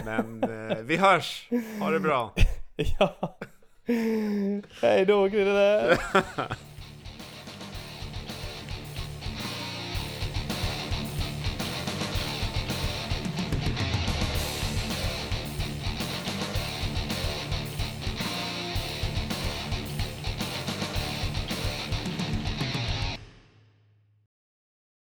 Men 0.06 0.44
eh, 0.44 0.78
vi 0.78 0.98
hörs. 0.98 1.50
Ha 1.80 1.92
det 1.92 2.00
bra. 2.00 2.34
Ja. 3.00 3.38
Hej 4.82 5.06
då 5.06 5.30
Krille. 5.30 5.98